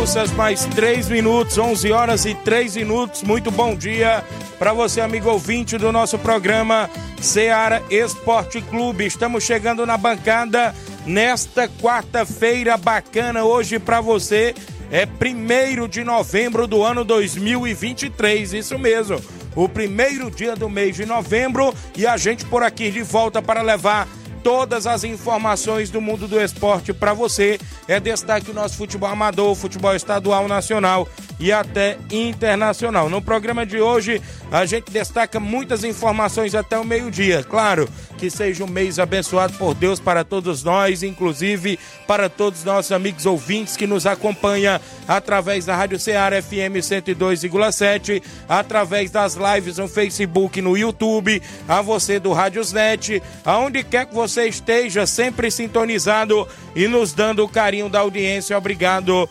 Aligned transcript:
Russas, 0.00 0.32
mais 0.32 0.64
3 0.64 1.10
minutos, 1.10 1.58
11 1.58 1.92
horas 1.92 2.24
e 2.24 2.34
3 2.34 2.76
minutos. 2.76 3.22
Muito 3.22 3.50
bom 3.50 3.76
dia 3.76 4.24
para 4.58 4.72
você, 4.72 4.98
amigo 4.98 5.28
ouvinte 5.28 5.76
do 5.76 5.92
nosso 5.92 6.18
programa 6.18 6.88
Seara 7.20 7.82
Esporte 7.90 8.62
Clube. 8.62 9.04
Estamos 9.04 9.44
chegando 9.44 9.84
na 9.84 9.98
bancada 9.98 10.74
nesta 11.04 11.68
quarta-feira 11.68 12.78
bacana 12.78 13.44
hoje 13.44 13.78
para 13.78 14.00
você. 14.00 14.54
É 14.90 15.04
primeiro 15.04 15.86
de 15.86 16.02
novembro 16.02 16.66
do 16.66 16.82
ano 16.82 17.04
2023, 17.04 18.54
isso 18.54 18.78
mesmo. 18.78 19.20
O 19.54 19.68
primeiro 19.68 20.30
dia 20.30 20.56
do 20.56 20.70
mês 20.70 20.96
de 20.96 21.04
novembro 21.04 21.74
e 21.94 22.06
a 22.06 22.16
gente 22.16 22.46
por 22.46 22.62
aqui 22.62 22.90
de 22.90 23.02
volta 23.02 23.42
para 23.42 23.60
levar 23.60 24.08
todas 24.42 24.86
as 24.86 25.04
informações 25.04 25.90
do 25.90 26.00
mundo 26.00 26.26
do 26.26 26.40
esporte 26.40 26.92
para 26.92 27.14
você. 27.14 27.58
É 27.86 28.00
destaque 28.00 28.50
o 28.50 28.54
nosso 28.54 28.76
futebol 28.76 29.08
amador, 29.08 29.54
futebol 29.54 29.94
estadual, 29.94 30.48
nacional 30.48 31.08
e 31.40 31.50
até 31.50 31.96
internacional. 32.10 33.08
No 33.08 33.22
programa 33.22 33.64
de 33.64 33.80
hoje, 33.80 34.20
a 34.52 34.66
gente 34.66 34.92
destaca 34.92 35.40
muitas 35.40 35.82
informações 35.82 36.54
até 36.54 36.78
o 36.78 36.84
meio-dia. 36.84 37.42
Claro, 37.42 37.88
que 38.18 38.28
seja 38.28 38.62
um 38.62 38.66
mês 38.66 38.98
abençoado 38.98 39.54
por 39.54 39.74
Deus 39.74 39.98
para 39.98 40.22
todos 40.22 40.62
nós, 40.62 41.02
inclusive 41.02 41.78
para 42.06 42.28
todos 42.28 42.60
os 42.60 42.64
nossos 42.66 42.92
amigos 42.92 43.24
ouvintes 43.24 43.76
que 43.76 43.86
nos 43.86 44.04
acompanham 44.04 44.78
através 45.08 45.64
da 45.64 45.74
Rádio 45.74 45.98
Ceará 45.98 46.42
FM 46.42 46.76
102,7, 46.82 48.22
através 48.46 49.10
das 49.10 49.36
lives 49.36 49.78
no 49.78 49.88
Facebook 49.88 50.58
e 50.58 50.62
no 50.62 50.76
YouTube, 50.76 51.40
a 51.66 51.80
você 51.80 52.20
do 52.20 52.34
Rádiosnet, 52.34 53.22
aonde 53.44 53.82
quer 53.82 54.04
que 54.04 54.14
você 54.14 54.46
esteja, 54.46 55.06
sempre 55.06 55.50
sintonizado 55.50 56.46
e 56.76 56.86
nos 56.86 57.14
dando 57.14 57.42
o 57.42 57.48
carinho 57.48 57.88
da 57.88 58.00
audiência. 58.00 58.58
Obrigado 58.58 59.26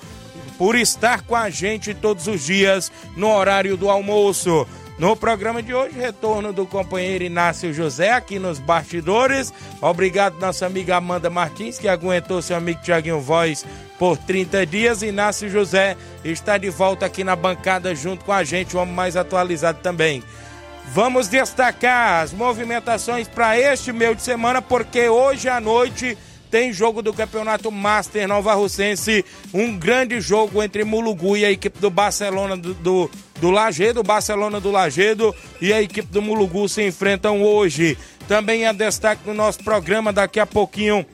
por 0.59 0.75
estar 0.75 1.21
com 1.21 1.37
a 1.37 1.49
gente 1.49 1.93
todos 1.93 2.27
os 2.27 2.45
dias 2.45 2.91
no 3.15 3.29
horário 3.29 3.77
do 3.77 3.89
almoço. 3.89 4.67
No 4.99 5.15
programa 5.15 5.63
de 5.63 5.73
hoje, 5.73 5.97
retorno 5.97 6.51
do 6.51 6.65
companheiro 6.65 7.23
Inácio 7.23 7.73
José 7.73 8.11
aqui 8.11 8.37
nos 8.37 8.59
bastidores. 8.59 9.53
Obrigado, 9.81 10.37
nossa 10.37 10.65
amiga 10.65 10.97
Amanda 10.97 11.29
Martins, 11.29 11.79
que 11.79 11.87
aguentou 11.87 12.41
seu 12.41 12.57
amigo 12.57 12.81
Tiaguinho 12.81 13.21
Voz 13.21 13.65
por 13.97 14.17
30 14.17 14.65
dias. 14.65 15.01
Inácio 15.01 15.49
José 15.49 15.95
está 16.25 16.57
de 16.57 16.69
volta 16.69 17.05
aqui 17.05 17.23
na 17.23 17.37
bancada 17.37 17.95
junto 17.95 18.25
com 18.25 18.33
a 18.33 18.43
gente, 18.43 18.75
o 18.75 18.81
homem 18.81 18.93
mais 18.93 19.15
atualizado 19.15 19.79
também. 19.81 20.21
Vamos 20.87 21.29
destacar 21.29 22.21
as 22.21 22.33
movimentações 22.33 23.29
para 23.29 23.57
este 23.57 23.93
meio 23.93 24.13
de 24.13 24.21
semana, 24.21 24.61
porque 24.61 25.07
hoje 25.07 25.47
à 25.47 25.61
noite 25.61 26.17
tem 26.49 26.73
jogo 26.73 27.01
do 27.01 27.13
Campeonato 27.13 27.71
Master 27.71 28.27
Nova 28.27 28.53
Russense, 28.53 29.23
um 29.53 29.77
grande 29.77 30.19
jogo 30.19 30.61
entre 30.63 30.83
Mulugu 30.83 31.37
e 31.37 31.45
a 31.45 31.51
equipe 31.51 31.79
do 31.79 31.89
Barcelona 31.89 32.57
do, 32.57 32.73
do, 32.73 33.11
do 33.39 33.51
Lagedo, 33.51 34.03
Barcelona 34.03 34.59
do 34.59 34.71
Lagedo 34.71 35.33
e 35.61 35.71
a 35.71 35.81
equipe 35.81 36.11
do 36.11 36.21
Mulugu 36.21 36.67
se 36.67 36.85
enfrentam 36.85 37.43
hoje. 37.43 37.97
Também 38.27 38.65
é 38.65 38.73
destaque 38.73 39.21
no 39.25 39.33
nosso 39.33 39.63
programa 39.63 40.11
daqui 40.11 40.39
a 40.39 40.45
pouquinho 40.45 41.05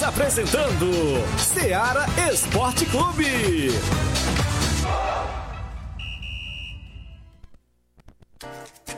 apresentando 0.04 0.92
Seara 1.38 2.06
Esporte 2.31 2.86
Clube. 2.88 3.72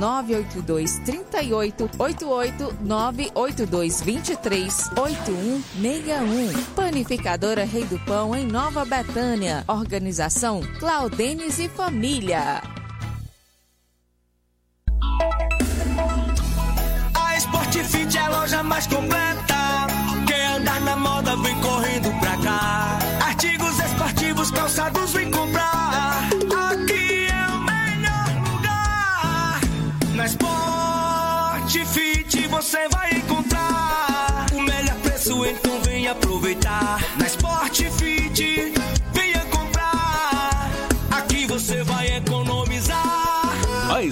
982 0.00 0.98
38 1.00 1.90
88 1.98 2.76
982 2.80 4.00
23 4.00 4.90
8161. 4.96 6.64
Panificadora 6.74 7.64
Rei 7.64 7.84
do 7.84 7.98
Pão 8.00 8.34
em 8.34 8.46
Nova 8.46 8.84
Betânia. 8.86 9.62
Organização 9.68 10.62
Claudenes 10.78 11.58
e 11.58 11.68
Família. 11.68 12.62
A 17.14 17.36
Sportfit 17.36 18.16
é 18.16 18.20
a 18.20 18.28
loja 18.30 18.62
mais 18.62 18.86
completa. 18.86 19.86
Quem 20.26 20.46
andar 20.46 20.80
na 20.80 20.96
moda 20.96 21.36
vem 21.36 21.60
correndo 21.60 22.10
pra 22.20 22.36
cá. 22.38 22.98
Artigos 23.26 23.78
esportivos, 23.78 24.50
calçados, 24.50 25.12
vem 25.12 25.29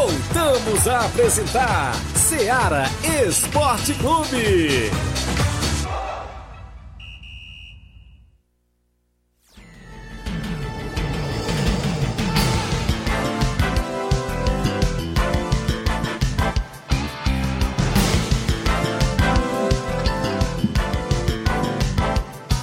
Voltamos 0.00 0.88
a 0.88 1.04
apresentar 1.04 1.94
Seara 2.14 2.84
Esporte 3.22 3.92
Clube. 3.92 4.90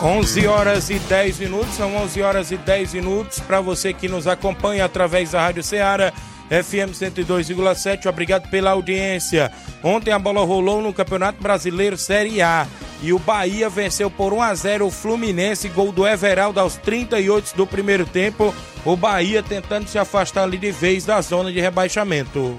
Onze 0.03 0.47
horas 0.47 0.89
e 0.89 0.97
10 0.97 1.37
minutos, 1.37 1.75
são 1.75 1.95
11 1.97 2.21
horas 2.23 2.51
e 2.51 2.57
10 2.57 2.95
minutos 2.95 3.39
para 3.41 3.61
você 3.61 3.93
que 3.93 4.07
nos 4.07 4.25
acompanha 4.25 4.85
através 4.85 5.31
da 5.31 5.41
Rádio 5.41 5.61
Ceará 5.61 6.11
FM 6.49 6.91
102,7. 6.93 8.07
Obrigado 8.07 8.49
pela 8.49 8.71
audiência. 8.71 9.51
Ontem 9.83 10.11
a 10.11 10.19
bola 10.19 10.43
rolou 10.45 10.81
no 10.81 10.93
Campeonato 10.93 11.41
Brasileiro 11.41 11.97
Série 11.97 12.41
A 12.41 12.67
e 13.01 13.13
o 13.13 13.19
Bahia 13.19 13.69
venceu 13.69 14.09
por 14.09 14.33
1 14.33 14.41
a 14.41 14.55
0 14.55 14.87
o 14.87 14.91
Fluminense, 14.91 15.69
gol 15.69 15.91
do 15.91 16.07
Everaldo 16.07 16.59
aos 16.59 16.77
38 16.77 17.55
do 17.55 17.67
primeiro 17.67 18.05
tempo. 18.05 18.53
O 18.85 18.95
Bahia 18.95 19.43
tentando 19.43 19.87
se 19.87 19.99
afastar 19.99 20.43
ali 20.43 20.57
de 20.57 20.71
vez 20.71 21.05
da 21.05 21.21
zona 21.21 21.51
de 21.51 21.59
rebaixamento. 21.59 22.57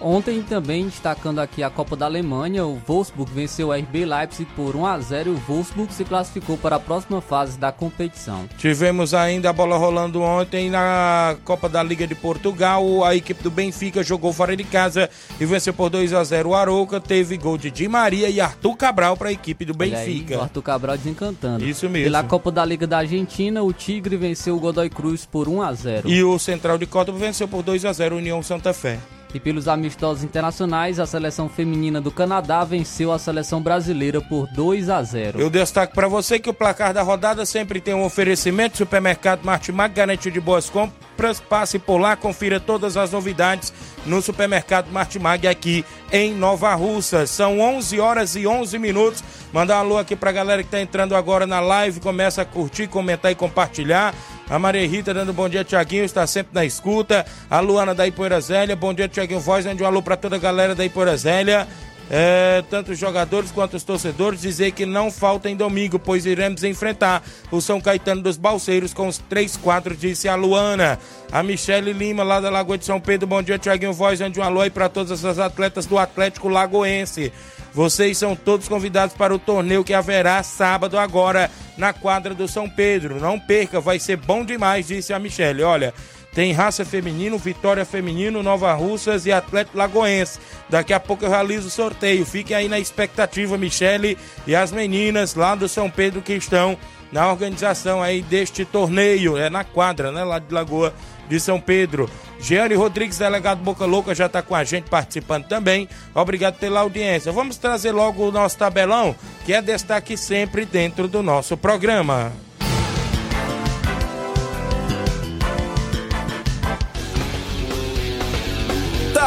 Ontem 0.00 0.42
também 0.42 0.84
destacando 0.84 1.40
aqui 1.40 1.62
a 1.62 1.68
Copa 1.68 1.96
da 1.96 2.06
Alemanha, 2.06 2.64
o 2.64 2.80
Wolfsburg 2.86 3.32
venceu 3.32 3.68
o 3.68 3.72
RB 3.72 4.04
Leipzig 4.04 4.48
por 4.54 4.76
1 4.76 4.86
a 4.86 4.98
0 5.00 5.30
e 5.30 5.32
o 5.32 5.42
Wolfsburg 5.48 5.92
se 5.92 6.04
classificou 6.04 6.56
para 6.56 6.76
a 6.76 6.80
próxima 6.80 7.20
fase 7.20 7.58
da 7.58 7.72
competição. 7.72 8.48
Tivemos 8.56 9.12
ainda 9.12 9.50
a 9.50 9.52
bola 9.52 9.76
rolando 9.76 10.22
ontem 10.22 10.70
na 10.70 11.36
Copa 11.44 11.68
da 11.68 11.82
Liga 11.82 12.06
de 12.06 12.14
Portugal. 12.14 13.04
A 13.04 13.16
equipe 13.16 13.42
do 13.42 13.50
Benfica 13.50 14.02
jogou 14.02 14.32
fora 14.32 14.56
de 14.56 14.62
casa 14.62 15.10
e 15.40 15.44
venceu 15.44 15.74
por 15.74 15.90
2 15.90 16.12
a 16.12 16.22
0 16.22 16.50
o 16.50 16.54
Arouca. 16.54 17.00
Teve 17.00 17.36
gol 17.36 17.58
de 17.58 17.70
Di 17.70 17.88
Maria 17.88 18.30
e 18.30 18.40
Arthur 18.40 18.76
Cabral 18.76 19.16
para 19.16 19.30
a 19.30 19.32
equipe 19.32 19.64
do 19.64 19.74
Benfica. 19.74 20.34
Aí, 20.34 20.40
o 20.40 20.42
Arthur 20.42 20.62
Cabral 20.62 20.96
desencantando. 20.96 21.64
Isso 21.64 21.88
mesmo. 21.90 22.04
Pela 22.04 22.22
Copa 22.22 22.52
da 22.52 22.64
Liga 22.64 22.86
da 22.86 22.98
Argentina, 22.98 23.62
o 23.64 23.72
Tigre 23.72 24.16
venceu 24.16 24.56
o 24.56 24.60
Godoy 24.60 24.88
Cruz 24.88 25.26
por 25.26 25.48
1 25.48 25.62
a 25.62 25.72
0. 25.72 26.08
E 26.08 26.22
o 26.22 26.38
Central 26.38 26.78
de 26.78 26.86
Córdoba 26.86 27.18
venceu 27.18 27.48
por 27.48 27.64
2 27.64 27.84
a 27.84 27.92
0 27.92 28.14
o 28.14 28.18
União 28.18 28.40
Santa 28.42 28.72
Fé. 28.72 28.98
E 29.34 29.38
pelos 29.38 29.68
amistosos 29.68 30.24
internacionais, 30.24 30.98
a 30.98 31.06
seleção 31.06 31.48
feminina 31.48 32.00
do 32.00 32.10
Canadá 32.10 32.64
venceu 32.64 33.12
a 33.12 33.18
seleção 33.18 33.60
brasileira 33.60 34.20
por 34.22 34.46
2 34.46 34.88
a 34.88 35.02
0. 35.02 35.38
Eu 35.38 35.50
destaco 35.50 35.94
para 35.94 36.08
você 36.08 36.38
que 36.38 36.48
o 36.48 36.54
placar 36.54 36.94
da 36.94 37.02
rodada 37.02 37.44
sempre 37.44 37.80
tem 37.80 37.92
um 37.92 38.04
oferecimento. 38.04 38.78
Supermercado 38.78 39.44
Martimag, 39.44 39.94
garantia 39.94 40.32
de 40.32 40.40
boas 40.40 40.70
compras. 40.70 41.40
Passe 41.40 41.78
por 41.78 41.98
lá, 41.98 42.16
confira 42.16 42.58
todas 42.58 42.96
as 42.96 43.12
novidades 43.12 43.72
no 44.06 44.22
Supermercado 44.22 44.90
Martimag 44.90 45.46
aqui 45.46 45.84
em 46.10 46.32
Nova 46.32 46.74
Russa. 46.74 47.26
São 47.26 47.60
11 47.60 48.00
horas 48.00 48.36
e 48.36 48.46
11 48.46 48.78
minutos. 48.78 49.22
Mandar 49.52 49.76
um 49.76 49.80
alô 49.80 49.98
aqui 49.98 50.16
pra 50.16 50.32
galera 50.32 50.62
que 50.62 50.70
tá 50.70 50.80
entrando 50.80 51.14
agora 51.14 51.46
na 51.46 51.60
live. 51.60 52.00
Começa 52.00 52.42
a 52.42 52.44
curtir, 52.44 52.86
comentar 52.86 53.30
e 53.30 53.34
compartilhar. 53.34 54.14
A 54.50 54.58
Maria 54.58 54.88
Rita 54.88 55.12
dando 55.12 55.34
bom 55.34 55.46
dia, 55.46 55.62
Tiaguinho, 55.62 56.04
está 56.04 56.26
sempre 56.26 56.54
na 56.54 56.64
escuta. 56.64 57.26
A 57.50 57.60
Luana 57.60 57.94
da 57.94 58.06
Ipoeira 58.06 58.40
Zélia, 58.40 58.74
bom 58.74 58.94
dia, 58.94 59.06
Tiaguinho 59.06 59.40
Voz, 59.40 59.66
mande 59.66 59.82
um 59.82 59.86
alô 59.86 60.02
para 60.02 60.16
toda 60.16 60.36
a 60.36 60.38
galera 60.38 60.74
da 60.74 60.86
Ipoeira 60.86 61.14
Zélia. 61.18 61.68
É, 62.10 62.64
tanto 62.70 62.92
os 62.92 62.98
jogadores 62.98 63.50
quanto 63.50 63.76
os 63.76 63.84
torcedores 63.84 64.40
dizer 64.40 64.72
que 64.72 64.86
não 64.86 65.10
faltem 65.10 65.54
domingo, 65.54 65.98
pois 65.98 66.24
iremos 66.24 66.64
enfrentar 66.64 67.22
o 67.50 67.60
São 67.60 67.80
Caetano 67.80 68.22
dos 68.22 68.36
Balseiros 68.36 68.94
com 68.94 69.08
os 69.08 69.18
três 69.18 69.56
quadros, 69.56 69.98
disse 69.98 70.28
a 70.28 70.34
Luana. 70.34 70.98
A 71.30 71.42
Michele 71.42 71.92
Lima, 71.92 72.22
lá 72.22 72.40
da 72.40 72.48
Lagoa 72.48 72.78
de 72.78 72.86
São 72.86 72.98
Pedro, 72.98 73.26
bom 73.26 73.42
dia, 73.42 73.58
Tiaguinho 73.58 73.92
Voz, 73.92 74.20
mande 74.20 74.40
um 74.40 74.42
alô 74.42 74.62
aí 74.62 74.70
para 74.70 74.88
todas 74.88 75.22
as 75.24 75.38
atletas 75.38 75.84
do 75.84 75.98
Atlético 75.98 76.48
Lagoense. 76.48 77.30
Vocês 77.74 78.16
são 78.16 78.34
todos 78.34 78.66
convidados 78.66 79.14
para 79.14 79.34
o 79.34 79.38
torneio 79.38 79.84
que 79.84 79.92
haverá 79.92 80.42
sábado 80.42 80.98
agora 80.98 81.50
na 81.76 81.92
quadra 81.92 82.34
do 82.34 82.48
São 82.48 82.68
Pedro. 82.68 83.20
Não 83.20 83.38
perca, 83.38 83.80
vai 83.80 83.98
ser 83.98 84.16
bom 84.16 84.42
demais, 84.44 84.88
disse 84.88 85.12
a 85.12 85.18
Michele. 85.18 85.62
Olha, 85.62 85.92
tem 86.38 86.52
Raça 86.52 86.84
Feminino, 86.84 87.36
Vitória 87.36 87.84
Feminino, 87.84 88.44
Nova 88.44 88.72
Russas 88.72 89.26
e 89.26 89.32
Atlético 89.32 89.76
Lagoense. 89.76 90.38
Daqui 90.68 90.92
a 90.92 91.00
pouco 91.00 91.24
eu 91.24 91.28
realizo 91.28 91.66
o 91.66 91.70
sorteio. 91.70 92.24
Fiquem 92.24 92.56
aí 92.56 92.68
na 92.68 92.78
expectativa, 92.78 93.58
Michele 93.58 94.16
e 94.46 94.54
as 94.54 94.70
meninas 94.70 95.34
lá 95.34 95.56
do 95.56 95.68
São 95.68 95.90
Pedro 95.90 96.22
que 96.22 96.34
estão 96.34 96.78
na 97.10 97.28
organização 97.28 98.00
aí 98.00 98.22
deste 98.22 98.64
torneio. 98.64 99.36
É 99.36 99.50
na 99.50 99.64
quadra, 99.64 100.12
né? 100.12 100.22
Lá 100.22 100.38
de 100.38 100.54
Lagoa 100.54 100.94
de 101.28 101.40
São 101.40 101.60
Pedro. 101.60 102.08
Giane 102.38 102.76
Rodrigues, 102.76 103.18
delegado 103.18 103.58
Boca 103.58 103.84
Louca, 103.84 104.14
já 104.14 104.26
está 104.26 104.40
com 104.40 104.54
a 104.54 104.62
gente 104.62 104.88
participando 104.88 105.48
também. 105.48 105.88
Obrigado 106.14 106.54
pela 106.54 106.78
audiência. 106.78 107.32
Vamos 107.32 107.56
trazer 107.56 107.90
logo 107.90 108.28
o 108.28 108.30
nosso 108.30 108.56
tabelão, 108.56 109.12
que 109.44 109.52
é 109.52 109.60
destaque 109.60 110.16
sempre 110.16 110.64
dentro 110.64 111.08
do 111.08 111.20
nosso 111.20 111.56
programa. 111.56 112.32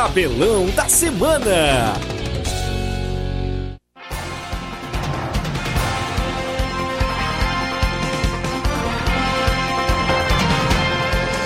Tabelão 0.01 0.65
da 0.72 0.89
Semana. 0.89 1.93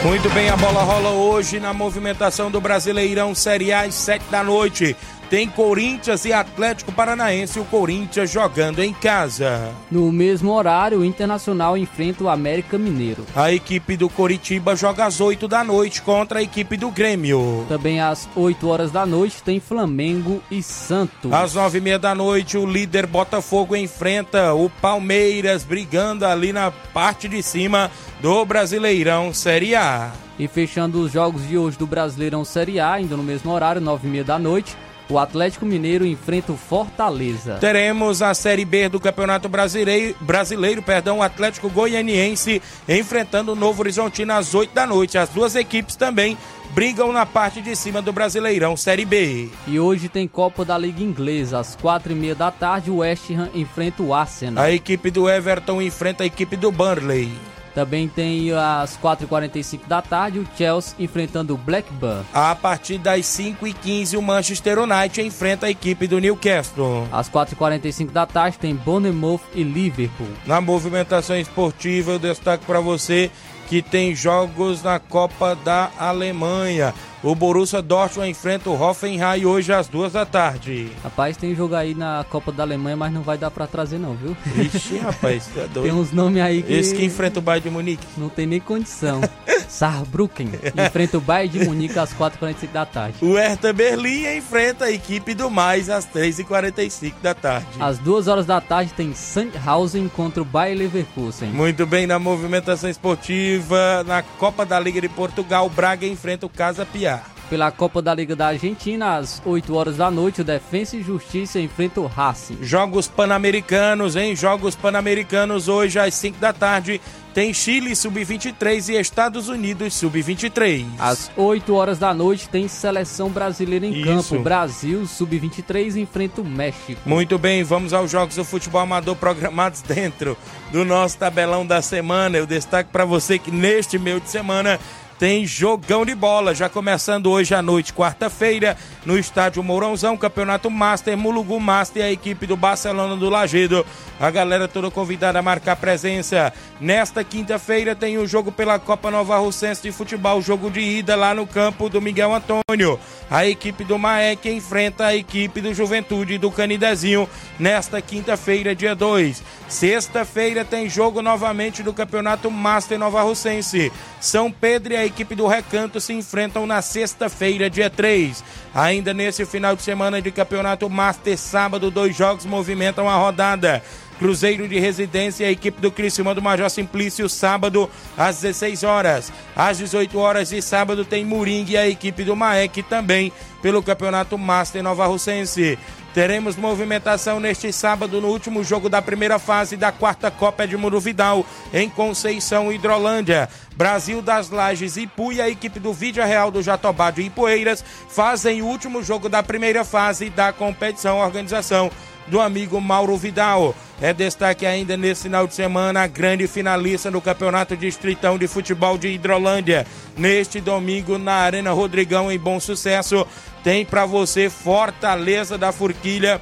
Muito 0.05 0.29
bem, 0.29 0.49
a 0.49 0.55
bola 0.55 0.83
rola 0.83 1.09
hoje 1.09 1.59
na 1.59 1.73
movimentação 1.73 2.49
do 2.49 2.61
Brasileirão 2.61 3.35
Série 3.35 3.73
A 3.73 3.81
às 3.81 3.95
7 3.95 4.23
da 4.31 4.41
noite. 4.41 4.95
Tem 5.35 5.49
Corinthians 5.49 6.23
e 6.23 6.31
Atlético 6.31 6.93
Paranaense, 6.93 7.59
o 7.59 7.65
Corinthians 7.65 8.31
jogando 8.31 8.81
em 8.81 8.93
casa. 8.93 9.69
No 9.91 10.09
mesmo 10.09 10.53
horário, 10.53 10.99
o 10.99 11.03
Internacional 11.03 11.77
enfrenta 11.77 12.23
o 12.23 12.29
América 12.29 12.77
Mineiro. 12.77 13.25
A 13.35 13.51
equipe 13.51 13.97
do 13.97 14.07
Coritiba 14.07 14.77
joga 14.77 15.05
às 15.05 15.19
8 15.19 15.45
da 15.45 15.61
noite 15.61 16.01
contra 16.01 16.39
a 16.39 16.41
equipe 16.41 16.77
do 16.77 16.89
Grêmio. 16.89 17.65
Também 17.67 17.99
às 17.99 18.29
8 18.33 18.65
horas 18.65 18.91
da 18.91 19.05
noite 19.05 19.43
tem 19.43 19.59
Flamengo 19.59 20.41
e 20.49 20.63
Santos. 20.63 21.33
Às 21.33 21.53
9 21.53 21.79
e 21.79 21.81
meia 21.81 21.99
da 21.99 22.15
noite, 22.15 22.57
o 22.57 22.65
líder 22.65 23.05
Botafogo 23.05 23.75
enfrenta 23.75 24.53
o 24.53 24.69
Palmeiras, 24.69 25.65
brigando 25.65 26.25
ali 26.25 26.53
na 26.53 26.71
parte 26.71 27.27
de 27.27 27.43
cima 27.43 27.91
do 28.21 28.45
Brasileirão 28.45 29.33
Série 29.33 29.75
A. 29.75 30.13
E 30.39 30.47
fechando 30.47 31.01
os 31.01 31.11
jogos 31.11 31.45
de 31.45 31.57
hoje 31.57 31.77
do 31.77 31.85
Brasileirão 31.85 32.45
Série 32.45 32.79
A, 32.79 32.93
ainda 32.93 33.17
no 33.17 33.23
mesmo 33.23 33.51
horário, 33.51 33.81
9 33.81 34.07
e 34.07 34.11
meia 34.11 34.23
da 34.23 34.39
noite, 34.39 34.77
o 35.09 35.19
Atlético 35.19 35.65
Mineiro 35.65 36.05
enfrenta 36.05 36.51
o 36.51 36.57
Fortaleza. 36.57 37.57
Teremos 37.59 38.21
a 38.21 38.33
Série 38.33 38.65
B 38.65 38.89
do 38.89 38.99
Campeonato 38.99 39.47
Brasileiro, 39.47 40.15
brasileiro 40.19 40.81
perdão, 40.81 41.19
o 41.19 41.23
Atlético 41.23 41.69
Goianiense 41.69 42.61
enfrentando 42.87 43.53
o 43.53 43.55
Novo 43.55 43.81
Horizontino 43.81 44.33
às 44.33 44.53
8 44.53 44.73
da 44.73 44.87
noite. 44.87 45.17
As 45.17 45.29
duas 45.29 45.55
equipes 45.55 45.95
também 45.95 46.37
brigam 46.73 47.11
na 47.11 47.25
parte 47.25 47.61
de 47.61 47.75
cima 47.75 48.01
do 48.01 48.11
Brasileirão 48.11 48.75
Série 48.75 49.05
B. 49.05 49.49
E 49.67 49.79
hoje 49.79 50.09
tem 50.09 50.27
Copa 50.27 50.65
da 50.65 50.77
Liga 50.77 51.03
Inglesa. 51.03 51.59
Às 51.59 51.75
quatro 51.75 52.11
e 52.11 52.15
meia 52.15 52.35
da 52.35 52.51
tarde, 52.51 52.89
o 52.89 52.97
West 52.97 53.29
Ham 53.31 53.49
enfrenta 53.53 54.01
o 54.03 54.13
Arsenal. 54.13 54.63
A 54.63 54.71
equipe 54.71 55.11
do 55.11 55.29
Everton 55.29 55.81
enfrenta 55.81 56.23
a 56.23 56.25
equipe 56.25 56.55
do 56.55 56.71
Burnley. 56.71 57.31
Também 57.75 58.07
tem 58.07 58.53
às 58.53 58.97
4h45 58.97 59.81
da 59.85 60.01
tarde 60.01 60.39
o 60.39 60.47
Chelsea 60.57 60.95
enfrentando 60.97 61.53
o 61.53 61.57
Blackburn. 61.57 62.23
A 62.33 62.55
partir 62.55 62.97
das 62.97 63.25
5h15 63.25 64.17
o 64.17 64.21
Manchester 64.21 64.79
United 64.79 65.21
enfrenta 65.21 65.65
a 65.65 65.69
equipe 65.69 66.07
do 66.07 66.17
Newcastle. 66.19 67.05
Às 67.11 67.29
4h45 67.29 68.11
da 68.11 68.25
tarde 68.25 68.57
tem 68.57 68.73
Bournemouth 68.73 69.41
e 69.53 69.61
Liverpool. 69.61 70.29
Na 70.45 70.61
movimentação 70.61 71.37
esportiva 71.37 72.13
eu 72.13 72.19
destaco 72.19 72.65
para 72.65 72.79
você 72.79 73.29
que 73.67 73.81
tem 73.81 74.15
jogos 74.15 74.81
na 74.81 74.99
Copa 74.99 75.55
da 75.55 75.91
Alemanha. 75.99 76.93
O 77.25 77.33
Borussia 77.33 77.81
Dortmund 77.81 78.29
enfrenta 78.29 78.69
o 78.69 78.79
Hoffenheim 78.79 79.45
hoje 79.45 79.73
às 79.73 79.87
duas 79.87 80.13
da 80.13 80.27
tarde. 80.27 80.91
Rapaz, 81.03 81.35
tem 81.35 81.55
jogo 81.55 81.73
aí 81.73 81.95
na 81.95 82.23
Copa 82.29 82.51
da 82.51 82.61
Alemanha, 82.61 82.95
mas 82.95 83.11
não 83.11 83.23
vai 83.23 83.35
dar 83.35 83.49
pra 83.49 83.65
trazer 83.65 83.97
não, 83.97 84.13
viu? 84.13 84.37
Ixi, 84.63 84.99
rapaz, 84.99 85.47
tá 85.55 85.61
doido. 85.61 85.81
Tem 85.81 85.91
uns 85.91 86.11
nomes 86.11 86.43
aí 86.43 86.61
que... 86.61 86.71
Esse 86.71 86.93
que 86.93 87.03
enfrenta 87.03 87.39
o 87.39 87.41
Bayern 87.41 87.67
de 87.67 87.73
Munique. 87.73 88.05
Não 88.15 88.29
tem 88.29 88.45
nem 88.45 88.59
condição. 88.59 89.21
Saarbrücken 89.69 90.49
enfrenta 90.75 91.17
o 91.17 91.21
Bayern 91.21 91.59
de 91.59 91.65
Munique 91.65 91.97
às 91.97 92.13
4h45 92.13 92.71
da 92.71 92.85
tarde. 92.85 93.17
O 93.21 93.35
Hertha 93.35 93.73
Berlim 93.73 94.25
enfrenta 94.37 94.85
a 94.85 94.91
equipe 94.91 95.33
do 95.33 95.49
Mais 95.49 95.89
às 95.89 96.05
3h45 96.05 97.13
da 97.21 97.33
tarde. 97.33 97.67
Às 97.79 97.97
2 97.99 98.27
horas 98.27 98.45
da 98.45 98.59
tarde 98.61 98.93
tem 98.93 99.13
Sandhausen 99.13 100.07
contra 100.07 100.41
o 100.41 100.45
Bayer 100.45 100.77
Leverkusen. 100.77 101.49
Muito 101.49 101.85
bem, 101.85 102.07
na 102.07 102.19
movimentação 102.19 102.89
esportiva, 102.89 104.03
na 104.05 104.21
Copa 104.21 104.65
da 104.65 104.79
Liga 104.79 105.01
de 105.01 105.09
Portugal, 105.09 105.69
Braga 105.69 106.05
enfrenta 106.05 106.45
o 106.45 106.49
Casa 106.49 106.85
Piar. 106.85 107.23
Pela 107.49 107.71
Copa 107.71 108.01
da 108.01 108.11
Liga 108.13 108.35
da 108.35 108.47
Argentina, 108.47 109.17
às 109.17 109.39
8 109.45 109.75
horas 109.75 109.97
da 109.97 110.09
noite, 110.09 110.41
o 110.41 110.43
Defensa 110.43 110.97
e 110.97 111.03
Justiça 111.03 111.59
enfrenta 111.59 112.01
o 112.01 112.07
Racing. 112.07 112.57
Jogos 112.61 113.07
Pan-Americanos, 113.07 114.15
hein? 114.15 114.35
Jogos 114.35 114.75
Pan-Americanos 114.75 115.67
hoje 115.67 115.99
às 115.99 116.15
5 116.15 116.39
da 116.39 116.51
tarde. 116.51 116.99
Tem 117.35 117.53
Chile 117.53 117.93
Sub-23 117.93 118.93
e 118.93 118.97
Estados 118.97 119.49
Unidos 119.49 119.93
Sub-23. 119.95 120.85
Às 120.97 121.29
8 121.35 121.75
horas 121.75 121.99
da 121.99 122.13
noite 122.13 122.47
tem 122.47 122.65
seleção 122.69 123.29
brasileira 123.29 123.85
em 123.85 123.91
Isso. 123.91 124.29
campo. 124.29 124.41
Brasil 124.41 125.05
Sub-23 125.05 125.97
enfrenta 125.97 126.39
o 126.39 126.45
México. 126.45 127.01
Muito 127.05 127.37
bem, 127.37 127.61
vamos 127.61 127.91
aos 127.91 128.09
jogos 128.09 128.37
do 128.37 128.45
futebol 128.45 128.79
amador 128.79 129.17
programados 129.17 129.81
dentro 129.81 130.37
do 130.71 130.85
nosso 130.85 131.17
tabelão 131.17 131.67
da 131.67 131.81
semana. 131.81 132.37
Eu 132.37 132.47
destaco 132.47 132.89
para 132.89 133.03
você 133.03 133.37
que 133.37 133.51
neste 133.51 133.99
meio 133.99 134.21
de 134.21 134.29
semana 134.29 134.79
tem 135.17 135.45
jogão 135.45 136.05
de 136.05 136.13
bola, 136.13 136.53
já 136.53 136.67
começando 136.67 137.31
hoje 137.31 137.55
à 137.55 137.61
noite, 137.61 137.93
quarta-feira, 137.93 138.77
no 139.05 139.17
estádio 139.17 139.63
Mourãozão, 139.63 140.17
Campeonato 140.17 140.69
Master, 140.69 141.17
Mulugu 141.17 141.59
Master 141.59 142.03
a 142.03 142.11
equipe 142.11 142.45
do 142.45 142.57
Barcelona 142.57 143.15
do 143.15 143.29
Lagedo. 143.29 143.85
A 144.19 144.29
galera 144.29 144.67
toda 144.67 144.89
convidada 144.89 145.39
a 145.39 145.41
marcar 145.41 145.75
presença. 145.75 146.53
Nesta 146.79 147.23
quinta-feira 147.23 147.95
tem 147.95 148.17
o 148.17 148.27
jogo 148.27 148.51
pela 148.51 148.79
Copa 148.79 149.11
Nova 149.11 149.37
Russense 149.37 149.81
de 149.81 149.91
Futebol, 149.91 150.41
jogo 150.41 150.69
de 150.69 150.79
ida 150.79 151.15
lá 151.15 151.33
no 151.33 151.45
campo 151.45 151.89
do 151.89 152.01
Miguel 152.01 152.33
Antônio. 152.33 152.99
A 153.29 153.45
equipe 153.45 153.83
do 153.83 153.97
Maek 153.97 154.49
enfrenta 154.49 155.07
a 155.07 155.15
equipe 155.15 155.59
do 155.61 155.73
Juventude 155.73 156.37
do 156.37 156.51
Canidezinho 156.51 157.27
nesta 157.59 158.01
quinta-feira, 158.01 158.75
dia 158.75 158.95
2. 158.95 159.43
Sexta-feira 159.67 160.63
tem 160.63 160.89
jogo 160.89 161.21
novamente 161.21 161.81
do 161.81 161.93
Campeonato 161.93 162.51
Master 162.51 162.99
Nova 162.99 163.21
Russense. 163.21 163.91
São 164.21 164.51
Pedro 164.51 164.93
e 164.93 164.97
a 164.97 165.04
equipe 165.05 165.35
do 165.35 165.47
Recanto 165.47 165.99
se 165.99 166.13
enfrentam 166.13 166.65
na 166.65 166.81
sexta-feira, 166.81 167.69
dia 167.69 167.89
3. 167.89 168.43
Ainda 168.73 169.13
nesse 169.13 169.45
final 169.45 169.75
de 169.75 169.81
semana 169.81 170.21
de 170.21 170.31
Campeonato 170.31 170.89
Master, 170.89 171.37
sábado, 171.37 171.91
dois 171.91 172.15
jogos 172.15 172.45
movimentam 172.45 173.09
a 173.09 173.15
rodada. 173.15 173.81
Cruzeiro 174.17 174.67
de 174.67 174.79
Residência 174.79 175.45
a 175.45 175.51
equipe 175.51 175.81
do 175.81 175.91
Criciúma 175.91 176.33
do 176.33 176.41
Major 176.41 176.69
Simplício, 176.69 177.27
sábado 177.27 177.89
às 178.17 178.41
16 178.41 178.83
horas. 178.83 179.31
Às 179.55 179.77
18 179.77 180.17
horas 180.17 180.49
de 180.49 180.61
sábado 180.61 181.03
tem 181.03 181.25
Moringue 181.25 181.77
a 181.77 181.87
equipe 181.87 182.23
do 182.23 182.35
Maek 182.35 182.81
também 182.83 183.31
pelo 183.61 183.83
Campeonato 183.83 184.37
Master 184.37 184.81
Nova 184.81 185.05
Russense. 185.05 185.77
Teremos 186.15 186.55
movimentação 186.55 187.41
neste 187.41 187.73
sábado 187.73 188.21
no 188.21 188.29
último 188.29 188.63
jogo 188.63 188.87
da 188.87 189.01
primeira 189.01 189.37
fase 189.37 189.75
da 189.75 189.91
quarta 189.91 190.31
Copa 190.31 190.63
Edmundo 190.63 190.97
Vidal, 190.97 191.45
em 191.73 191.89
Conceição, 191.89 192.71
Hidrolândia. 192.71 193.49
Brasil 193.75 194.21
das 194.21 194.49
Lages, 194.49 194.95
e 194.95 195.09
a 195.41 195.49
equipe 195.49 195.77
do 195.77 195.91
Vídeo 195.91 196.23
Real 196.23 196.49
do 196.49 196.63
Jatobá 196.63 197.11
de 197.11 197.23
Ipueiras 197.23 197.83
fazem 198.07 198.61
o 198.61 198.65
último 198.65 199.03
jogo 199.03 199.27
da 199.27 199.43
primeira 199.43 199.83
fase 199.83 200.29
da 200.29 200.53
competição 200.53 201.17
organização 201.17 201.91
do 202.27 202.39
amigo 202.39 202.79
Mauro 202.79 203.17
Vidal. 203.17 203.75
É 204.01 204.13
destaque 204.13 204.65
ainda 204.65 204.97
nesse 204.97 205.23
final 205.23 205.47
de 205.47 205.53
semana 205.53 206.01
a 206.01 206.07
grande 206.07 206.47
finalista 206.47 207.09
do 207.09 207.21
Campeonato 207.21 207.77
Distritão 207.77 208.37
de 208.37 208.47
Futebol 208.47 208.97
de 208.97 209.07
Hidrolândia. 209.07 209.87
Neste 210.17 210.59
domingo 210.59 211.17
na 211.17 211.33
Arena 211.33 211.71
Rodrigão 211.71 212.31
em 212.31 212.37
Bom 212.37 212.59
Sucesso, 212.59 213.25
tem 213.63 213.85
para 213.85 214.05
você 214.05 214.49
Fortaleza 214.49 215.57
da 215.57 215.71
Forquilha 215.71 216.41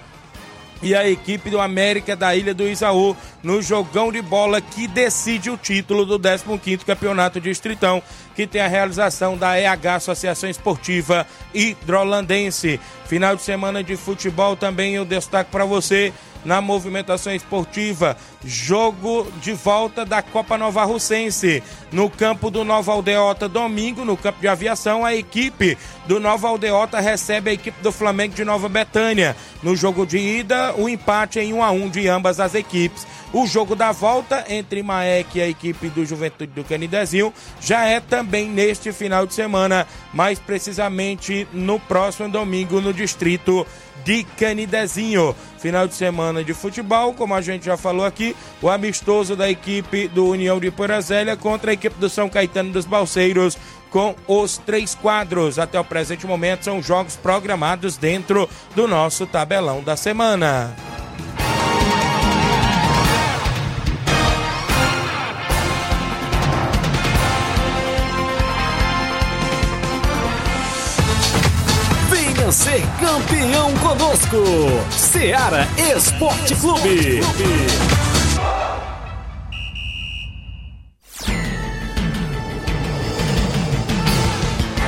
e 0.83 0.93
a 0.93 1.09
equipe 1.09 1.49
do 1.49 1.61
América 1.61 2.15
da 2.15 2.35
Ilha 2.35 2.53
do 2.53 2.67
Isaú 2.67 3.15
no 3.41 3.61
jogão 3.61 4.11
de 4.11 4.21
bola 4.21 4.59
que 4.59 4.85
decide 4.85 5.49
o 5.49 5.57
título 5.57 6.05
do 6.05 6.19
15º 6.19 6.83
Campeonato 6.83 7.39
Distritão, 7.39 8.03
que 8.35 8.45
tem 8.45 8.61
a 8.61 8.67
realização 8.67 9.37
da 9.37 9.57
EH 9.57 9.95
Associação 9.95 10.49
Esportiva 10.49 11.25
Hidrolandense. 11.53 12.79
Final 13.05 13.35
de 13.37 13.43
semana 13.43 13.81
de 13.81 13.95
futebol 13.95 14.57
também 14.57 14.95
eu 14.95 15.05
destaco 15.05 15.49
para 15.49 15.63
você 15.63 16.11
na 16.45 16.61
movimentação 16.61 17.33
esportiva. 17.33 18.17
jogo 18.45 19.31
de 19.41 19.53
volta 19.53 20.03
da 20.05 20.21
Copa 20.21 20.57
Nova 20.57 20.83
Russense. 20.83 21.63
No 21.91 22.09
campo 22.09 22.51
do 22.51 22.63
Nova 22.63 22.91
Aldeota, 22.91 23.47
domingo, 23.47 24.03
no 24.03 24.17
campo 24.17 24.41
de 24.41 24.47
aviação, 24.47 25.05
a 25.05 25.15
equipe 25.15 25.77
do 26.05 26.19
Nova 26.19 26.49
Aldeota 26.49 26.99
recebe 26.99 27.51
a 27.51 27.53
equipe 27.53 27.81
do 27.81 27.91
Flamengo 27.91 28.35
de 28.35 28.43
Nova 28.43 28.67
Betânia. 28.67 29.35
No 29.61 29.75
jogo 29.75 30.05
de 30.05 30.17
ida, 30.17 30.73
o 30.77 30.89
empate 30.89 31.39
em 31.39 31.53
1 31.53 31.63
a 31.63 31.71
1 31.71 31.89
de 31.89 32.07
ambas 32.07 32.39
as 32.39 32.53
equipes. 32.53 33.07
O 33.33 33.47
jogo 33.47 33.75
da 33.75 33.91
volta 33.91 34.45
entre 34.47 34.83
Maek 34.83 35.39
e 35.39 35.41
a 35.41 35.47
equipe 35.47 35.89
do 35.89 36.05
Juventude 36.05 36.51
do 36.51 36.63
Canidezinho 36.63 37.33
já 37.59 37.83
é 37.83 37.99
também 37.99 38.47
neste 38.47 38.91
final 38.91 39.25
de 39.25 39.33
semana, 39.33 39.87
mais 40.13 40.37
precisamente 40.37 41.47
no 41.51 41.79
próximo 41.79 42.29
domingo 42.29 42.79
no 42.79 42.93
distrito 42.93 43.65
de 44.03 44.23
Canidezinho. 44.23 45.35
Final 45.57 45.87
de 45.87 45.93
semana 45.93 46.43
de 46.43 46.53
futebol, 46.53 47.13
como 47.13 47.33
a 47.33 47.41
gente 47.41 47.65
já 47.65 47.77
falou 47.77 48.05
aqui, 48.05 48.35
o 48.61 48.69
amistoso 48.69 49.35
da 49.35 49.49
equipe 49.49 50.07
do 50.07 50.27
União 50.27 50.59
de 50.59 50.69
Porazélia 50.69 51.37
contra 51.37 51.71
a 51.71 51.73
equipe 51.73 51.97
do 51.99 52.09
São 52.09 52.29
Caetano 52.29 52.71
dos 52.71 52.85
Balseiros 52.85 53.57
com 53.89 54.15
os 54.27 54.57
três 54.57 54.95
quadros. 54.95 55.59
Até 55.59 55.79
o 55.79 55.83
presente 55.85 56.25
momento 56.25 56.65
são 56.65 56.81
jogos 56.81 57.15
programados 57.15 57.95
dentro 57.95 58.49
do 58.75 58.87
nosso 58.87 59.27
tabelão 59.27 59.83
da 59.83 59.95
semana. 59.95 60.75
Ser 72.53 72.83
campeão 72.99 73.73
conosco. 73.77 74.37
Seara 74.91 75.67
Esporte 75.95 76.55
Clube. 76.55 77.19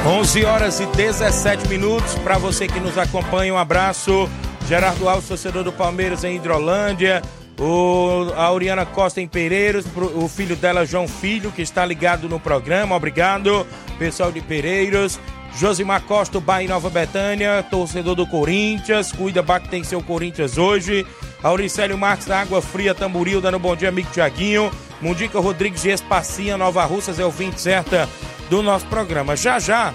11 0.06 0.46
horas 0.46 0.80
e 0.80 0.86
17 0.86 1.68
minutos. 1.68 2.14
Para 2.20 2.38
você 2.38 2.68
que 2.68 2.80
nos 2.80 2.96
acompanha, 2.98 3.52
um 3.56 3.58
abraço. 3.58 4.30
Gerardo 4.68 5.10
Alves, 5.10 5.28
torcedor 5.28 5.64
do 5.64 5.74
Palmeiras 5.74 6.24
em 6.24 6.36
Hidrolândia. 6.36 7.24
O, 7.60 8.32
a 8.36 8.44
Auriana 8.44 8.86
Costa 8.86 9.22
em 9.22 9.28
Pereiros, 9.28 9.86
o 10.16 10.28
filho 10.28 10.56
dela, 10.56 10.86
João 10.86 11.08
Filho, 11.08 11.52
que 11.52 11.62
está 11.62 11.84
ligado 11.84 12.30
no 12.30 12.40
programa. 12.40 12.96
Obrigado, 12.96 13.66
pessoal 13.98 14.32
de 14.32 14.42
Pereiros. 14.42 15.20
Josimar 15.58 16.02
Costa, 16.02 16.40
Bahia 16.40 16.70
Nova 16.70 16.90
Betânia, 16.90 17.64
torcedor 17.70 18.16
do 18.16 18.28
Corinthians. 18.28 19.12
Cuida, 19.12 19.42
que 19.60 19.70
tem 19.70 19.84
seu 19.84 20.02
Corinthians 20.02 20.58
hoje. 20.58 21.06
Auricélio 21.42 21.98
Marques 21.98 22.28
da 22.28 22.42
Água 22.42 22.62
Fria, 22.62 22.94
Tamboril, 22.94 23.40
dando 23.40 23.58
um 23.58 23.60
bom 23.60 23.76
dia, 23.76 23.90
amigo 23.90 24.10
Tiaguinho. 24.12 24.70
Mundica 25.02 25.40
Rodrigues 25.40 25.84
de 25.84 25.92
Espacinha, 25.92 26.58
Nova 26.58 26.84
Russas, 26.86 27.20
é 27.20 27.26
o 27.26 27.32
20 27.32 27.58
certa 27.58 28.10
do 28.50 28.62
nosso 28.62 28.86
programa. 28.88 29.36
Já 29.36 29.60
já, 29.60 29.94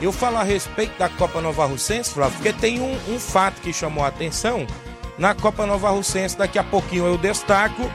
eu 0.00 0.12
falo 0.12 0.36
a 0.36 0.42
respeito 0.42 0.98
da 0.98 1.08
Copa 1.08 1.40
Nova 1.40 1.64
Russense, 1.64 2.10
Flávio, 2.10 2.36
porque 2.36 2.52
tem 2.52 2.80
um, 2.80 2.96
um 3.08 3.18
fato 3.18 3.60
que 3.60 3.72
chamou 3.72 4.04
a 4.04 4.08
atenção 4.08 4.66
na 5.18 5.34
Copa 5.34 5.66
Nova 5.66 5.90
Russense. 5.90 6.36
Daqui 6.36 6.58
a 6.58 6.64
pouquinho 6.64 7.06
eu 7.06 7.18
destaco, 7.18 7.90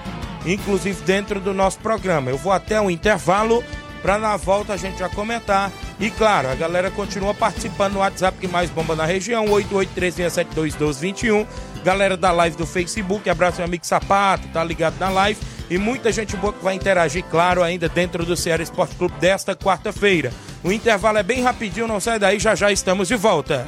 inclusive 0.45 1.01
dentro 1.03 1.39
do 1.39 1.53
nosso 1.53 1.79
programa. 1.79 2.31
Eu 2.31 2.37
vou 2.37 2.51
até 2.51 2.79
um 2.81 2.89
intervalo 2.89 3.63
para 4.01 4.17
na 4.17 4.37
volta 4.37 4.73
a 4.73 4.77
gente 4.77 4.99
já 4.99 5.09
comentar. 5.09 5.71
E 5.99 6.11
claro, 6.11 6.47
a 6.47 6.55
galera 6.55 6.91
continua 6.91 7.33
participando 7.33 7.93
no 7.93 7.99
WhatsApp 7.99 8.37
que 8.37 8.47
mais 8.47 8.69
bomba 8.69 8.95
na 8.95 9.05
região, 9.05 9.45
8836721221. 9.45 11.47
Galera 11.83 12.15
da 12.15 12.31
live 12.31 12.55
do 12.55 12.67
Facebook, 12.67 13.29
abraço 13.29 13.57
meu 13.57 13.65
amigo 13.65 13.85
Sapato, 13.85 14.47
tá 14.49 14.63
ligado 14.63 14.99
na 14.99 15.09
live. 15.09 15.39
E 15.69 15.77
muita 15.77 16.11
gente 16.11 16.37
boa 16.37 16.53
que 16.53 16.63
vai 16.63 16.75
interagir, 16.75 17.23
claro, 17.25 17.63
ainda 17.63 17.89
dentro 17.89 18.25
do 18.25 18.37
Ceará 18.37 18.61
Esporte 18.61 18.95
Clube 18.95 19.15
desta 19.19 19.55
quarta-feira. 19.55 20.31
O 20.63 20.71
intervalo 20.71 21.17
é 21.17 21.23
bem 21.23 21.41
rapidinho, 21.41 21.87
não 21.87 21.99
sai 21.99 22.19
daí, 22.19 22.39
já 22.39 22.55
já 22.55 22.71
estamos 22.71 23.07
de 23.07 23.15
volta. 23.15 23.67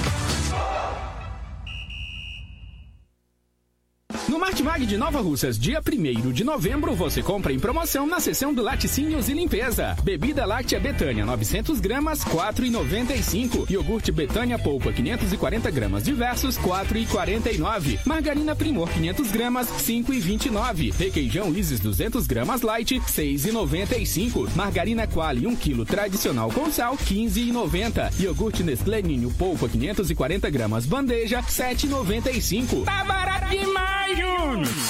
No 4.29 4.39
Martimag 4.39 4.85
de 4.85 4.97
Nova 4.97 5.19
Russas, 5.19 5.57
dia 5.57 5.81
1 5.81 6.31
de 6.31 6.43
novembro, 6.43 6.95
você 6.95 7.21
compra 7.21 7.51
em 7.51 7.59
promoção 7.59 8.05
na 8.05 8.19
seção 8.19 8.53
do 8.53 8.61
Laticínios 8.61 9.27
e 9.27 9.33
Limpeza. 9.33 9.95
Bebida 10.03 10.45
láctea 10.45 10.79
Betânia, 10.79 11.25
900 11.25 11.79
gramas, 11.79 12.23
4,95. 12.23 13.69
Iogurte 13.69 14.11
Betânia 14.11 14.57
Polpa, 14.59 14.93
540 14.93 15.71
gramas 15.71 16.03
diversos, 16.03 16.57
4,49. 16.59 17.99
Margarina 18.05 18.55
Primor, 18.55 18.89
500 18.89 19.31
gramas, 19.31 19.67
5,29. 19.67 20.93
Requeijão 20.93 21.53
Isis, 21.53 21.79
200 21.79 22.25
gramas 22.27 22.61
light, 22.61 22.99
6,95. 22.99 24.49
Margarina 24.55 25.07
Quali, 25.07 25.47
1 25.47 25.55
kg 25.55 25.83
tradicional 25.85 26.51
com 26.51 26.71
sal, 26.71 26.95
15,90. 26.95 28.21
Iogurte 28.21 28.63
Nestlé 28.63 29.01
Ninho 29.01 29.31
Polpa, 29.31 29.67
540 29.67 30.49
gramas 30.49 30.85
bandeja, 30.85 31.41
7,95. 31.41 32.85
Tá 32.85 33.03
barato 33.03 33.49
demais! 33.49 34.10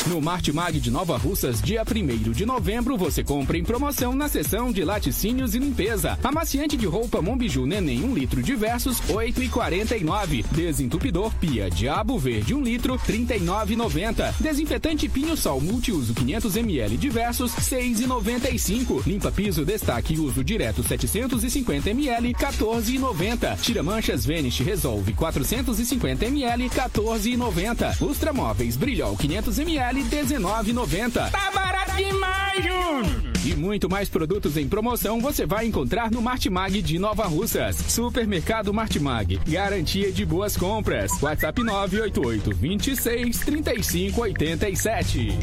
No 0.08 0.20
Martimag 0.20 0.80
de 0.80 0.90
Nova 0.90 1.16
Russas, 1.16 1.62
dia 1.62 1.84
1 1.84 2.32
de 2.32 2.46
novembro, 2.46 2.98
você 2.98 3.24
compra 3.24 3.58
em 3.58 3.64
promoção 3.64 4.16
na 4.16 4.28
seção 4.28 4.72
de 4.72 4.84
laticínios 4.84 5.54
e 5.54 5.60
limpeza. 5.60 6.18
Amaciante 6.24 6.76
de 6.76 6.88
roupa 6.88 7.22
Mombiju 7.22 7.66
Neném 7.68 8.04
1 8.04 8.14
litro 8.14 8.42
diversos, 8.42 9.00
8,49. 9.02 10.44
Desentupidor 10.52 11.32
Pia 11.36 11.70
Diabo 11.70 12.18
Verde 12.18 12.56
1 12.56 12.62
litro, 12.64 12.98
39,90. 12.98 14.34
Desinfetante 14.40 15.08
Pinho 15.08 15.38
Sol 15.38 15.62
Multiuso 15.62 16.14
500 16.16 16.56
ml 16.58 16.98
diversos, 16.98 17.52
6,95. 17.52 19.06
Limpa 19.06 19.32
piso 19.32 19.64
Destaque 19.64 20.20
Uso 20.20 20.44
Direto 20.44 20.84
750 20.84 21.90
ml, 21.92 22.34
14,90. 22.34 23.58
Tira 23.62 23.84
manchas 23.84 24.26
Vanish 24.26 24.62
Resolve 24.62 25.14
450 25.14 26.26
ml, 26.26 26.70
14,90. 26.70 28.02
Lustra 28.02 28.34
Móveis 28.34 28.76
Brilhol 28.76 29.11
500 29.16 29.60
ml, 29.60 30.04
19,90. 30.04 31.32
Tá 31.32 31.52
barato 31.52 31.96
demais, 31.96 32.64
Júnior! 32.64 33.32
E 33.44 33.56
muito 33.56 33.90
mais 33.90 34.08
produtos 34.08 34.56
em 34.56 34.68
promoção 34.68 35.20
você 35.20 35.48
vai 35.48 35.66
encontrar 35.66 36.12
no 36.12 36.22
Martimag 36.22 36.80
de 36.82 37.00
Nova 37.00 37.26
Russas. 37.26 37.76
Supermercado 37.76 38.72
Martimag. 38.72 39.40
Garantia 39.48 40.12
de 40.12 40.24
boas 40.26 40.56
compras. 40.56 41.12
WhatsApp 41.22 41.64
988 41.64 42.56
26 42.56 43.40
35 43.40 44.22
87. 44.22 45.40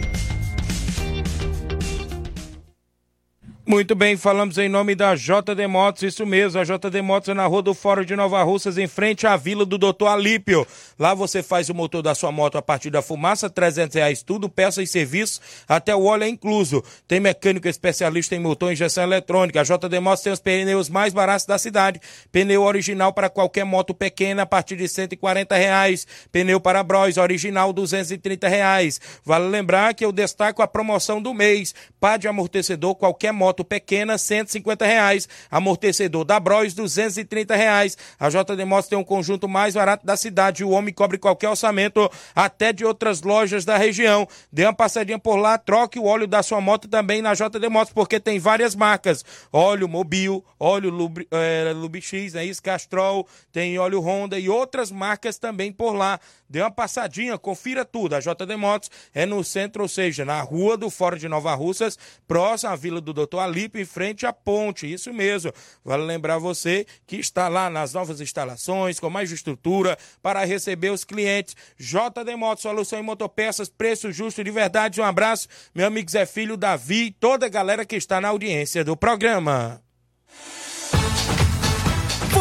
Muito 3.71 3.95
bem, 3.95 4.17
falamos 4.17 4.57
em 4.57 4.67
nome 4.67 4.95
da 4.95 5.15
JD 5.15 5.67
Motos, 5.69 6.03
isso 6.03 6.25
mesmo, 6.25 6.59
a 6.59 6.65
JD 6.65 7.03
Motos 7.03 7.29
é 7.29 7.35
na 7.35 7.45
Rua 7.45 7.61
do 7.61 7.75
Fórum 7.75 8.03
de 8.03 8.17
Nova 8.17 8.43
Russas, 8.43 8.79
em 8.79 8.87
frente 8.87 9.27
à 9.27 9.37
Vila 9.37 9.67
do 9.67 9.77
Doutor 9.77 10.07
Alípio. 10.07 10.67
Lá 10.99 11.13
você 11.13 11.43
faz 11.43 11.69
o 11.69 11.75
motor 11.75 12.01
da 12.01 12.15
sua 12.15 12.33
moto 12.33 12.57
a 12.57 12.63
partir 12.63 12.89
da 12.89 13.03
fumaça, 13.03 13.51
300 13.51 13.95
reais 13.95 14.23
tudo, 14.23 14.49
peças 14.49 14.89
e 14.89 14.91
serviços, 14.91 15.43
até 15.69 15.95
o 15.95 16.05
óleo 16.05 16.25
é 16.25 16.29
incluso. 16.31 16.83
Tem 17.07 17.21
mecânico 17.21 17.69
especialista 17.69 18.35
em 18.35 18.39
motor 18.39 18.71
e 18.71 18.73
injeção 18.73 19.05
eletrônica. 19.05 19.61
A 19.61 19.65
JD 19.65 20.01
Motos 20.01 20.23
tem 20.23 20.33
os 20.33 20.41
pneus 20.41 20.89
mais 20.89 21.13
baratos 21.13 21.45
da 21.45 21.59
cidade. 21.59 22.01
Pneu 22.33 22.63
original 22.63 23.13
para 23.13 23.29
qualquer 23.29 23.65
moto 23.65 23.93
pequena 23.93 24.45
a 24.45 24.47
partir 24.47 24.77
de 24.77 24.89
140 24.89 25.55
reais. 25.55 26.07
Pneu 26.33 26.59
para 26.59 26.83
Bros 26.83 27.19
original 27.19 27.71
230 27.75 28.49
reais. 28.49 28.99
Vale 29.23 29.47
lembrar 29.49 29.93
que 29.93 30.07
eu 30.07 30.11
destaco 30.11 30.63
a 30.63 30.67
promoção 30.67 31.21
do 31.21 31.35
mês. 31.35 31.75
Pá 32.01 32.17
de 32.17 32.27
amortecedor, 32.27 32.95
qualquer 32.95 33.31
moto 33.31 33.58
pequena, 33.65 34.19
150 34.19 34.87
reais. 34.87 35.29
Amortecedor 35.51 36.25
da 36.25 36.39
Bros, 36.39 36.75
230 36.75 37.55
reais. 37.57 37.97
A 38.19 38.29
JD 38.29 38.65
Motos 38.65 38.89
tem 38.89 38.99
um 38.99 39.05
conjunto 39.05 39.49
mais 39.49 39.75
barato 39.75 40.07
da 40.07 40.17
cidade. 40.17 40.65
O 40.65 40.71
homem 40.71 40.93
cobre 40.93 41.19
qualquer 41.19 41.49
orçamento, 41.49 42.11
até 42.35 42.73
de 42.73 42.85
outras 42.85 43.23
lojas 43.23 43.65
da 43.65 43.77
região. 43.77 44.27
Dê 44.53 44.65
uma 44.65 44.73
passadinha 44.73 45.19
por 45.19 45.37
lá, 45.37 45.59
troque 45.59 45.99
o 45.99 46.05
óleo 46.05 46.27
da 46.27 46.43
sua 46.43 46.61
moto 46.61 46.89
também 46.89 47.23
na 47.23 47.35
JD 47.35 47.69
Motos, 47.69 47.93
porque 47.93 48.21
tem 48.21 48.39
várias 48.39 48.75
marcas. 48.75 49.25
Óleo 49.53 49.89
Mobil, 49.89 50.45
óleo 50.59 50.91
Lub, 50.91 51.27
é, 51.31 51.73
Lubix, 51.75 52.13
é 52.35 52.45
isso, 52.45 52.63
Castrol, 52.63 53.27
tem 53.53 53.79
óleo 53.79 54.01
Honda 54.01 54.39
e 54.39 54.49
outras 54.49 54.91
marcas 54.91 55.39
também 55.39 55.73
por 55.73 55.93
lá. 55.93 56.19
Dê 56.49 56.61
uma 56.61 56.71
passadinha, 56.71 57.37
confira 57.37 57.85
tudo. 57.85 58.15
A 58.15 58.21
JD 58.21 58.57
Motos 58.57 58.91
é 59.13 59.27
no 59.27 59.43
centro, 59.43 59.83
ou 59.83 59.89
seja, 59.89 60.25
na 60.25 60.41
rua 60.41 60.77
do 60.77 60.89
Fórum 60.89 61.17
de 61.17 61.29
Nova 61.29 61.55
Russas, 61.55 61.99
próximo 62.27 62.73
à 62.73 62.77
Vila 62.77 63.01
do 63.01 63.13
Doutor 63.13 63.39
Capibaribe, 63.39 63.81
em 63.81 63.85
frente 63.85 64.27
à 64.27 64.33
ponte. 64.33 64.91
Isso 64.91 65.13
mesmo. 65.13 65.53
Vale 65.85 66.05
lembrar 66.05 66.39
você 66.39 66.87
que 67.07 67.17
está 67.17 67.49
lá 67.49 67.69
nas 67.71 67.93
novas 67.95 68.21
instalações, 68.21 69.01
com 69.01 69.11
mais 69.11 69.31
estrutura, 69.33 69.97
para 70.23 70.45
receber 70.45 70.91
os 70.91 71.05
clientes. 71.05 71.57
JD 71.79 72.37
Motos, 72.37 72.63
solução 72.63 72.99
em 72.99 73.03
motopeças, 73.03 73.69
preço 73.69 74.13
justo 74.13 74.45
de 74.45 74.51
verdade. 74.51 75.01
Um 75.01 75.05
abraço, 75.05 75.49
meu 75.75 75.87
amigo 75.87 76.11
Zé 76.11 76.27
Filho, 76.27 76.57
Davi 76.57 77.07
e 77.07 77.11
toda 77.13 77.47
a 77.47 77.49
galera 77.49 77.85
que 77.85 77.97
está 77.97 78.21
na 78.21 78.29
audiência 78.29 78.85
do 78.85 78.97
programa. 78.97 79.88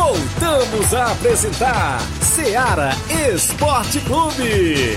Voltamos 0.08 0.94
a 0.94 1.12
apresentar 1.12 2.00
Seara 2.22 2.92
Esporte 3.30 4.00
Clube. 4.00 4.96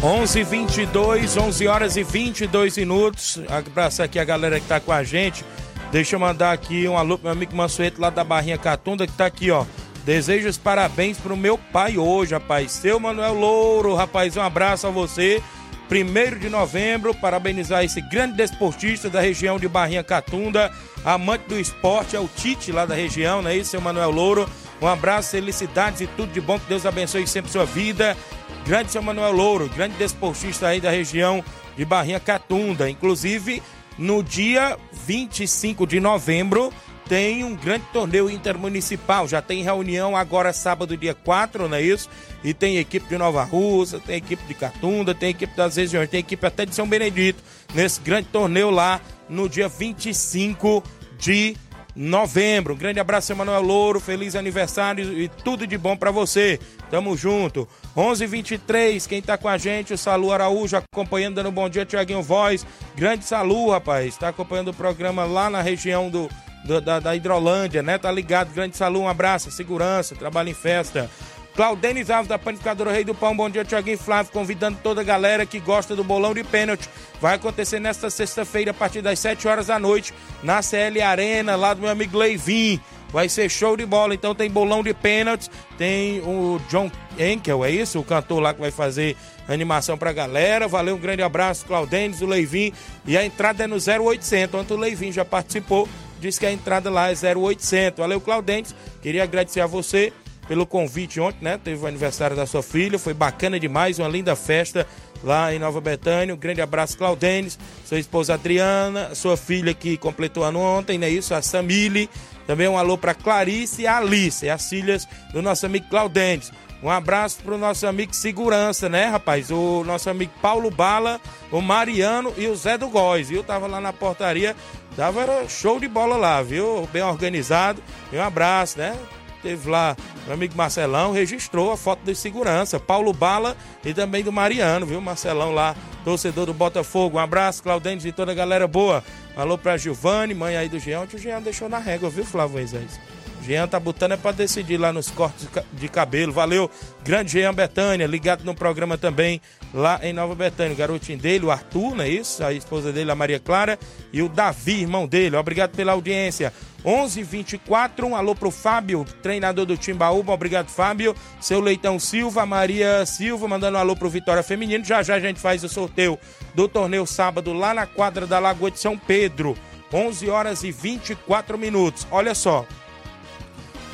11:22, 0.00 1.36
11 1.36 1.66
horas 1.66 1.96
e 1.96 2.04
22 2.04 2.76
minutos. 2.76 3.40
Abraçar 3.48 4.06
aqui 4.06 4.20
a 4.20 4.24
galera 4.24 4.60
que 4.60 4.68
tá 4.68 4.78
com 4.78 4.92
a 4.92 5.02
gente. 5.02 5.44
Deixa 5.90 6.14
eu 6.14 6.20
mandar 6.20 6.52
aqui 6.52 6.86
um 6.86 6.96
alô 6.96 7.18
pro 7.18 7.24
meu 7.24 7.32
amigo 7.32 7.56
Mansueto 7.56 8.00
lá 8.00 8.10
da 8.10 8.22
Barrinha 8.22 8.58
Catunda 8.58 9.08
que 9.08 9.12
tá 9.14 9.26
aqui, 9.26 9.50
ó. 9.50 9.64
Desejo 10.04 10.48
os 10.48 10.58
parabéns 10.58 11.18
pro 11.18 11.36
meu 11.36 11.58
pai 11.58 11.98
hoje, 11.98 12.32
rapaz. 12.32 12.70
Seu 12.70 13.00
Manuel 13.00 13.34
Louro, 13.34 13.96
rapaz, 13.96 14.36
um 14.36 14.42
abraço 14.42 14.86
a 14.86 14.90
você. 14.90 15.42
Primeiro 15.88 16.38
de 16.38 16.48
novembro, 16.48 17.14
parabenizar 17.14 17.84
esse 17.84 18.00
grande 18.00 18.36
desportista 18.36 19.10
da 19.10 19.20
região 19.20 19.58
de 19.58 19.68
Barrinha 19.68 20.02
Catunda, 20.02 20.72
amante 21.04 21.46
do 21.48 21.60
esporte, 21.60 22.16
é 22.16 22.20
o 22.20 22.28
Tite 22.28 22.72
lá 22.72 22.86
da 22.86 22.94
região, 22.94 23.42
não 23.42 23.50
é 23.50 23.56
isso, 23.56 23.70
seu 23.70 23.80
Manuel 23.80 24.10
Louro? 24.10 24.48
Um 24.80 24.86
abraço, 24.88 25.30
felicidades 25.30 26.00
e 26.00 26.06
tudo 26.06 26.32
de 26.32 26.40
bom, 26.40 26.58
que 26.58 26.66
Deus 26.66 26.84
abençoe 26.86 27.26
sempre 27.26 27.50
sua 27.50 27.64
vida 27.64 28.16
grande 28.64 28.90
seu 28.90 29.02
Manuel 29.02 29.32
Louro, 29.32 29.68
grande 29.68 29.94
desportista 29.96 30.68
aí 30.68 30.80
da 30.80 30.90
região 30.90 31.44
de 31.76 31.84
Barrinha 31.84 32.18
Catunda. 32.18 32.88
Inclusive, 32.88 33.62
no 33.98 34.22
dia 34.22 34.78
25 34.92 35.86
de 35.86 36.00
novembro, 36.00 36.72
tem 37.08 37.44
um 37.44 37.54
grande 37.54 37.84
torneio 37.92 38.30
intermunicipal. 38.30 39.28
Já 39.28 39.42
tem 39.42 39.62
reunião 39.62 40.16
agora, 40.16 40.52
sábado, 40.52 40.96
dia 40.96 41.14
4, 41.14 41.68
não 41.68 41.76
é 41.76 41.82
isso? 41.82 42.08
E 42.42 42.54
tem 42.54 42.78
equipe 42.78 43.08
de 43.08 43.18
Nova 43.18 43.44
Rússia, 43.44 44.00
tem 44.00 44.16
equipe 44.16 44.42
de 44.46 44.54
Catunda, 44.54 45.14
tem 45.14 45.30
equipe 45.30 45.56
das 45.56 45.76
regiões, 45.76 46.08
tem 46.08 46.20
equipe 46.20 46.46
até 46.46 46.64
de 46.64 46.74
São 46.74 46.88
Benedito, 46.88 47.42
nesse 47.74 48.00
grande 48.00 48.28
torneio 48.28 48.70
lá 48.70 49.00
no 49.28 49.48
dia 49.48 49.68
25 49.68 50.82
de 51.18 51.56
novembro. 51.94 52.74
Um 52.74 52.76
grande 52.76 52.98
abraço, 52.98 53.32
Emanuel 53.32 53.62
Louro, 53.62 54.00
feliz 54.00 54.34
aniversário 54.34 55.18
e 55.18 55.28
tudo 55.28 55.66
de 55.66 55.78
bom 55.78 55.96
para 55.96 56.10
você. 56.10 56.58
Tamo 56.90 57.16
junto. 57.16 57.68
11:23 57.96 59.06
quem 59.06 59.22
tá 59.22 59.38
com 59.38 59.48
a 59.48 59.56
gente, 59.56 59.94
o 59.94 59.98
Salu 59.98 60.32
Araújo 60.32 60.76
acompanhando, 60.76 61.36
dando 61.36 61.50
um 61.50 61.52
bom 61.52 61.68
dia, 61.68 61.86
Tiaguinho 61.86 62.22
Voz. 62.22 62.66
Grande 62.96 63.24
Salu, 63.24 63.70
rapaz, 63.70 64.16
tá 64.16 64.28
acompanhando 64.28 64.68
o 64.68 64.74
programa 64.74 65.24
lá 65.24 65.48
na 65.48 65.62
região 65.62 66.10
do, 66.10 66.28
do 66.64 66.80
da, 66.80 66.98
da 66.98 67.14
Hidrolândia, 67.14 67.82
né? 67.82 67.98
Tá 67.98 68.10
ligado, 68.10 68.52
grande 68.52 68.76
Salu, 68.76 69.00
um 69.00 69.08
abraço, 69.08 69.50
segurança, 69.50 70.14
trabalho 70.14 70.48
em 70.48 70.54
festa. 70.54 71.10
Claudenis 71.54 72.10
Alves 72.10 72.28
da 72.28 72.36
Panificadora 72.36 72.90
Rei 72.90 73.04
do 73.04 73.14
Pão. 73.14 73.36
Bom 73.36 73.48
dia, 73.48 73.64
Tiaguinho 73.64 73.96
Flávio, 73.96 74.32
convidando 74.32 74.78
toda 74.82 75.02
a 75.02 75.04
galera 75.04 75.46
que 75.46 75.60
gosta 75.60 75.94
do 75.94 76.02
bolão 76.02 76.34
de 76.34 76.42
pênalti. 76.42 76.88
Vai 77.20 77.36
acontecer 77.36 77.78
nesta 77.78 78.10
sexta-feira, 78.10 78.72
a 78.72 78.74
partir 78.74 79.00
das 79.00 79.20
7 79.20 79.46
horas 79.46 79.68
da 79.68 79.78
noite, 79.78 80.12
na 80.42 80.60
CL 80.62 81.00
Arena, 81.00 81.54
lá 81.54 81.72
do 81.72 81.82
meu 81.82 81.90
amigo 81.90 82.18
Leivin. 82.18 82.80
Vai 83.12 83.28
ser 83.28 83.48
show 83.48 83.76
de 83.76 83.86
bola. 83.86 84.12
Então 84.12 84.34
tem 84.34 84.50
bolão 84.50 84.82
de 84.82 84.92
pênaltis, 84.92 85.48
tem 85.78 86.18
o 86.22 86.60
John 86.68 86.90
Enkel, 87.16 87.64
é 87.64 87.70
isso? 87.70 88.00
O 88.00 88.04
cantor 88.04 88.40
lá 88.40 88.52
que 88.52 88.60
vai 88.60 88.72
fazer 88.72 89.16
animação 89.48 89.96
pra 89.96 90.12
galera. 90.12 90.66
Valeu, 90.66 90.96
um 90.96 90.98
grande 90.98 91.22
abraço, 91.22 91.64
Claudenis, 91.66 92.20
o 92.20 92.26
Leivin. 92.26 92.72
E 93.06 93.16
a 93.16 93.24
entrada 93.24 93.62
é 93.62 93.66
no 93.68 93.76
0800. 93.76 94.60
Ontem 94.60 94.74
o 94.74 94.76
Leivin 94.76 95.12
já 95.12 95.24
participou, 95.24 95.88
disse 96.20 96.40
que 96.40 96.46
a 96.46 96.52
entrada 96.52 96.90
lá 96.90 97.10
é 97.10 97.14
0800. 97.14 97.98
Valeu, 97.98 98.20
Claudenis. 98.20 98.74
Queria 99.02 99.22
agradecer 99.22 99.60
a 99.60 99.66
você 99.66 100.12
pelo 100.46 100.66
convite 100.66 101.20
ontem, 101.20 101.42
né? 101.42 101.58
Teve 101.62 101.82
o 101.82 101.86
aniversário 101.86 102.36
da 102.36 102.46
sua 102.46 102.62
filha, 102.62 102.98
foi 102.98 103.14
bacana 103.14 103.58
demais, 103.58 103.98
uma 103.98 104.08
linda 104.08 104.36
festa 104.36 104.86
lá 105.22 105.54
em 105.54 105.58
Nova 105.58 105.80
Betânia. 105.80 106.34
Um 106.34 106.38
grande 106.38 106.60
abraço, 106.60 106.98
Claudênis, 106.98 107.58
sua 107.84 107.98
esposa 107.98 108.34
Adriana, 108.34 109.14
sua 109.14 109.36
filha 109.36 109.72
que 109.72 109.96
completou 109.96 110.44
ano 110.44 110.60
ontem, 110.60 110.98
não 110.98 111.06
é 111.06 111.10
isso? 111.10 111.34
A 111.34 111.42
Samile. 111.42 112.08
Também 112.46 112.68
um 112.68 112.76
alô 112.76 112.98
para 112.98 113.14
Clarice 113.14 113.82
e 113.82 113.86
Alice, 113.86 114.48
as 114.50 114.68
filhas 114.68 115.08
do 115.32 115.40
nosso 115.40 115.64
amigo 115.64 115.88
Claudênis. 115.88 116.52
Um 116.82 116.90
abraço 116.90 117.38
pro 117.42 117.56
nosso 117.56 117.86
amigo 117.86 118.14
Segurança, 118.14 118.90
né, 118.90 119.06
rapaz? 119.06 119.50
O 119.50 119.82
nosso 119.84 120.10
amigo 120.10 120.32
Paulo 120.42 120.70
Bala, 120.70 121.18
o 121.50 121.62
Mariano 121.62 122.34
e 122.36 122.46
o 122.46 122.54
Zé 122.54 122.76
do 122.76 122.90
Góis, 122.90 123.30
viu? 123.30 123.42
Tava 123.42 123.66
lá 123.66 123.80
na 123.80 123.90
portaria, 123.90 124.54
tava 124.96 125.22
era 125.22 125.48
show 125.48 125.78
de 125.78 125.88
bola 125.88 126.16
lá, 126.16 126.42
viu? 126.42 126.88
Bem 126.92 127.02
organizado. 127.02 127.82
E 128.12 128.16
um 128.16 128.22
abraço, 128.22 128.78
né? 128.78 128.96
Teve 129.42 129.68
lá, 129.68 129.94
meu 130.24 130.32
amigo 130.32 130.56
Marcelão 130.56 131.12
registrou 131.12 131.70
a 131.70 131.76
foto 131.76 132.00
de 132.02 132.14
segurança, 132.14 132.80
Paulo 132.80 133.12
Bala 133.12 133.54
e 133.84 133.92
também 133.92 134.24
do 134.24 134.32
Mariano, 134.32 134.86
viu? 134.86 135.02
Marcelão 135.02 135.52
lá, 135.52 135.76
torcedor 136.02 136.46
do 136.46 136.54
Botafogo. 136.54 137.18
Um 137.18 137.20
abraço, 137.20 137.62
Claudentes 137.62 138.06
e 138.06 138.12
toda 138.12 138.32
a 138.32 138.34
galera 138.34 138.66
boa. 138.66 139.04
Alô 139.36 139.58
pra 139.58 139.76
Giovanni, 139.76 140.32
mãe 140.32 140.56
aí 140.56 140.68
do 140.68 140.78
Jean. 140.78 141.02
O 141.02 141.18
Jean 141.18 141.42
deixou 141.42 141.68
na 141.68 141.78
régua, 141.78 142.08
viu, 142.08 142.24
Flávio 142.24 142.56
Moisés? 142.56 142.98
Jean 143.46 143.68
tá 143.68 143.78
botando 143.78 144.12
é 144.12 144.16
pra 144.16 144.32
decidir 144.32 144.78
lá 144.78 144.92
nos 144.92 145.10
cortes 145.10 145.48
de 145.72 145.88
cabelo. 145.88 146.32
Valeu, 146.32 146.70
grande 147.04 147.32
Jean 147.32 147.52
Betânia, 147.52 148.06
ligado 148.06 148.44
no 148.44 148.54
programa 148.54 148.96
também 148.96 149.40
lá 149.72 150.00
em 150.02 150.12
Nova 150.12 150.34
Betânia. 150.34 150.72
O 150.72 150.76
garotinho 150.76 151.18
dele, 151.18 151.44
o 151.44 151.50
Arthur, 151.50 151.94
não 151.94 152.04
é 152.04 152.08
isso? 152.08 152.42
A 152.42 152.52
esposa 152.52 152.92
dele, 152.92 153.10
a 153.10 153.14
Maria 153.14 153.38
Clara, 153.38 153.78
e 154.12 154.22
o 154.22 154.28
Davi, 154.28 154.80
irmão 154.80 155.06
dele. 155.06 155.36
Obrigado 155.36 155.76
pela 155.76 155.92
audiência. 155.92 156.52
11:24 156.84 158.04
um 158.04 158.14
alô 158.14 158.34
pro 158.34 158.50
Fábio, 158.50 159.06
treinador 159.22 159.64
do 159.64 159.76
Timbaúba. 159.76 160.32
Obrigado, 160.32 160.68
Fábio. 160.68 161.14
Seu 161.40 161.60
Leitão 161.60 161.98
Silva, 161.98 162.44
Maria 162.44 163.04
Silva, 163.06 163.48
mandando 163.48 163.76
um 163.78 163.80
alô 163.80 163.96
pro 163.96 164.10
Vitória 164.10 164.42
Feminino. 164.42 164.84
Já 164.84 165.02
já 165.02 165.14
a 165.14 165.20
gente 165.20 165.40
faz 165.40 165.64
o 165.64 165.68
sorteio 165.68 166.18
do 166.54 166.68
torneio 166.68 167.06
sábado 167.06 167.52
lá 167.52 167.72
na 167.72 167.86
quadra 167.86 168.26
da 168.26 168.38
Lagoa 168.38 168.70
de 168.70 168.78
São 168.78 168.98
Pedro. 168.98 169.56
11 169.92 170.28
horas 170.28 170.62
e 170.62 170.72
24 170.72 171.56
minutos. 171.56 172.06
Olha 172.10 172.34
só. 172.34 172.66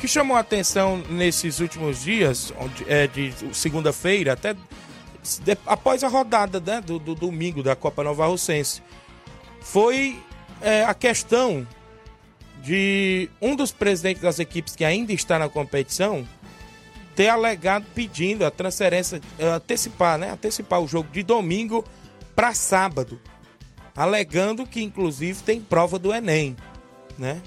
Que 0.01 0.07
chamou 0.07 0.35
a 0.35 0.39
atenção 0.39 0.97
nesses 1.09 1.59
últimos 1.59 2.01
dias, 2.01 2.51
é, 2.87 3.05
de 3.05 3.31
segunda-feira, 3.53 4.33
até 4.33 4.53
de, 4.53 5.57
após 5.67 6.03
a 6.03 6.07
rodada 6.07 6.59
né, 6.59 6.81
do, 6.81 6.97
do, 6.97 7.13
domingo 7.13 7.61
da 7.61 7.75
Copa 7.75 8.03
Nova 8.03 8.25
Rocense, 8.25 8.81
foi 9.61 10.19
é, 10.59 10.83
a 10.83 10.95
questão 10.95 11.67
de 12.63 13.29
um 13.39 13.55
dos 13.55 13.71
presidentes 13.71 14.23
das 14.23 14.39
equipes 14.39 14.75
que 14.75 14.83
ainda 14.83 15.13
está 15.13 15.37
na 15.37 15.47
competição 15.47 16.27
ter 17.15 17.27
alegado 17.27 17.85
pedindo 17.93 18.43
a 18.43 18.49
transferência, 18.49 19.21
eh, 19.37 19.47
antecipar, 19.47 20.17
né? 20.17 20.31
Antecipar 20.31 20.81
o 20.81 20.87
jogo 20.87 21.09
de 21.11 21.21
domingo 21.21 21.83
para 22.35 22.53
sábado, 22.53 23.19
alegando 23.95 24.65
que 24.65 24.81
inclusive 24.81 25.43
tem 25.43 25.61
prova 25.61 25.99
do 25.99 26.13
Enem, 26.13 26.55
né? 27.17 27.41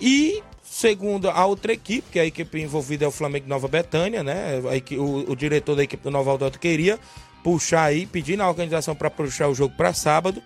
E 0.00 0.42
segundo 0.78 1.28
a 1.28 1.44
outra 1.44 1.72
equipe, 1.72 2.06
que 2.12 2.20
é 2.20 2.22
a 2.22 2.26
equipe 2.26 2.60
envolvida 2.60 3.04
é 3.04 3.08
o 3.08 3.10
Flamengo 3.10 3.48
Nova 3.48 3.66
Betânia, 3.66 4.22
né? 4.22 4.60
O, 4.96 5.32
o 5.32 5.34
diretor 5.34 5.74
da 5.74 5.82
equipe 5.82 6.04
do 6.04 6.10
Nova 6.10 6.30
Aldeota 6.30 6.56
queria 6.56 7.00
puxar 7.42 7.82
aí, 7.82 8.06
pedindo 8.06 8.44
a 8.44 8.48
organização 8.48 8.94
para 8.94 9.10
puxar 9.10 9.48
o 9.48 9.54
jogo 9.56 9.74
para 9.76 9.92
sábado. 9.92 10.40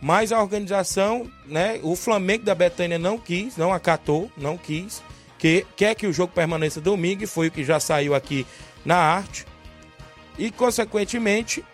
Mas 0.00 0.32
a 0.32 0.42
organização, 0.42 1.30
né, 1.46 1.78
o 1.84 1.94
Flamengo 1.94 2.42
da 2.42 2.56
Betânia 2.56 2.98
não 2.98 3.16
quis, 3.16 3.56
não 3.56 3.72
acatou, 3.72 4.28
não 4.36 4.58
quis, 4.58 5.00
que 5.38 5.64
quer 5.76 5.94
que 5.94 6.08
o 6.08 6.12
jogo 6.12 6.32
permaneça 6.32 6.80
domingo, 6.80 7.22
e 7.22 7.26
foi 7.28 7.46
o 7.46 7.50
que 7.52 7.62
já 7.62 7.78
saiu 7.78 8.16
aqui 8.16 8.44
na 8.84 8.96
arte. 8.96 9.46
E, 10.36 10.50
consequentemente, 10.50 11.64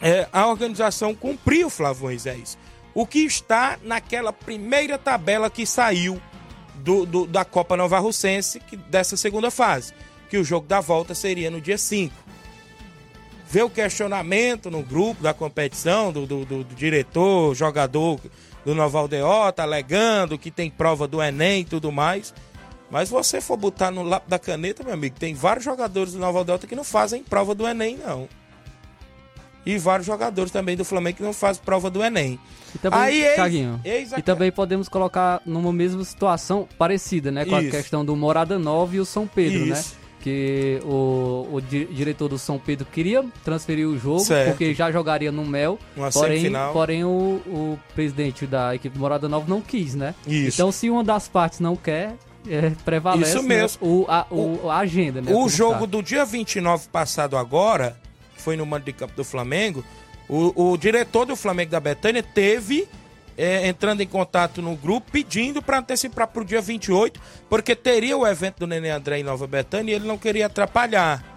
é, 0.00 0.26
a 0.32 0.46
organização 0.46 1.14
cumpriu, 1.14 1.68
Flávio 1.68 2.04
Moisés, 2.04 2.56
o 2.94 3.06
que 3.06 3.18
está 3.18 3.78
naquela 3.82 4.32
primeira 4.32 4.96
tabela 4.96 5.50
que 5.50 5.66
saiu 5.66 6.18
do, 6.76 7.06
do, 7.06 7.26
da 7.26 7.44
Copa 7.44 7.76
Nova 7.76 7.98
Russense, 7.98 8.60
que, 8.60 8.76
dessa 8.76 9.16
segunda 9.16 9.50
fase, 9.50 9.92
que 10.28 10.38
o 10.38 10.44
jogo 10.44 10.66
da 10.66 10.80
volta 10.80 11.14
seria 11.14 11.50
no 11.50 11.60
dia 11.60 11.78
5 11.78 12.24
vê 13.54 13.62
o 13.62 13.70
questionamento 13.70 14.68
no 14.68 14.82
grupo 14.82 15.22
da 15.22 15.32
competição, 15.32 16.12
do, 16.12 16.26
do, 16.26 16.44
do, 16.44 16.64
diretor, 16.74 17.54
jogador 17.54 18.18
do 18.64 18.74
Nova 18.74 18.98
Aldeota, 18.98 19.62
alegando 19.62 20.36
que 20.36 20.50
tem 20.50 20.68
prova 20.68 21.06
do 21.06 21.22
Enem 21.22 21.60
e 21.60 21.64
tudo 21.64 21.92
mais. 21.92 22.34
Mas 22.90 23.08
você 23.08 23.40
for 23.40 23.56
botar 23.56 23.92
no 23.92 24.02
lápis 24.02 24.28
da 24.28 24.40
caneta, 24.40 24.82
meu 24.82 24.92
amigo, 24.92 25.14
tem 25.20 25.34
vários 25.34 25.64
jogadores 25.64 26.14
do 26.14 26.18
Nova 26.18 26.38
Aldeota 26.38 26.66
que 26.66 26.74
não 26.74 26.82
fazem 26.82 27.22
prova 27.22 27.54
do 27.54 27.64
Enem, 27.64 27.96
não. 27.98 28.28
E 29.64 29.78
vários 29.78 30.06
jogadores 30.06 30.50
também 30.50 30.76
do 30.76 30.84
Flamengo 30.84 31.18
que 31.18 31.22
não 31.22 31.32
fazem 31.32 31.62
prova 31.64 31.88
do 31.88 32.02
Enem. 32.02 32.40
E 32.74 32.78
também, 32.78 32.98
Aí, 33.00 33.24
eis, 33.24 33.78
eis 33.84 34.12
e 34.16 34.22
também 34.22 34.50
podemos 34.50 34.88
colocar 34.88 35.40
numa 35.46 35.72
mesma 35.72 36.02
situação 36.04 36.68
parecida, 36.76 37.30
né? 37.30 37.44
Com 37.44 37.58
Isso. 37.58 37.68
a 37.68 37.70
questão 37.70 38.04
do 38.04 38.16
Morada 38.16 38.58
Nova 38.58 38.96
e 38.96 39.00
o 39.00 39.04
São 39.04 39.26
Pedro, 39.26 39.66
né? 39.66 39.72
Isso. 39.78 39.94
né? 39.94 40.00
que 40.24 40.80
o, 40.84 41.46
o 41.52 41.60
di- 41.60 41.84
diretor 41.84 42.30
do 42.30 42.38
São 42.38 42.58
Pedro 42.58 42.86
queria 42.90 43.22
transferir 43.44 43.86
o 43.86 43.98
jogo, 43.98 44.20
Certo. 44.20 44.48
porque 44.52 44.72
já 44.72 44.90
jogaria 44.90 45.30
no 45.30 45.44
Mel, 45.44 45.78
Uma 45.94 46.10
porém, 46.10 46.50
porém 46.72 47.04
o, 47.04 47.42
o 47.46 47.78
presidente 47.94 48.46
da 48.46 48.74
equipe 48.74 48.98
Morada 48.98 49.28
Nova 49.28 49.44
não 49.46 49.60
quis, 49.60 49.94
né? 49.94 50.14
Isso. 50.26 50.56
Então 50.56 50.72
se 50.72 50.88
uma 50.88 51.04
das 51.04 51.28
partes 51.28 51.60
não 51.60 51.76
quer, 51.76 52.14
é, 52.48 52.70
prevalece 52.86 53.32
Isso 53.36 53.42
né, 53.42 53.48
mesmo. 53.56 53.86
o, 53.86 54.06
a, 54.08 54.26
o- 54.30 54.70
a 54.70 54.78
agenda, 54.78 55.20
né? 55.20 55.30
O 55.30 55.34
como 55.34 55.48
jogo 55.50 55.86
do 55.86 56.02
dia 56.02 56.24
29 56.24 56.88
passado 56.88 57.36
agora, 57.36 57.94
que 58.34 58.40
foi 58.40 58.56
no 58.56 58.64
mando 58.64 58.86
de 58.86 58.94
campo 58.94 59.12
do 59.14 59.24
Flamengo, 59.24 59.84
o, 60.28 60.72
o 60.72 60.76
diretor 60.76 61.26
do 61.26 61.36
Flamengo 61.36 61.70
da 61.70 61.80
Betânia 61.80 62.22
teve 62.22 62.88
é, 63.36 63.66
entrando 63.66 64.00
em 64.00 64.06
contato 64.06 64.62
no 64.62 64.76
grupo 64.76 65.10
pedindo 65.10 65.60
para 65.60 65.78
antecipar 65.78 66.28
para 66.28 66.42
o 66.42 66.44
dia 66.44 66.60
28, 66.60 67.20
porque 67.48 67.74
teria 67.74 68.16
o 68.16 68.26
evento 68.26 68.60
do 68.60 68.66
Nenê 68.66 68.90
André 68.90 69.18
em 69.18 69.24
Nova 69.24 69.46
Betânia 69.46 69.92
e 69.92 69.94
ele 69.94 70.06
não 70.06 70.16
queria 70.16 70.46
atrapalhar. 70.46 71.34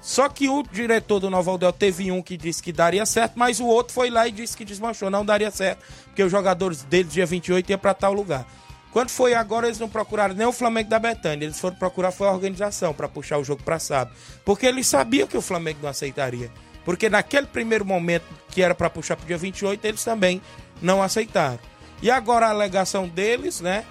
Só 0.00 0.28
que 0.28 0.48
o 0.48 0.64
diretor 0.64 1.20
do 1.20 1.30
Nova 1.30 1.52
Aldel 1.52 1.72
teve 1.72 2.10
um 2.10 2.20
que 2.20 2.36
disse 2.36 2.60
que 2.60 2.72
daria 2.72 3.06
certo, 3.06 3.34
mas 3.36 3.60
o 3.60 3.66
outro 3.66 3.94
foi 3.94 4.10
lá 4.10 4.26
e 4.26 4.32
disse 4.32 4.56
que 4.56 4.64
desmanchou, 4.64 5.08
não 5.08 5.24
daria 5.24 5.50
certo, 5.50 5.84
porque 6.06 6.24
os 6.24 6.30
jogadores 6.30 6.82
dele 6.82 7.08
dia 7.08 7.24
28 7.24 7.70
iam 7.70 7.78
para 7.78 7.94
tal 7.94 8.12
lugar. 8.12 8.44
Quando 8.90 9.10
foi 9.10 9.32
agora, 9.32 9.68
eles 9.68 9.78
não 9.78 9.88
procuraram 9.88 10.34
nem 10.34 10.46
o 10.46 10.52
Flamengo 10.52 10.90
da 10.90 10.98
Betânia, 10.98 11.46
eles 11.46 11.58
foram 11.58 11.76
procurar 11.76 12.10
foi 12.10 12.26
a 12.26 12.32
organização 12.32 12.92
para 12.92 13.08
puxar 13.08 13.38
o 13.38 13.44
jogo 13.44 13.62
para 13.62 13.78
sábado, 13.78 14.14
porque 14.44 14.66
eles 14.66 14.88
sabiam 14.88 15.28
que 15.28 15.36
o 15.36 15.40
Flamengo 15.40 15.78
não 15.82 15.88
aceitaria. 15.88 16.50
Porque 16.84 17.08
naquele 17.08 17.46
primeiro 17.46 17.84
momento 17.84 18.24
que 18.48 18.62
era 18.62 18.74
para 18.74 18.90
puxar 18.90 19.16
para 19.16 19.24
o 19.24 19.26
dia 19.26 19.38
28, 19.38 19.84
eles 19.84 20.02
também 20.04 20.40
não 20.80 21.02
aceitaram. 21.02 21.58
E 22.02 22.10
agora 22.10 22.46
a 22.46 22.50
alegação 22.50 23.06
deles, 23.08 23.60
né, 23.60 23.84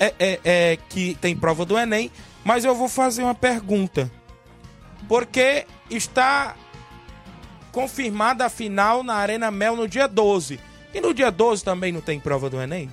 é, 0.00 0.14
é- 0.18 0.40
é 0.44 0.78
que 0.88 1.14
tem 1.20 1.36
prova 1.36 1.64
do 1.64 1.78
Enem, 1.78 2.10
mas 2.44 2.64
eu 2.64 2.74
vou 2.74 2.88
fazer 2.88 3.22
uma 3.22 3.34
pergunta. 3.34 4.10
Porque 5.06 5.66
está 5.90 6.56
confirmada 7.70 8.46
a 8.46 8.48
final 8.48 9.02
na 9.02 9.14
Arena 9.14 9.50
Mel 9.50 9.76
no 9.76 9.86
dia 9.86 10.06
12. 10.08 10.58
E 10.94 11.00
no 11.00 11.12
dia 11.12 11.30
12 11.30 11.62
também 11.62 11.92
não 11.92 12.00
tem 12.00 12.18
prova 12.18 12.48
do 12.48 12.60
Enem? 12.60 12.90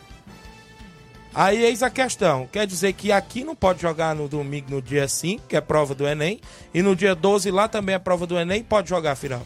Aí 1.35 1.65
eis 1.65 1.83
a 1.83 1.89
questão. 1.89 2.47
Quer 2.47 2.65
dizer 2.65 2.93
que 2.93 3.11
aqui 3.11 3.43
não 3.43 3.53
pode 3.53 3.81
jogar 3.81 4.15
no 4.15 4.29
domingo 4.29 4.71
no 4.71 4.81
dia 4.81 5.05
5, 5.05 5.45
que 5.47 5.57
é 5.57 5.59
prova 5.59 5.93
do 5.93 6.07
Enem, 6.07 6.39
e 6.73 6.81
no 6.81 6.95
dia 6.95 7.13
12 7.13 7.51
lá 7.51 7.67
também 7.67 7.93
é 7.93 7.99
prova 7.99 8.25
do 8.25 8.39
Enem, 8.39 8.63
pode 8.63 8.89
jogar 8.89 9.15
final. 9.15 9.41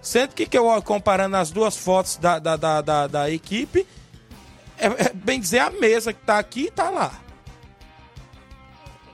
Sendo 0.00 0.34
que, 0.34 0.46
que 0.46 0.56
eu 0.56 0.80
comparando 0.82 1.36
as 1.36 1.50
duas 1.50 1.76
fotos 1.76 2.16
da, 2.16 2.38
da, 2.38 2.56
da, 2.56 2.80
da, 2.80 3.06
da 3.08 3.30
equipe, 3.30 3.84
é, 4.78 4.86
é 4.86 5.12
bem 5.12 5.40
dizer 5.40 5.58
a 5.58 5.70
mesa 5.70 6.12
que 6.12 6.24
tá 6.24 6.38
aqui 6.38 6.66
e 6.66 6.70
tá 6.70 6.90
lá. 6.90 7.20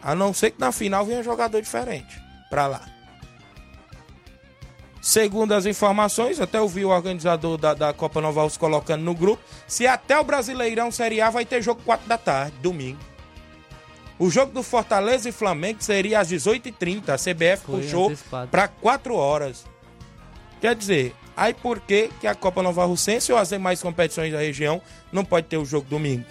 A 0.03 0.15
não 0.15 0.35
ser 0.35 0.51
que 0.51 0.61
na 0.61 0.71
final 0.71 1.07
venha 1.07 1.23
jogador 1.23 1.63
diferente 1.63 2.21
pra 2.51 2.67
lá. 2.67 3.00
Segundo 5.01 5.53
as 5.53 5.65
informações, 5.65 6.41
até 6.41 6.59
eu 6.59 6.69
vi 6.69 6.85
o 6.85 6.91
organizador 6.91 7.57
da, 7.57 7.73
da 7.73 7.93
Copa 7.93 8.21
Nova 8.21 8.43
Alves 8.43 8.59
colocando 8.59 9.03
no 9.03 9.15
grupo, 9.15 9.43
se 9.67 9.87
até 9.87 10.19
o 10.19 10.25
Brasileirão 10.25 10.91
Série 10.91 11.21
A 11.21 11.31
vai 11.31 11.45
ter 11.45 11.63
jogo 11.63 11.81
4 11.85 12.07
da 12.07 12.19
tarde, 12.19 12.57
domingo. 12.61 12.99
O 14.19 14.29
jogo 14.29 14.53
do 14.53 14.63
Fortaleza 14.63 15.31
e 15.31 15.33
Flamengo 15.33 15.83
seria 15.83 16.21
às 16.21 16.29
18h30. 16.31 17.09
A 17.09 17.17
CBF 17.17 17.65
Foi 17.65 17.81
puxou 17.81 18.13
para 18.51 18.69
4 18.69 19.15
horas. 19.15 19.65
Quer 20.61 20.75
dizer, 20.75 21.15
aí 21.35 21.55
por 21.55 21.81
que, 21.81 22.11
que 22.21 22.27
a 22.27 22.35
Copa 22.35 22.63
Nova 22.63 22.85
Russense 22.85 23.33
ou 23.33 23.39
as 23.39 23.49
demais 23.49 23.81
competições 23.81 24.31
da 24.31 24.39
região 24.39 24.83
não 25.11 25.25
pode 25.25 25.47
ter 25.47 25.57
o 25.57 25.65
jogo 25.65 25.89
domingo? 25.89 26.27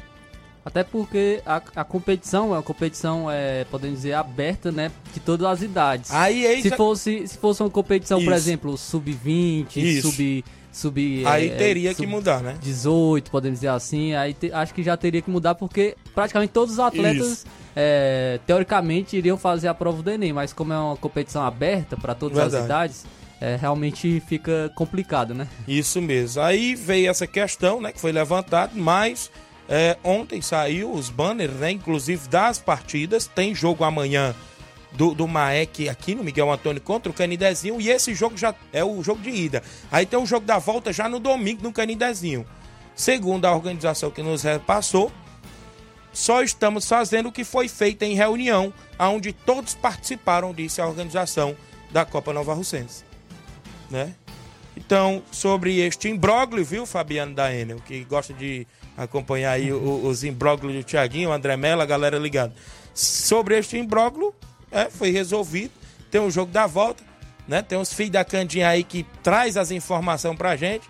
Até 0.65 0.84
porque 0.84 1.41
a, 1.45 1.62
a 1.78 1.84
competição 1.84 2.54
é 2.54 2.58
uma 2.58 2.63
competição, 2.63 3.30
é, 3.32 3.63
podemos 3.65 3.98
dizer, 3.98 4.13
aberta, 4.13 4.72
né? 4.72 4.91
De 5.13 5.19
todas 5.19 5.48
as 5.48 5.62
idades. 5.62 6.12
Aí 6.12 6.45
eis 6.45 6.63
se, 6.63 6.74
a- 6.74 6.78
fosse, 6.78 7.28
se 7.28 7.38
fosse 7.38 7.63
uma 7.63 7.69
competição, 7.69 8.19
por 8.19 8.26
Isso. 8.34 8.34
exemplo, 8.50 8.78
sub-20, 8.78 9.78
Isso. 9.78 10.12
sub, 10.12 10.45
sub. 10.72 11.24
Aí 11.26 11.50
é, 11.50 11.56
teria 11.56 11.89
que 11.91 12.04
sub- 12.04 12.08
mudar, 12.10 12.41
né? 12.41 12.58
18, 12.62 13.32
podemos 13.32 13.60
dizer 13.60 13.69
assim, 13.69 14.13
aí 14.13 14.34
te- 14.34 14.52
acho 14.52 14.74
que 14.74 14.84
já 14.84 14.95
teria 14.98 15.22
que 15.22 15.30
mudar 15.32 15.56
porque 15.56 15.95
praticamente 16.13 16.52
todos 16.54 16.74
os 16.74 16.80
atletas, 16.80 17.45
é, 17.76 18.39
teoricamente, 18.45 19.15
iriam 19.17 19.38
fazer 19.38 19.69
a 19.69 19.74
prova 19.74 20.04
do 20.04 20.10
Enem, 20.12 20.34
mas 20.34 20.52
como 20.54 20.74
é 20.74 20.78
uma 20.78 20.98
competição 20.98 21.41
aberta 21.43 21.95
para 21.98 22.13
todas 22.13 22.38
as 22.38 22.52
Verdade. 22.52 22.65
idades, 22.65 23.06
é, 23.41 23.56
realmente 23.56 24.22
fica 24.28 24.69
complicado, 24.76 25.34
né? 25.34 25.48
Isso 25.65 26.02
mesmo. 26.02 26.41
Aí 26.41 26.76
veio 26.76 27.10
essa 27.10 27.26
questão, 27.26 27.80
né, 27.80 27.91
que 27.93 28.00
foi 28.00 28.12
levantado, 28.12 28.74
mas 28.76 29.32
é, 29.69 29.97
ontem 30.03 30.41
saiu 30.41 30.91
os 30.91 31.10
banners, 31.12 31.53
né, 31.53 31.69
inclusive 31.69 32.27
das 32.27 32.58
partidas. 32.58 33.27
Tem 33.27 33.53
jogo 33.53 33.84
amanhã 33.84 34.36
do, 34.91 35.13
do 35.13 35.27
Maek 35.27 35.88
aqui 35.88 36.15
no 36.15 36.23
Miguel 36.23 36.51
Antônio 36.51 36.82
contra 36.82 37.12
o 37.12 37.13
Canidezinho 37.13 37.79
e 37.79 37.89
esse 37.89 38.15
jogo 38.15 38.36
já 38.36 38.55
é 38.73 38.84
o 38.84 39.03
jogo 39.03 39.21
de 39.21 39.29
ida. 39.29 39.62
Aí 39.91 40.08
tem 40.08 40.17
o 40.17 40.25
jogo 40.25 40.45
da 40.45 40.58
volta 40.58 40.91
já 40.91 41.08
no 41.08 41.19
domingo 41.19 41.62
no 41.62 41.71
Canidezinho. 41.71 42.45
Segundo 42.95 43.45
a 43.45 43.53
organização 43.53 44.10
que 44.10 44.23
nos 44.23 44.41
repassou, 44.41 45.12
só 46.12 46.41
estamos 46.41 46.88
fazendo 46.88 47.29
o 47.29 47.32
que 47.32 47.43
foi 47.43 47.67
feito 47.67 48.01
em 48.01 48.15
reunião, 48.15 48.73
onde 48.99 49.32
todos 49.32 49.75
participaram, 49.75 50.51
disse 50.51 50.82
a 50.82 50.88
organização 50.88 51.55
da 51.91 52.03
Copa 52.03 52.34
Nova 52.34 52.55
Russense. 52.55 53.03
Né? 53.89 54.15
Então, 54.75 55.21
sobre 55.32 55.79
este 55.79 56.10
imbróglio, 56.10 56.65
viu, 56.65 56.86
Fabiano 56.86 57.36
da 57.36 57.53
Enel, 57.53 57.79
que 57.86 58.03
gosta 58.03 58.34
de 58.34 58.65
acompanhar 59.03 59.51
aí 59.51 59.71
o- 59.71 60.05
os 60.05 60.23
imbróglios 60.23 60.73
do 60.75 60.83
Tiaguinho, 60.83 61.29
o 61.29 61.33
André 61.33 61.55
Mello, 61.57 61.81
a 61.81 61.85
galera 61.85 62.17
ligada. 62.17 62.53
Sobre 62.93 63.57
este 63.57 63.77
imbróglio, 63.77 64.33
é, 64.71 64.89
foi 64.89 65.09
resolvido. 65.12 65.71
Tem 66.12 66.19
o 66.21 66.29
jogo 66.29 66.51
da 66.51 66.67
volta, 66.67 67.03
né? 67.47 67.62
Tem 67.62 67.77
os 67.79 67.93
filhos 67.93 68.12
da 68.13 68.25
Candinha 68.25 68.67
aí 68.69 68.83
que 68.83 69.05
traz 69.23 69.55
as 69.57 69.71
informações 69.71 70.38
pra 70.38 70.55
gente. 70.55 70.88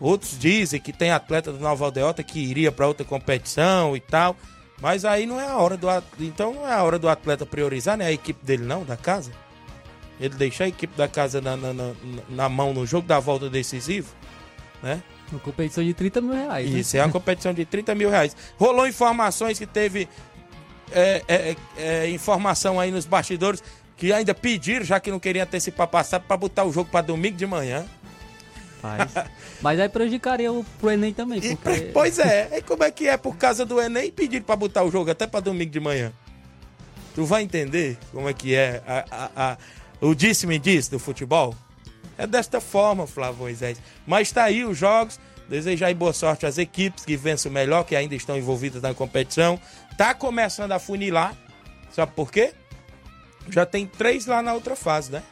Outros 0.00 0.38
dizem 0.38 0.80
que 0.80 0.92
tem 0.92 1.10
atleta 1.10 1.52
do 1.52 1.58
Nova 1.58 1.84
Aldeota 1.86 2.22
que 2.22 2.38
iria 2.38 2.70
para 2.72 2.86
outra 2.86 3.04
competição 3.04 3.96
e 3.96 4.00
tal. 4.00 4.36
Mas 4.80 5.04
aí 5.06 5.24
não 5.24 5.40
é 5.40 5.46
a 5.46 5.56
hora 5.56 5.76
do 5.76 5.88
at- 5.88 6.04
então 6.20 6.52
não 6.52 6.68
é 6.68 6.72
a 6.72 6.82
hora 6.82 6.98
do 6.98 7.08
atleta 7.08 7.46
priorizar, 7.46 7.96
né? 7.96 8.06
A 8.06 8.12
equipe 8.12 8.44
dele 8.44 8.62
não, 8.64 8.84
da 8.84 8.96
casa. 8.96 9.30
Ele 10.20 10.34
deixar 10.34 10.64
a 10.64 10.68
equipe 10.68 10.94
da 10.96 11.08
casa 11.08 11.40
na, 11.40 11.56
na, 11.56 11.72
na- 11.72 11.94
na 12.28 12.48
mão 12.48 12.74
no 12.74 12.84
jogo 12.86 13.06
da 13.06 13.18
volta 13.20 13.48
decisivo, 13.48 14.14
né? 14.82 15.02
Uma 15.30 15.40
competição 15.40 15.82
de 15.82 15.92
30 15.92 16.20
mil 16.20 16.32
reais. 16.34 16.70
né? 16.70 16.78
Isso, 16.80 16.96
é 16.96 17.02
uma 17.04 17.12
competição 17.12 17.52
de 17.52 17.64
30 17.64 17.94
mil 17.94 18.08
reais. 18.10 18.36
Rolou 18.58 18.86
informações 18.86 19.58
que 19.58 19.66
teve 19.66 20.08
é, 20.92 21.22
é, 21.26 21.56
é, 21.76 22.10
informação 22.10 22.78
aí 22.78 22.90
nos 22.92 23.04
bastidores 23.06 23.62
que 23.96 24.12
ainda 24.12 24.34
pediram, 24.34 24.84
já 24.84 25.00
que 25.00 25.10
não 25.10 25.18
queriam 25.18 25.42
antecipar 25.44 25.88
passado, 25.88 26.22
para 26.28 26.36
botar 26.36 26.64
o 26.64 26.72
jogo 26.72 26.90
para 26.90 27.00
domingo 27.00 27.36
de 27.36 27.46
manhã. 27.46 27.84
Rapaz. 28.82 29.26
Mas 29.60 29.80
aí 29.80 29.88
prejudicaria 29.88 30.52
o 30.52 30.62
pro 30.78 30.90
Enem 30.90 31.12
também, 31.12 31.40
E, 31.42 31.56
porque... 31.56 31.80
Pois 31.92 32.18
é, 32.18 32.58
e 32.58 32.62
como 32.62 32.84
é 32.84 32.90
que 32.90 33.08
é 33.08 33.16
por 33.16 33.36
causa 33.36 33.64
do 33.64 33.80
Enem 33.80 34.12
pedir 34.12 34.42
para 34.42 34.54
botar 34.54 34.84
o 34.84 34.90
jogo 34.90 35.10
até 35.10 35.26
para 35.26 35.40
domingo 35.40 35.70
de 35.72 35.80
manhã? 35.80 36.12
Tu 37.14 37.24
vai 37.24 37.42
entender 37.42 37.96
como 38.12 38.28
é 38.28 38.32
que 38.34 38.54
é 38.54 38.82
a, 38.86 39.04
a- 39.10 39.30
a- 39.52 39.58
o 40.00 40.14
disse-me 40.14 40.58
disse 40.58 40.90
do 40.90 40.98
futebol? 40.98 41.54
É 42.18 42.26
desta 42.26 42.60
forma, 42.60 43.06
Flávio 43.06 43.40
Moisés. 43.40 43.78
Mas 44.06 44.30
tá 44.32 44.44
aí 44.44 44.64
os 44.64 44.76
jogos. 44.76 45.18
Desejar 45.48 45.86
aí 45.86 45.94
boa 45.94 46.12
sorte 46.12 46.44
às 46.44 46.58
equipes 46.58 47.04
que 47.04 47.16
vençam 47.16 47.52
melhor, 47.52 47.84
que 47.84 47.94
ainda 47.94 48.14
estão 48.16 48.36
envolvidas 48.36 48.82
na 48.82 48.92
competição. 48.94 49.60
Tá 49.96 50.12
começando 50.12 50.72
a 50.72 50.78
funilar. 50.78 51.36
Sabe 51.92 52.12
por 52.16 52.32
quê? 52.32 52.52
Já 53.48 53.64
tem 53.64 53.86
três 53.86 54.26
lá 54.26 54.42
na 54.42 54.52
outra 54.54 54.74
fase, 54.74 55.12
né? 55.12 55.22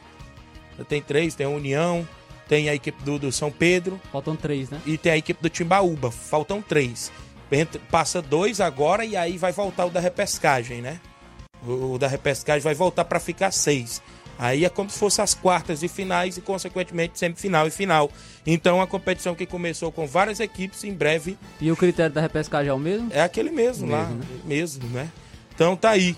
Já 0.77 0.85
tem 0.85 1.01
três, 1.01 1.35
tem 1.35 1.45
a 1.45 1.49
União, 1.49 2.07
tem 2.47 2.69
a 2.69 2.75
equipe 2.75 3.03
do, 3.03 3.19
do 3.19 3.31
São 3.31 3.51
Pedro, 3.51 3.99
Faltam 4.11 4.35
três, 4.37 4.69
né? 4.69 4.79
e 4.85 4.97
tem 4.97 5.11
a 5.11 5.17
equipe 5.17 5.41
do 5.41 5.49
Timbaúba. 5.49 6.11
Faltam 6.11 6.61
três. 6.61 7.11
Entra- 7.51 7.81
Passa 7.91 8.21
dois 8.21 8.61
agora 8.61 9.03
e 9.05 9.17
aí 9.17 9.37
vai 9.37 9.51
voltar 9.51 9.85
o 9.85 9.89
da 9.89 9.99
repescagem, 9.99 10.81
né? 10.81 10.99
O, 11.65 11.93
o 11.93 11.99
da 11.99 12.07
repescagem 12.07 12.61
vai 12.61 12.73
voltar 12.73 13.03
para 13.05 13.19
ficar 13.19 13.51
seis. 13.51 14.01
Aí 14.37 14.65
é 14.65 14.69
como 14.69 14.89
se 14.89 14.99
fosse 14.99 15.21
as 15.21 15.33
quartas 15.33 15.81
e 15.83 15.87
finais 15.87 16.37
e, 16.37 16.41
consequentemente, 16.41 17.17
semifinal 17.17 17.67
e 17.67 17.71
final. 17.71 18.11
Então, 18.45 18.81
a 18.81 18.87
competição 18.87 19.33
que 19.33 19.45
começou 19.45 19.91
com 19.91 20.05
várias 20.05 20.39
equipes, 20.39 20.83
em 20.83 20.93
breve 20.93 21.37
E 21.61 21.71
o 21.71 21.75
critério 21.75 22.13
da 22.13 22.21
repescagem 22.21 22.69
é 22.69 22.73
o 22.73 22.79
mesmo? 22.79 23.09
é 23.11 23.21
aquele 23.21 23.49
mesmo, 23.51 23.89
lá, 23.89 24.05
Mesmo, 24.05 24.19
né? 24.19 24.25
mesmo, 24.45 24.87
né? 24.89 25.09
Então 25.53 25.75
tá 25.75 25.91
aí. 25.91 26.17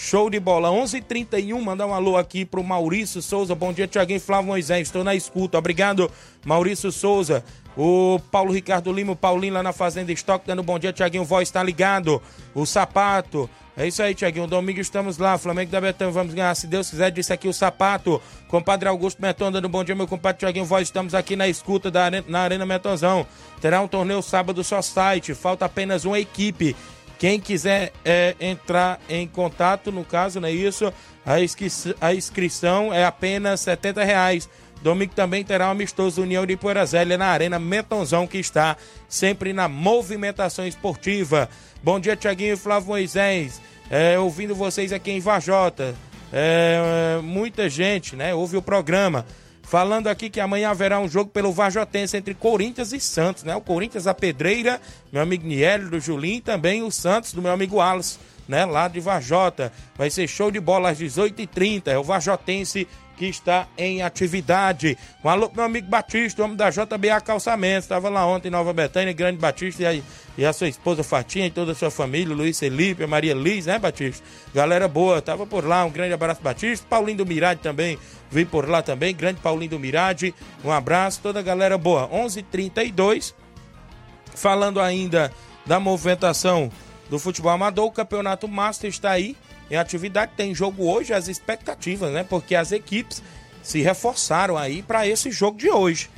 Show 0.00 0.30
de 0.30 0.38
bola. 0.38 0.68
11h31, 0.68 1.60
mandar 1.60 1.84
um 1.84 1.92
alô 1.92 2.16
aqui 2.16 2.44
pro 2.44 2.62
Maurício 2.62 3.20
Souza. 3.20 3.52
Bom 3.52 3.72
dia, 3.72 3.88
Tiaguinho 3.88 4.20
Flávio 4.20 4.46
Moisés. 4.46 4.86
Estou 4.86 5.02
na 5.02 5.12
escuta. 5.12 5.58
Obrigado, 5.58 6.08
Maurício 6.46 6.92
Souza. 6.92 7.44
O 7.76 8.20
Paulo 8.30 8.52
Ricardo 8.52 8.92
Lima, 8.92 9.12
o 9.12 9.16
Paulinho 9.16 9.54
lá 9.54 9.62
na 9.62 9.72
Fazenda 9.72 10.12
Estoque, 10.12 10.46
dando 10.46 10.62
bom 10.62 10.78
dia, 10.78 10.92
Tiaguinho. 10.92 11.24
Voz 11.24 11.50
tá 11.50 11.64
ligado. 11.64 12.22
O 12.54 12.64
Sapato. 12.64 13.50
É 13.76 13.88
isso 13.88 14.00
aí, 14.00 14.14
Tiaguinho. 14.14 14.46
Domingo 14.46 14.80
estamos 14.80 15.18
lá. 15.18 15.36
Flamengo 15.36 15.72
da 15.72 15.80
Betão, 15.80 16.12
vamos 16.12 16.32
ganhar. 16.32 16.54
Se 16.54 16.68
Deus 16.68 16.88
quiser, 16.88 17.10
disse 17.10 17.32
aqui 17.32 17.48
o 17.48 17.52
Sapato. 17.52 18.22
Compadre 18.46 18.88
Augusto 18.88 19.20
Meton, 19.20 19.50
dando 19.50 19.68
bom 19.68 19.82
dia, 19.82 19.96
meu 19.96 20.06
compadre 20.06 20.38
Tiaguinho 20.38 20.64
Voz. 20.64 20.86
Estamos 20.86 21.12
aqui 21.12 21.34
na 21.34 21.48
escuta 21.48 21.90
da 21.90 22.04
Arena, 22.04 22.24
na 22.28 22.40
Arena 22.40 22.64
Metonzão. 22.64 23.26
Terá 23.60 23.80
um 23.80 23.88
torneio 23.88 24.22
sábado 24.22 24.62
só 24.62 24.80
site. 24.80 25.34
Falta 25.34 25.64
apenas 25.64 26.04
uma 26.04 26.20
equipe. 26.20 26.76
Quem 27.18 27.40
quiser 27.40 27.92
é, 28.04 28.36
entrar 28.40 29.00
em 29.08 29.26
contato, 29.26 29.90
no 29.90 30.04
caso, 30.04 30.40
não 30.40 30.48
é 30.48 30.52
isso? 30.52 30.92
A, 31.26 31.40
inscri 31.40 31.68
a 32.00 32.14
inscrição 32.14 32.94
é 32.94 33.04
apenas 33.04 33.60
70 33.60 34.04
reais. 34.04 34.48
Domingo 34.80 35.12
também 35.14 35.44
terá 35.44 35.68
o 35.68 35.70
amistoso 35.72 36.22
União 36.22 36.46
de 36.46 36.56
Poeirazélia 36.56 37.18
na 37.18 37.26
Arena 37.26 37.58
Metonzão, 37.58 38.26
que 38.26 38.38
está 38.38 38.76
sempre 39.08 39.52
na 39.52 39.68
movimentação 39.68 40.66
esportiva. 40.66 41.48
Bom 41.82 41.98
dia, 41.98 42.14
Tiaguinho 42.14 42.54
e 42.54 42.56
Flávio 42.56 42.90
Moisés. 42.90 43.60
É, 43.90 44.18
ouvindo 44.18 44.54
vocês 44.54 44.92
aqui 44.92 45.10
em 45.10 45.20
Vajota. 45.20 45.96
É, 46.32 47.18
muita 47.22 47.68
gente, 47.68 48.14
né? 48.14 48.32
Ouve 48.34 48.56
o 48.56 48.62
programa. 48.62 49.26
Falando 49.68 50.06
aqui 50.06 50.30
que 50.30 50.40
amanhã 50.40 50.70
haverá 50.70 50.98
um 50.98 51.06
jogo 51.06 51.30
pelo 51.30 51.52
Vajotense 51.52 52.16
entre 52.16 52.32
Corinthians 52.32 52.90
e 52.94 52.98
Santos, 52.98 53.44
né? 53.44 53.54
O 53.54 53.60
Corinthians, 53.60 54.06
a 54.06 54.14
Pedreira, 54.14 54.80
meu 55.12 55.20
amigo 55.20 55.46
Niel 55.46 55.90
do 55.90 56.00
Julim, 56.00 56.40
também 56.40 56.82
o 56.82 56.90
Santos, 56.90 57.34
do 57.34 57.42
meu 57.42 57.52
amigo 57.52 57.76
Wallace, 57.76 58.18
né? 58.48 58.64
Lá 58.64 58.88
de 58.88 58.98
Vajota. 58.98 59.70
Vai 59.94 60.08
ser 60.08 60.26
show 60.26 60.50
de 60.50 60.58
bola 60.58 60.88
às 60.88 60.98
18h30. 60.98 61.88
É 61.88 61.98
o 61.98 62.02
Vajotense 62.02 62.88
que 63.18 63.26
está 63.26 63.66
em 63.76 64.00
atividade. 64.00 64.96
Um 65.24 65.28
alô 65.28 65.48
pro 65.48 65.56
meu 65.56 65.64
amigo 65.64 65.88
Batista, 65.88 66.44
homem 66.44 66.56
da 66.56 66.70
JBA 66.70 67.20
Calçamentos. 67.20 67.84
Estava 67.84 68.08
lá 68.08 68.24
ontem 68.24 68.46
em 68.46 68.50
Nova 68.50 68.72
Betânia, 68.72 69.12
Grande 69.12 69.38
Batista 69.38 69.82
e 69.82 69.86
a, 69.86 70.02
e 70.38 70.46
a 70.46 70.52
sua 70.52 70.68
esposa 70.68 71.02
Fatinha 71.02 71.46
e 71.46 71.50
toda 71.50 71.72
a 71.72 71.74
sua 71.74 71.90
família, 71.90 72.34
Luiz 72.34 72.58
Felipe, 72.58 73.04
Maria 73.06 73.34
Liz, 73.34 73.66
né, 73.66 73.78
Batista? 73.78 74.24
Galera 74.54 74.86
boa, 74.86 75.20
tava 75.20 75.44
por 75.44 75.64
lá. 75.64 75.84
Um 75.84 75.90
grande 75.90 76.14
abraço, 76.14 76.40
Batista. 76.40 76.86
Paulinho 76.88 77.18
do 77.18 77.26
Mirade 77.26 77.60
também, 77.60 77.98
vim 78.30 78.46
por 78.46 78.68
lá 78.68 78.82
também. 78.82 79.14
Grande 79.14 79.40
Paulinho 79.40 79.72
do 79.72 79.80
Mirade, 79.80 80.32
um 80.64 80.70
abraço. 80.70 81.20
Toda 81.20 81.40
a 81.40 81.42
galera 81.42 81.76
boa. 81.76 82.08
11:32 82.08 83.34
Falando 84.34 84.80
ainda 84.80 85.32
da 85.66 85.80
movimentação 85.80 86.70
do 87.10 87.18
futebol 87.18 87.50
amador, 87.50 87.86
o 87.86 87.90
Campeonato 87.90 88.46
Master 88.46 88.88
está 88.88 89.10
aí 89.10 89.36
em 89.70 89.76
atividade. 89.76 90.32
Tem 90.36 90.54
jogo 90.54 90.90
hoje, 90.90 91.12
as 91.12 91.28
expectativas, 91.28 92.12
né? 92.12 92.24
Porque 92.24 92.54
as 92.54 92.72
equipes 92.72 93.22
se 93.62 93.80
reforçaram 93.80 94.56
aí 94.56 94.82
para 94.82 95.06
esse 95.06 95.30
jogo 95.30 95.58
de 95.58 95.70
hoje. 95.70 96.10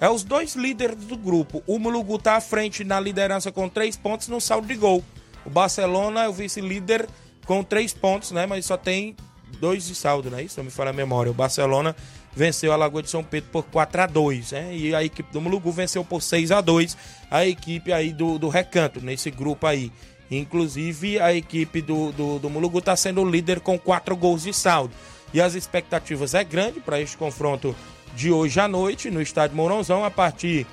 É 0.00 0.08
os 0.08 0.22
dois 0.22 0.54
líderes 0.54 0.96
do 0.96 1.16
grupo. 1.16 1.62
O 1.66 1.78
Mulugu 1.78 2.16
está 2.16 2.36
à 2.36 2.40
frente 2.40 2.84
na 2.84 3.00
liderança 3.00 3.50
com 3.50 3.68
três 3.68 3.96
pontos 3.96 4.28
no 4.28 4.40
saldo 4.40 4.66
de 4.66 4.74
gol. 4.74 5.02
O 5.44 5.50
Barcelona 5.50 6.24
é 6.24 6.28
o 6.28 6.32
vice-líder 6.32 7.08
com 7.46 7.64
três 7.64 7.92
pontos, 7.92 8.30
né? 8.30 8.46
Mas 8.46 8.66
só 8.66 8.76
tem 8.76 9.16
dois 9.58 9.86
de 9.86 9.94
saldo, 9.94 10.30
né? 10.30 10.42
Isso 10.42 10.62
me 10.62 10.70
fala 10.70 10.90
a 10.90 10.92
memória. 10.92 11.30
O 11.30 11.34
Barcelona 11.34 11.96
venceu 12.34 12.72
a 12.72 12.76
Lagoa 12.76 13.02
de 13.02 13.10
São 13.10 13.24
Pedro 13.24 13.50
por 13.50 13.64
4 13.64 14.02
a 14.02 14.06
2 14.06 14.52
né? 14.52 14.76
E 14.76 14.94
a 14.94 15.02
equipe 15.02 15.32
do 15.32 15.40
Mulugu 15.40 15.72
venceu 15.72 16.04
por 16.04 16.22
6 16.22 16.52
a 16.52 16.60
2 16.60 16.96
a 17.30 17.44
equipe 17.44 17.92
aí 17.92 18.12
do, 18.12 18.38
do 18.38 18.48
Recanto, 18.48 19.00
nesse 19.00 19.30
grupo 19.30 19.66
aí. 19.66 19.90
Inclusive, 20.30 21.18
a 21.18 21.34
equipe 21.34 21.80
do, 21.80 22.12
do, 22.12 22.38
do 22.38 22.50
Mulugu 22.50 22.78
está 22.78 22.94
sendo 22.96 23.24
líder 23.24 23.60
com 23.60 23.78
quatro 23.78 24.16
gols 24.16 24.42
de 24.42 24.52
saldo. 24.52 24.94
E 25.32 25.40
as 25.40 25.54
expectativas 25.54 26.34
é 26.34 26.44
grande 26.44 26.80
para 26.80 27.00
este 27.00 27.16
confronto 27.16 27.74
de 28.14 28.32
hoje 28.32 28.58
à 28.60 28.66
noite 28.66 29.10
no 29.10 29.20
estádio 29.20 29.56
Mourãozão, 29.56 30.04
a 30.04 30.10
partir 30.10 30.66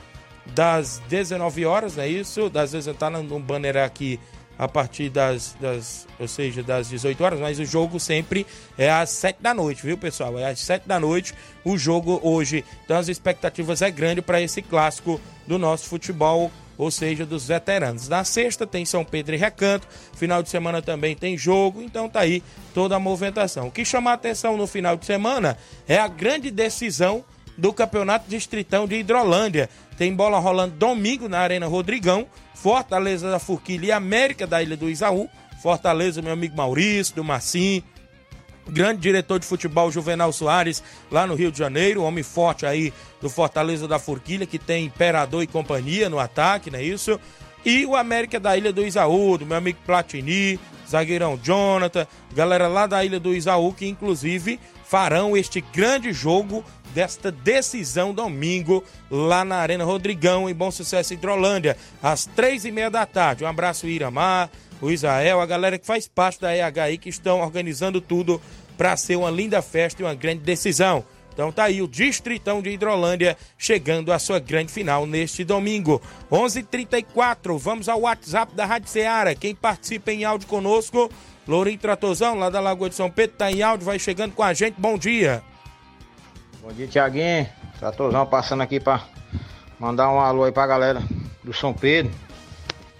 das 0.47 1.01
19 1.09 1.65
horas, 1.65 1.95
não 1.95 2.03
é 2.03 2.07
isso? 2.07 2.49
Das 2.49 2.71
vezes 2.71 2.87
está 2.87 3.09
no 3.09 3.39
banner 3.39 3.77
aqui 3.77 4.19
a 4.57 4.67
partir 4.67 5.09
das, 5.09 5.55
das, 5.59 6.07
ou 6.19 6.27
seja, 6.27 6.63
das 6.63 6.89
18 6.89 7.23
horas, 7.23 7.39
mas 7.39 7.59
o 7.59 7.65
jogo 7.65 7.99
sempre 7.99 8.47
é 8.77 8.89
às 8.89 9.09
7 9.09 9.41
da 9.41 9.53
noite, 9.53 9.85
viu, 9.85 9.97
pessoal? 9.97 10.39
É 10.39 10.49
às 10.49 10.59
7 10.59 10.87
da 10.87 10.99
noite 10.99 11.33
o 11.63 11.77
jogo 11.77 12.19
hoje. 12.23 12.63
Então 12.83 12.97
as 12.97 13.09
expectativas 13.09 13.81
é 13.81 13.91
grande 13.91 14.21
para 14.21 14.41
esse 14.41 14.61
clássico 14.61 15.19
do 15.45 15.59
nosso 15.59 15.87
futebol 15.87 16.51
ou 16.77 16.91
seja, 16.91 17.25
dos 17.25 17.47
veteranos. 17.47 18.07
Na 18.07 18.23
sexta 18.23 18.65
tem 18.65 18.85
São 18.85 19.03
Pedro 19.03 19.35
e 19.35 19.37
Recanto, 19.37 19.87
final 20.13 20.41
de 20.41 20.49
semana 20.49 20.81
também 20.81 21.15
tem 21.15 21.37
jogo, 21.37 21.81
então 21.81 22.09
tá 22.09 22.21
aí 22.21 22.43
toda 22.73 22.95
a 22.95 22.99
movimentação. 22.99 23.67
O 23.67 23.71
que 23.71 23.85
chama 23.85 24.11
a 24.11 24.13
atenção 24.15 24.57
no 24.57 24.67
final 24.67 24.95
de 24.95 25.05
semana 25.05 25.57
é 25.87 25.97
a 25.97 26.07
grande 26.07 26.51
decisão 26.51 27.23
do 27.57 27.71
Campeonato 27.71 28.29
Distritão 28.29 28.87
de 28.87 28.95
Hidrolândia. 28.95 29.69
Tem 29.97 30.13
bola 30.13 30.39
rolando 30.39 30.75
domingo 30.75 31.29
na 31.29 31.39
Arena 31.39 31.67
Rodrigão, 31.67 32.27
Fortaleza 32.53 33.31
da 33.31 33.39
Forquilha 33.39 33.87
e 33.87 33.91
América 33.91 34.45
da 34.45 34.61
Ilha 34.61 34.75
do 34.75 34.89
Isaú. 34.89 35.29
Fortaleza, 35.61 36.21
meu 36.21 36.33
amigo 36.33 36.55
Maurício, 36.55 37.15
do 37.15 37.23
Massim, 37.23 37.81
grande 38.69 39.01
diretor 39.01 39.39
de 39.39 39.45
futebol 39.45 39.91
Juvenal 39.91 40.31
Soares, 40.31 40.83
lá 41.11 41.25
no 41.27 41.35
Rio 41.35 41.51
de 41.51 41.57
Janeiro, 41.57 42.03
homem 42.03 42.23
forte 42.23 42.65
aí 42.65 42.93
do 43.21 43.29
Fortaleza 43.29 43.87
da 43.87 43.99
Forquilha, 43.99 44.45
que 44.45 44.59
tem 44.59 44.85
Imperador 44.85 45.43
e 45.43 45.47
companhia 45.47 46.09
no 46.09 46.19
ataque, 46.19 46.71
não 46.71 46.79
é 46.79 46.83
isso? 46.83 47.19
E 47.65 47.85
o 47.85 47.95
América 47.95 48.39
da 48.39 48.55
Ilha 48.55 48.71
do 48.71 48.85
Isaú, 48.85 49.37
do 49.37 49.45
meu 49.45 49.57
amigo 49.57 49.79
Platini, 49.85 50.59
zagueirão 50.87 51.39
Jonathan, 51.41 52.05
galera 52.33 52.67
lá 52.67 52.85
da 52.85 53.03
Ilha 53.03 53.19
do 53.19 53.33
Isaú, 53.33 53.73
que 53.73 53.87
inclusive 53.87 54.59
farão 54.83 55.35
este 55.35 55.61
grande 55.73 56.13
jogo 56.13 56.63
desta 56.93 57.31
decisão 57.31 58.13
domingo 58.13 58.83
lá 59.09 59.43
na 59.43 59.57
Arena 59.57 59.83
Rodrigão, 59.83 60.49
em 60.49 60.53
Bom 60.53 60.71
Sucesso 60.71 61.13
Hidrolândia, 61.13 61.75
às 62.01 62.25
três 62.25 62.63
e 62.63 62.71
meia 62.71 62.89
da 62.89 63.05
tarde. 63.05 63.43
Um 63.43 63.47
abraço, 63.47 63.87
Iramar, 63.87 64.49
o 64.81 64.91
Israel, 64.91 65.41
a 65.41 65.45
galera 65.45 65.77
que 65.79 65.85
faz 65.85 66.07
parte 66.07 66.41
da 66.41 66.55
EHI 66.55 66.97
que 66.97 67.09
estão 67.09 67.41
organizando 67.41 68.01
tudo 68.01 68.41
para 68.77 68.95
ser 68.97 69.15
uma 69.15 69.29
linda 69.29 69.61
festa 69.61 70.01
e 70.01 70.05
uma 70.05 70.13
grande 70.13 70.41
decisão. 70.41 71.03
Então 71.35 71.51
tá 71.51 71.65
aí 71.65 71.81
o 71.81 71.87
Distritão 71.87 72.61
de 72.61 72.69
Hidrolândia 72.69 73.37
chegando 73.57 74.13
à 74.13 74.17
sua 74.17 74.39
grande 74.39 74.71
final 74.71 75.05
neste 75.05 75.43
domingo. 75.43 76.01
11:34. 76.31 76.61
h 76.61 76.67
34 76.71 77.57
vamos 77.57 77.89
ao 77.89 78.01
WhatsApp 78.01 78.55
da 78.55 78.65
Rádio 78.65 78.87
Ceará. 78.87 79.35
Quem 79.35 79.53
participa 79.53 80.13
em 80.13 80.23
áudio 80.23 80.47
conosco, 80.47 81.11
Lourinho 81.45 81.77
Tratozão, 81.77 82.35
lá 82.35 82.49
da 82.49 82.61
Lagoa 82.61 82.89
de 82.89 82.95
São 82.95 83.11
Pedro, 83.11 83.35
tá 83.35 83.51
em 83.51 83.61
áudio, 83.61 83.85
vai 83.85 83.99
chegando 83.99 84.31
com 84.31 84.43
a 84.43 84.53
gente. 84.53 84.75
Bom 84.77 84.97
dia. 84.97 85.43
Bom 86.61 86.71
dia, 86.71 86.87
Tiaguinho. 86.87 87.49
Tratozão 87.79 88.25
passando 88.25 88.61
aqui 88.61 88.79
para 88.79 89.03
mandar 89.77 90.09
um 90.09 90.21
alô 90.21 90.45
aí 90.45 90.53
pra 90.53 90.65
galera 90.65 91.03
do 91.43 91.53
São 91.53 91.73
Pedro. 91.73 92.13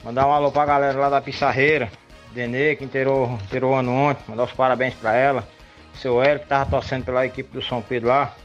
Mandar 0.06 0.28
um 0.28 0.32
alô 0.32 0.52
pra 0.52 0.68
galera 0.68 0.96
lá 1.00 1.10
da 1.10 1.20
Pissarreira, 1.20 1.92
Denê, 2.32 2.76
que 2.76 2.84
inteirou, 2.84 3.40
o 3.52 3.74
ano 3.74 3.92
ontem, 3.92 4.24
mandar 4.28 4.44
os 4.44 4.52
parabéns 4.52 4.94
pra 4.94 5.16
ela. 5.16 5.48
Seu 5.96 6.22
Hélio, 6.22 6.42
que 6.42 6.46
tava 6.46 6.70
torcendo 6.70 7.06
pela 7.06 7.26
equipe 7.26 7.52
do 7.52 7.60
São 7.60 7.82
Pedro 7.82 8.10
lá. 8.10 8.36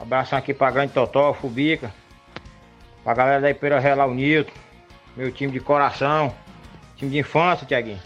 Um 0.00 0.04
abração 0.04 0.38
aqui 0.38 0.54
pra 0.54 0.70
Grande 0.70 0.94
Totó, 0.94 1.34
Fubica. 1.34 1.92
Pra 3.04 3.12
galera 3.12 3.42
da 3.42 3.50
Ipeira 3.50 3.78
Real, 3.78 4.10
Nilton. 4.14 4.54
Meu 5.14 5.30
time 5.30 5.52
de 5.52 5.60
coração. 5.60 6.34
Time 6.96 7.10
de 7.10 7.18
infância, 7.18 7.66
Tiaguinho. 7.66 8.00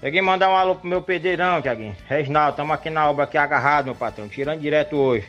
Peguei 0.00 0.22
mandar 0.22 0.48
um 0.48 0.56
alô 0.56 0.76
pro 0.76 0.88
meu 0.88 1.02
pedreirão, 1.02 1.60
Tiaguinho. 1.60 1.96
Reginaldo, 2.06 2.50
estamos 2.50 2.72
aqui 2.72 2.90
na 2.90 3.10
obra 3.10 3.24
aqui 3.24 3.36
agarrado, 3.36 3.86
meu 3.86 3.94
patrão. 3.96 4.28
Tirando 4.28 4.60
direto 4.60 4.94
hoje. 4.94 5.28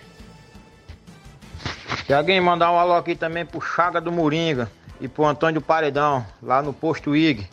Tiaguinho, 2.05 2.43
mandar 2.43 2.71
um 2.71 2.77
alô 2.77 2.93
aqui 2.93 3.15
também 3.15 3.43
pro 3.43 3.59
Chaga 3.59 3.99
do 3.99 4.11
Moringa 4.11 4.69
e 4.99 5.07
pro 5.07 5.25
Antônio 5.25 5.61
Paredão, 5.61 6.25
lá 6.41 6.61
no 6.61 6.73
posto 6.73 7.15
IG. 7.15 7.47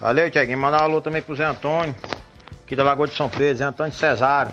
Valeu, 0.00 0.30
Tiaguinho. 0.30 0.58
Mandar 0.58 0.82
um 0.82 0.84
alô 0.84 1.00
também 1.00 1.22
pro 1.22 1.34
Zé 1.34 1.44
Antônio, 1.44 1.94
aqui 2.64 2.76
da 2.76 2.84
Lagoa 2.84 3.06
de 3.06 3.14
São 3.14 3.28
Pedro, 3.28 3.58
Zé 3.58 3.64
Antônio 3.64 3.92
Cesário. 3.92 4.52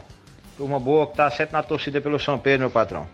Turma 0.57 0.79
boa 0.79 1.07
que 1.07 1.17
tá 1.17 1.29
sempre 1.31 1.53
na 1.53 1.63
torcida 1.63 1.99
pelo 1.99 2.19
São 2.19 2.37
Pedro, 2.37 2.61
meu 2.61 2.71
patrão. 2.71 3.07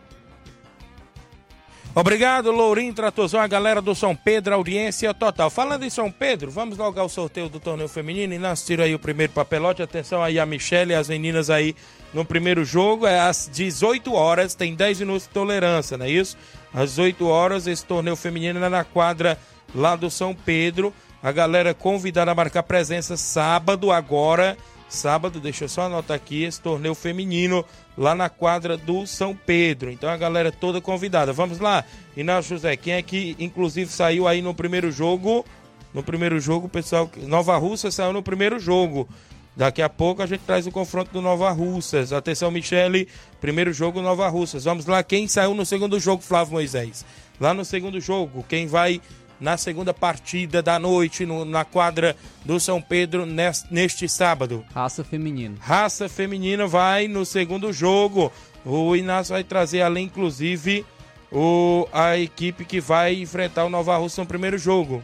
Obrigado, 1.95 2.51
Lourinho 2.51 2.93
Tratozão, 2.93 3.41
a 3.41 3.47
galera 3.47 3.81
do 3.81 3.95
São 3.95 4.15
Pedro, 4.15 4.53
audiência 4.53 5.13
total. 5.13 5.49
Falando 5.49 5.83
em 5.83 5.89
São 5.89 6.11
Pedro, 6.11 6.51
vamos 6.51 6.77
logo 6.77 6.99
ao 6.99 7.09
sorteio 7.09 7.49
do 7.49 7.59
torneio 7.59 7.89
feminino 7.89 8.33
e 8.33 8.37
nós 8.37 8.63
tira 8.63 8.83
aí 8.83 8.93
o 8.93 8.99
primeiro 8.99 9.33
papelote. 9.33 9.81
Atenção 9.81 10.23
aí 10.23 10.39
a 10.39 10.45
Michelle 10.45 10.91
e 10.91 10.95
as 10.95 11.09
meninas 11.09 11.49
aí 11.49 11.75
no 12.13 12.23
primeiro 12.23 12.63
jogo. 12.63 13.07
É 13.07 13.19
às 13.19 13.49
18 13.51 14.13
horas, 14.13 14.53
tem 14.53 14.75
10 14.75 14.99
minutos 14.99 15.23
de 15.23 15.29
tolerância, 15.29 15.97
não 15.97 16.05
é 16.05 16.09
isso? 16.09 16.37
às 16.73 16.97
8 16.97 17.27
horas, 17.27 17.67
esse 17.67 17.83
torneio 17.85 18.15
feminino 18.15 18.63
é 18.63 18.69
na 18.69 18.83
quadra 18.83 19.37
lá 19.73 19.95
do 19.95 20.09
São 20.09 20.33
Pedro. 20.33 20.93
A 21.21 21.31
galera 21.31 21.73
convidada 21.73 22.31
a 22.31 22.35
marcar 22.35 22.63
presença 22.63 23.17
sábado 23.17 23.91
agora. 23.91 24.57
Sábado, 24.89 25.39
deixa 25.39 25.65
eu 25.65 25.69
só 25.69 25.83
anotar 25.83 26.17
aqui, 26.17 26.43
esse 26.43 26.59
torneio 26.59 26.95
feminino 26.95 27.63
lá 27.95 28.15
na 28.15 28.27
quadra 28.27 28.75
do 28.75 29.05
São 29.05 29.35
Pedro. 29.35 29.91
Então 29.91 30.09
a 30.09 30.17
galera 30.17 30.51
toda 30.51 30.81
convidada. 30.81 31.31
Vamos 31.31 31.59
lá, 31.59 31.85
Inácio 32.17 32.55
José, 32.55 32.75
quem 32.75 32.93
é 32.93 33.01
que 33.03 33.35
inclusive 33.39 33.91
saiu 33.91 34.27
aí 34.27 34.41
no 34.41 34.53
primeiro 34.53 34.91
jogo? 34.91 35.45
No 35.93 36.01
primeiro 36.01 36.39
jogo, 36.39 36.67
pessoal, 36.67 37.09
Nova 37.17 37.55
Rússia 37.57 37.91
saiu 37.91 38.11
no 38.11 38.23
primeiro 38.23 38.59
jogo. 38.59 39.07
Daqui 39.55 39.81
a 39.81 39.89
pouco 39.89 40.21
a 40.23 40.25
gente 40.25 40.41
traz 40.41 40.65
o 40.65 40.71
confronto 40.71 41.11
do 41.11 41.21
Nova 41.21 41.51
Russas. 41.51 42.13
Atenção, 42.13 42.49
Michele. 42.49 43.07
Primeiro 43.41 43.73
jogo, 43.73 44.01
Nova 44.01 44.27
Russas. 44.27 44.63
Vamos 44.63 44.85
lá, 44.85 45.03
quem 45.03 45.27
saiu 45.27 45.53
no 45.53 45.65
segundo 45.65 45.99
jogo, 45.99 46.23
Flávio 46.23 46.53
Moisés? 46.53 47.05
Lá 47.39 47.53
no 47.53 47.65
segundo 47.65 47.99
jogo, 47.99 48.43
quem 48.47 48.67
vai 48.67 49.01
na 49.39 49.57
segunda 49.57 49.93
partida 49.93 50.61
da 50.61 50.77
noite 50.77 51.25
no, 51.25 51.45
na 51.45 51.63
quadra 51.63 52.15
do 52.43 52.59
São 52.59 52.81
Pedro 52.81 53.25
neste, 53.25 53.73
neste 53.73 54.09
sábado? 54.09 54.65
Raça 54.73 55.03
feminina. 55.03 55.55
Raça 55.59 56.09
feminina 56.09 56.67
vai 56.67 57.07
no 57.07 57.25
segundo 57.25 57.71
jogo. 57.71 58.31
O 58.65 58.95
Inácio 58.95 59.33
vai 59.33 59.43
trazer 59.43 59.81
além, 59.81 60.05
inclusive, 60.05 60.85
o, 61.31 61.87
a 61.93 62.17
equipe 62.17 62.65
que 62.65 62.81
vai 62.81 63.15
enfrentar 63.15 63.65
o 63.65 63.69
Nova 63.69 63.95
Russa 63.97 64.21
no 64.21 64.27
primeiro 64.27 64.57
jogo. 64.57 65.03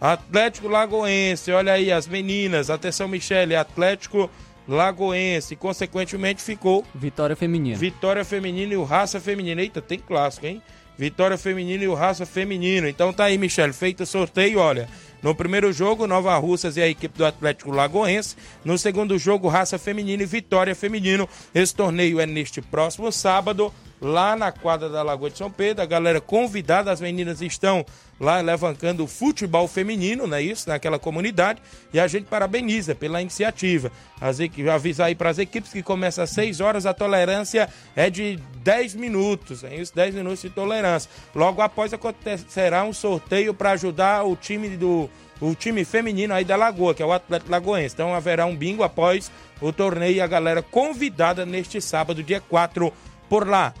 Atlético 0.00 0.66
Lagoense, 0.66 1.52
olha 1.52 1.74
aí 1.74 1.92
as 1.92 2.06
meninas, 2.06 2.70
atenção 2.70 3.06
Michele, 3.06 3.54
Atlético 3.54 4.30
Lagoense, 4.66 5.54
consequentemente 5.56 6.42
ficou 6.42 6.84
Vitória 6.94 7.36
Feminina. 7.36 7.76
Vitória 7.76 8.24
Feminina 8.24 8.72
e 8.72 8.76
o 8.76 8.84
Raça 8.84 9.20
Feminina. 9.20 9.60
Eita, 9.60 9.82
tem 9.82 9.98
clássico, 9.98 10.46
hein? 10.46 10.62
Vitória 11.00 11.38
Feminina 11.38 11.82
e 11.82 11.88
o 11.88 11.94
Raça 11.94 12.26
Feminino. 12.26 12.86
Então 12.86 13.10
tá 13.10 13.24
aí, 13.24 13.38
Michele, 13.38 13.72
feito 13.72 14.02
o 14.02 14.06
sorteio, 14.06 14.58
olha. 14.58 14.86
No 15.22 15.34
primeiro 15.34 15.72
jogo, 15.72 16.06
Nova 16.06 16.36
Russas 16.36 16.76
e 16.76 16.82
a 16.82 16.86
equipe 16.86 17.16
do 17.16 17.24
Atlético 17.24 17.70
Lagoense. 17.70 18.36
No 18.62 18.76
segundo 18.76 19.16
jogo, 19.16 19.48
Raça 19.48 19.78
Feminina 19.78 20.24
e 20.24 20.26
Vitória 20.26 20.74
Feminino. 20.74 21.26
Esse 21.54 21.74
torneio 21.74 22.20
é 22.20 22.26
neste 22.26 22.60
próximo 22.60 23.10
sábado, 23.10 23.72
lá 24.00 24.34
na 24.34 24.50
quadra 24.50 24.88
da 24.88 25.02
Lagoa 25.02 25.30
de 25.30 25.38
São 25.38 25.50
Pedro. 25.50 25.82
A 25.82 25.86
galera 25.86 26.20
convidada, 26.20 26.90
as 26.90 27.00
meninas 27.00 27.42
estão 27.42 27.84
lá 28.18 28.40
levantando 28.40 29.04
o 29.04 29.06
futebol 29.06 29.68
feminino, 29.68 30.26
não 30.26 30.36
é 30.36 30.42
isso? 30.42 30.68
Naquela 30.68 30.98
comunidade. 30.98 31.60
E 31.92 32.00
a 32.00 32.06
gente 32.06 32.24
parabeniza 32.26 32.94
pela 32.94 33.20
iniciativa. 33.20 33.92
As, 34.20 34.38
avisar 34.72 35.08
aí 35.08 35.14
para 35.14 35.30
as 35.30 35.38
equipes 35.38 35.72
que 35.72 35.82
começa 35.82 36.22
às 36.22 36.30
6 36.30 36.60
horas, 36.60 36.86
a 36.86 36.94
tolerância 36.94 37.68
é 37.94 38.08
de 38.08 38.38
10 38.62 38.94
minutos, 38.94 39.64
é 39.64 39.74
isso? 39.74 39.94
10 39.94 40.14
minutos 40.14 40.42
de 40.42 40.50
tolerância. 40.50 41.10
Logo 41.34 41.60
após 41.60 41.92
acontecerá 41.92 42.84
um 42.84 42.92
sorteio 42.92 43.52
para 43.52 43.72
ajudar 43.72 44.24
o 44.24 44.36
time 44.36 44.70
do 44.76 45.10
o 45.40 45.54
time 45.54 45.84
feminino 45.86 46.34
aí 46.34 46.44
da 46.44 46.54
Lagoa, 46.54 46.94
que 46.94 47.02
é 47.02 47.06
o 47.06 47.12
Atlético 47.12 47.50
Lagoense. 47.50 47.94
Então 47.94 48.14
haverá 48.14 48.44
um 48.44 48.54
bingo 48.54 48.82
após 48.82 49.32
o 49.60 49.72
torneio 49.72 50.16
e 50.16 50.20
a 50.20 50.26
galera 50.26 50.62
convidada 50.62 51.46
neste 51.46 51.80
sábado, 51.80 52.22
dia 52.22 52.42
4, 52.42 52.92
por 53.26 53.48
lá. 53.48 53.72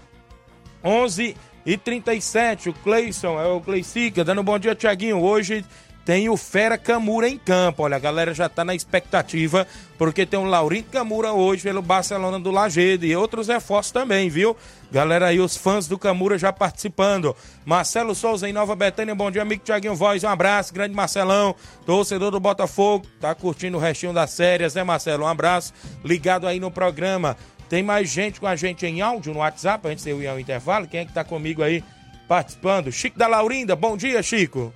11 0.82 1.36
e 1.64 1.76
37, 1.76 2.70
o 2.70 2.72
Cleison, 2.72 3.38
é 3.38 3.46
o 3.46 3.60
Cleicica, 3.60 4.24
dando 4.24 4.40
um 4.40 4.44
bom 4.44 4.58
dia, 4.58 4.74
Tiaguinho. 4.74 5.20
Hoje 5.20 5.64
tem 6.04 6.28
o 6.28 6.36
Fera 6.36 6.78
Camura 6.78 7.28
em 7.28 7.36
campo. 7.36 7.82
Olha, 7.82 7.96
a 7.96 8.00
galera 8.00 8.32
já 8.32 8.48
tá 8.48 8.64
na 8.64 8.74
expectativa, 8.74 9.66
porque 9.98 10.24
tem 10.24 10.40
o 10.40 10.44
Laurindo 10.44 10.88
Camura 10.90 11.32
hoje 11.32 11.62
pelo 11.62 11.82
Barcelona 11.82 12.40
do 12.40 12.50
Lagedo 12.50 13.04
e 13.04 13.14
outros 13.14 13.48
reforços 13.48 13.92
também, 13.92 14.28
viu? 14.28 14.56
Galera 14.90 15.26
aí, 15.26 15.38
os 15.38 15.56
fãs 15.56 15.86
do 15.86 15.98
Camura 15.98 16.38
já 16.38 16.52
participando. 16.52 17.36
Marcelo 17.64 18.14
Souza 18.14 18.48
em 18.48 18.52
Nova 18.52 18.74
Betânia, 18.74 19.14
bom 19.14 19.30
dia, 19.30 19.42
amigo 19.42 19.62
Tiaguinho 19.62 19.94
Voz, 19.94 20.24
um 20.24 20.28
abraço, 20.28 20.74
grande 20.74 20.94
Marcelão, 20.94 21.54
torcedor 21.86 22.32
do 22.32 22.40
Botafogo, 22.40 23.06
tá 23.20 23.34
curtindo 23.34 23.76
o 23.76 23.80
restinho 23.80 24.12
das 24.12 24.30
séries, 24.30 24.74
né, 24.74 24.82
Marcelo? 24.82 25.24
Um 25.24 25.28
abraço, 25.28 25.72
ligado 26.02 26.46
aí 26.46 26.58
no 26.58 26.70
programa. 26.70 27.36
Tem 27.70 27.84
mais 27.84 28.08
gente 28.08 28.40
com 28.40 28.48
a 28.48 28.56
gente 28.56 28.84
em 28.84 29.00
áudio 29.00 29.32
no 29.32 29.38
WhatsApp, 29.38 29.86
antes 29.86 30.02
de 30.02 30.10
eu 30.10 30.20
ir 30.20 30.26
ao 30.26 30.40
intervalo. 30.40 30.88
Quem 30.88 31.00
é 31.00 31.04
que 31.04 31.12
tá 31.12 31.22
comigo 31.22 31.62
aí 31.62 31.84
participando? 32.26 32.90
Chico 32.90 33.16
da 33.16 33.28
Laurinda, 33.28 33.76
bom 33.76 33.96
dia, 33.96 34.20
Chico. 34.24 34.74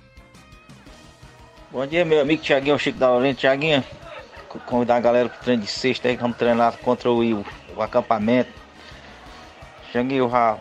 Bom 1.73 1.85
dia, 1.89 2.05
meu 2.05 2.21
amigo 2.21 2.41
Tiaguinho, 2.41 2.79
Chico 2.79 2.97
da 2.97 3.11
Laurinda. 3.11 3.35
Tiaguinho, 3.35 3.83
convidar 4.65 4.95
a 4.95 5.01
galera 5.01 5.29
pro 5.29 5.41
treino 5.41 5.65
de 5.65 5.69
sexta 5.69 6.07
aí, 6.07 6.15
vamos 6.15 6.37
treinar 6.37 6.79
contra 6.79 7.11
o, 7.11 7.45
o 7.77 7.83
acampamento. 7.83 8.53
Tiaguinho, 9.91 10.31
já 10.31 10.57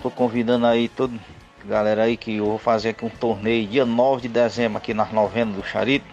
tô 0.00 0.12
convidando 0.12 0.64
aí 0.64 0.88
toda 0.88 1.18
galera 1.64 2.04
aí 2.04 2.16
que 2.16 2.36
eu 2.36 2.44
vou 2.44 2.58
fazer 2.58 2.90
aqui 2.90 3.04
um 3.04 3.10
torneio 3.10 3.66
dia 3.66 3.84
9 3.84 4.22
de 4.22 4.28
dezembro 4.28 4.78
aqui 4.78 4.94
nas 4.94 5.10
novenas 5.10 5.56
do 5.56 5.64
Charito. 5.64 6.06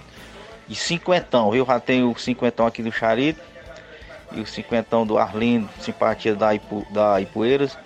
De 0.68 0.76
cinquentão, 0.76 1.52
viu? 1.52 1.64
Já 1.64 1.80
tenho 1.80 2.12
o 2.12 2.18
cinquentão 2.18 2.66
aqui 2.66 2.82
do 2.82 2.92
Charito 2.92 3.54
e 4.32 4.42
o 4.42 4.46
cinquentão 4.46 5.06
do 5.06 5.18
Arlindo, 5.18 5.70
simpatia 5.80 6.36
da, 6.36 6.54
Ipu, 6.54 6.86
da 6.92 7.20
Ipueiras. 7.22 7.78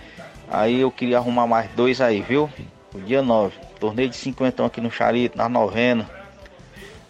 Aí 0.50 0.82
eu 0.82 0.92
queria 0.92 1.18
arrumar 1.18 1.48
mais 1.48 1.70
dois 1.72 2.02
aí, 2.02 2.22
viu? 2.22 2.50
O 2.94 3.00
dia 3.00 3.22
9. 3.22 3.56
Torneio 3.80 4.10
de 4.10 4.16
cinquentão 4.16 4.66
aqui 4.66 4.82
no 4.82 4.92
Charito, 4.92 5.38
na 5.38 5.48
novena. 5.48 6.10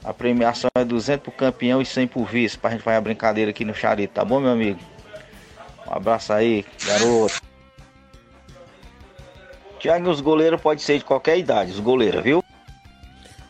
A 0.03 0.13
premiação 0.13 0.69
é 0.75 0.83
200 0.83 1.23
pro 1.23 1.31
campeão 1.31 1.81
e 1.81 1.85
100 1.85 2.07
pro 2.07 2.23
vice. 2.23 2.57
Pra 2.57 2.71
gente 2.71 2.83
fazer 2.83 2.97
a 2.97 3.01
brincadeira 3.01 3.51
aqui 3.51 3.63
no 3.63 3.73
Charito, 3.73 4.13
tá 4.13 4.25
bom, 4.25 4.39
meu 4.39 4.51
amigo? 4.51 4.79
Um 5.87 5.93
abraço 5.93 6.33
aí, 6.33 6.65
garoto. 6.85 7.41
Tiago, 9.79 10.09
os 10.09 10.19
goleiros 10.19 10.59
pode 10.59 10.81
ser 10.81 10.97
de 10.97 11.05
qualquer 11.05 11.37
idade, 11.37 11.71
os 11.71 11.79
goleiros, 11.79 12.21
viu? 12.21 12.43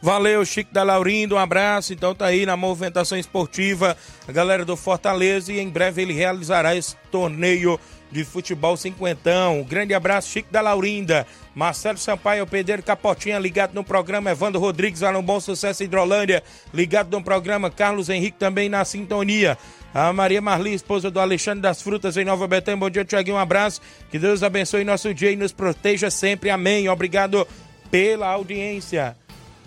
Valeu, 0.02 0.46
Chico 0.46 0.74
da 0.74 0.82
Laurindo, 0.82 1.36
um 1.36 1.40
abraço. 1.40 1.94
Então 1.94 2.16
tá 2.16 2.26
aí 2.26 2.46
na 2.46 2.56
movimentação 2.56 3.18
esportiva, 3.18 3.98
a 4.28 4.32
galera 4.32 4.64
do 4.64 4.78
Fortaleza 4.78 5.52
e 5.52 5.60
em 5.60 5.70
breve 5.70 6.02
ele 6.02 6.14
realizará 6.14 6.76
esse 6.76 6.96
torneio 7.12 7.80
de 8.12 8.24
futebol 8.24 8.76
cinquentão. 8.76 9.60
Um 9.60 9.64
grande 9.64 9.94
abraço, 9.94 10.30
Chico 10.30 10.52
da 10.52 10.62
Laurinda. 10.62 11.28
Marcelo 11.54 11.98
Sampaio, 11.98 12.48
Pedro 12.48 12.82
Capotinha, 12.82 13.38
ligado 13.38 13.74
no 13.74 13.84
programa. 13.84 14.32
Evandro 14.32 14.60
Rodrigues, 14.60 15.02
lá 15.02 15.12
no 15.12 15.22
Bom 15.22 15.40
Sucesso 15.40 15.84
Hidrolândia, 15.84 16.42
ligado 16.74 17.12
no 17.12 17.24
programa. 17.24 17.70
Carlos 17.70 18.10
Henrique 18.10 18.38
também 18.38 18.70
na 18.70 18.84
sintonia. 18.86 19.58
A 19.94 20.14
Maria 20.14 20.42
Marli, 20.42 20.74
esposa 20.74 21.12
do 21.12 21.20
Alexandre 21.20 21.62
das 21.62 21.82
Frutas, 21.82 22.16
em 22.16 22.26
Nova 22.26 22.48
Betânia. 22.48 22.80
Bom 22.80 22.90
dia, 22.90 23.06
Tiaguinho. 23.06 23.36
Um 23.36 23.40
abraço. 23.40 23.82
Que 24.10 24.18
Deus 24.18 24.42
abençoe 24.44 24.84
nosso 24.84 25.14
dia 25.14 25.32
e 25.32 25.36
nos 25.36 25.52
proteja 25.52 26.10
sempre. 26.10 26.50
Amém. 26.50 26.88
Obrigado 26.88 27.48
pela 27.92 28.28
audiência. 28.28 29.16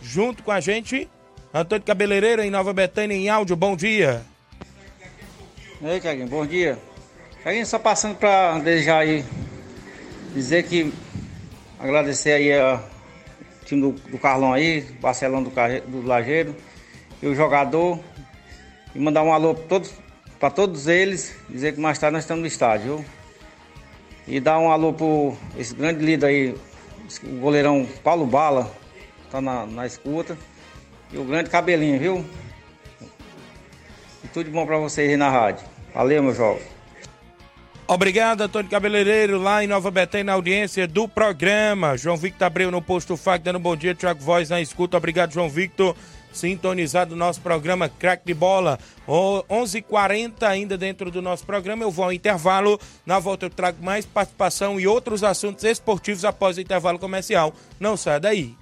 Junto 0.02 0.42
com 0.42 0.50
a 0.50 0.58
gente, 0.58 1.08
Antônio 1.54 1.84
Cabeleireiro, 1.84 2.42
em 2.42 2.50
Nova 2.50 2.72
Betânia, 2.72 3.14
em 3.14 3.28
áudio. 3.28 3.54
Bom 3.54 3.76
dia. 3.76 4.22
Ei, 5.80 6.00
Tiaguinho, 6.00 6.26
bom 6.26 6.44
dia. 6.44 6.76
Tiaguinho, 7.40 7.64
só 7.64 7.78
passando 7.78 8.16
para 8.16 8.58
desejar 8.58 8.98
aí, 8.98 9.24
dizer 10.34 10.64
que 10.64 10.92
agradecer 11.78 12.32
aí 12.32 12.58
ao 12.58 12.82
time 13.64 13.80
do, 13.80 13.92
do 14.10 14.18
Carlão 14.18 14.52
aí, 14.52 14.80
Barcelona 15.00 15.48
do, 15.48 15.90
do 15.90 16.06
Lajeiro 16.06 16.54
e 17.22 17.26
o 17.28 17.34
jogador 17.34 18.00
e 18.94 18.98
mandar 18.98 19.22
um 19.22 19.32
alô 19.32 19.54
para 19.54 19.68
todos, 19.68 19.94
todos 20.54 20.88
eles, 20.88 21.36
dizer 21.48 21.74
que 21.74 21.80
mais 21.80 21.98
tarde 21.98 22.14
nós 22.14 22.24
estamos 22.24 22.40
no 22.40 22.46
estádio? 22.48 23.04
E 24.26 24.40
dar 24.40 24.58
um 24.58 24.70
alô 24.70 24.92
para 24.92 25.60
esse 25.60 25.74
grande 25.74 26.04
líder 26.04 26.26
aí, 26.26 26.54
o 27.24 27.40
goleirão 27.40 27.86
Paulo 28.02 28.26
Bala, 28.26 28.81
tá 29.32 29.40
na, 29.40 29.66
na 29.66 29.86
escuta. 29.86 30.36
E 31.10 31.16
o 31.16 31.24
grande 31.24 31.48
cabelinho, 31.48 31.98
viu? 31.98 32.24
E 34.22 34.28
tudo 34.28 34.44
de 34.44 34.50
bom 34.50 34.66
para 34.66 34.76
vocês 34.76 35.10
aí 35.10 35.16
na 35.16 35.30
rádio. 35.30 35.66
Valeu, 35.94 36.22
meu 36.22 36.34
jovem. 36.34 36.62
Obrigado, 37.88 38.42
Antônio 38.42 38.70
Cabeleireiro, 38.70 39.38
lá 39.38 39.62
em 39.62 39.66
Nova 39.66 39.90
Betânia, 39.90 40.24
na 40.24 40.32
audiência 40.34 40.86
do 40.86 41.08
programa. 41.08 41.96
João 41.96 42.16
Victor 42.16 42.46
Abreu 42.46 42.70
no 42.70 42.80
posto 42.80 43.16
FAC, 43.16 43.42
dando 43.42 43.58
um 43.58 43.62
bom 43.62 43.76
dia. 43.76 43.94
Tiago 43.94 44.20
Voz 44.22 44.48
na 44.48 44.60
escuta. 44.60 44.96
Obrigado, 44.96 45.32
João 45.32 45.48
Victor. 45.48 45.96
Sintonizado 46.32 47.10
no 47.10 47.16
nosso 47.16 47.42
programa 47.42 47.90
Crack 47.90 48.24
de 48.24 48.32
Bola. 48.32 48.78
11:40 49.06 50.44
ainda 50.44 50.78
dentro 50.78 51.10
do 51.10 51.20
nosso 51.20 51.44
programa. 51.44 51.82
Eu 51.82 51.90
vou 51.90 52.06
ao 52.06 52.12
intervalo. 52.12 52.80
Na 53.04 53.18
volta 53.18 53.46
eu 53.46 53.50
trago 53.50 53.84
mais 53.84 54.06
participação 54.06 54.80
e 54.80 54.86
outros 54.86 55.22
assuntos 55.22 55.64
esportivos 55.64 56.24
após 56.24 56.56
o 56.56 56.60
intervalo 56.60 56.98
comercial. 56.98 57.52
Não 57.78 57.96
saia 57.96 58.20
daí. 58.20 58.61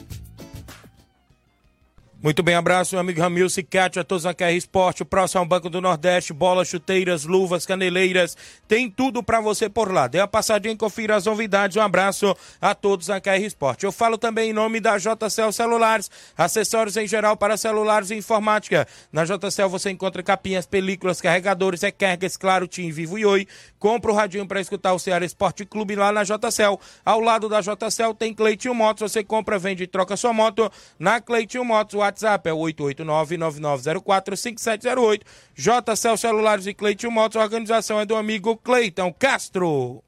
Muito 2.23 2.43
bem, 2.43 2.53
abraço, 2.53 2.93
meu 2.93 2.99
amigo 2.99 3.19
Ramil 3.19 3.49
Cicate, 3.49 3.99
a 3.99 4.03
todos 4.03 4.25
na 4.25 4.33
KR 4.35 4.51
Esporte, 4.51 5.01
o 5.01 5.05
próximo 5.07 5.39
ao 5.39 5.45
Banco 5.47 5.71
do 5.71 5.81
Nordeste, 5.81 6.31
bolas, 6.31 6.67
chuteiras, 6.67 7.23
luvas, 7.23 7.65
caneleiras, 7.65 8.37
tem 8.67 8.87
tudo 8.87 9.23
para 9.23 9.41
você 9.41 9.67
por 9.67 9.91
lá. 9.91 10.05
Dê 10.05 10.19
uma 10.19 10.27
passadinha 10.27 10.75
e 10.75 10.77
confira 10.77 11.15
as 11.15 11.25
novidades. 11.25 11.77
Um 11.77 11.81
abraço 11.81 12.37
a 12.61 12.75
todos 12.75 13.07
na 13.07 13.19
KR 13.19 13.43
Esporte. 13.43 13.87
Eu 13.87 13.91
falo 13.91 14.19
também 14.19 14.51
em 14.51 14.53
nome 14.53 14.79
da 14.79 14.99
JCL 14.99 15.51
Celulares, 15.51 16.11
acessórios 16.37 16.95
em 16.95 17.07
geral 17.07 17.35
para 17.35 17.57
celulares 17.57 18.11
e 18.11 18.15
informática. 18.15 18.87
Na 19.11 19.25
JCL 19.25 19.69
você 19.69 19.89
encontra 19.89 20.21
capinhas, 20.21 20.67
películas, 20.67 21.19
carregadores, 21.19 21.81
recargas, 21.81 22.37
claro, 22.37 22.67
Tim, 22.67 22.91
Vivo 22.91 23.17
e 23.17 23.25
Oi. 23.25 23.47
Compra 23.79 24.11
o 24.11 24.15
radinho 24.15 24.45
para 24.45 24.61
escutar 24.61 24.93
o 24.93 24.99
Ceará 24.99 25.25
Esporte 25.25 25.65
Clube 25.65 25.95
lá 25.95 26.11
na 26.11 26.23
JCL. 26.23 26.79
Ao 27.03 27.19
lado 27.19 27.49
da 27.49 27.61
JCL 27.61 28.13
tem 28.13 28.31
Cleitinho 28.31 28.75
Motos, 28.75 29.11
você 29.11 29.23
compra, 29.23 29.57
vende 29.57 29.85
e 29.85 29.87
troca 29.87 30.15
sua 30.15 30.31
moto 30.31 30.71
na 30.99 31.19
Cleitinho 31.19 31.65
Motos. 31.65 31.95
O 31.95 32.10
WhatsApp 32.11 32.49
é 32.49 32.51
889-9904-5708. 32.51 35.21
JCL 35.55 36.17
Celulares 36.17 36.67
e 36.67 36.73
Cleiton 36.73 37.09
Motos. 37.09 37.37
A 37.37 37.43
organização 37.43 37.97
é 37.99 38.05
do 38.05 38.15
amigo 38.15 38.55
Cleiton 38.57 39.11
Castro. 39.13 40.03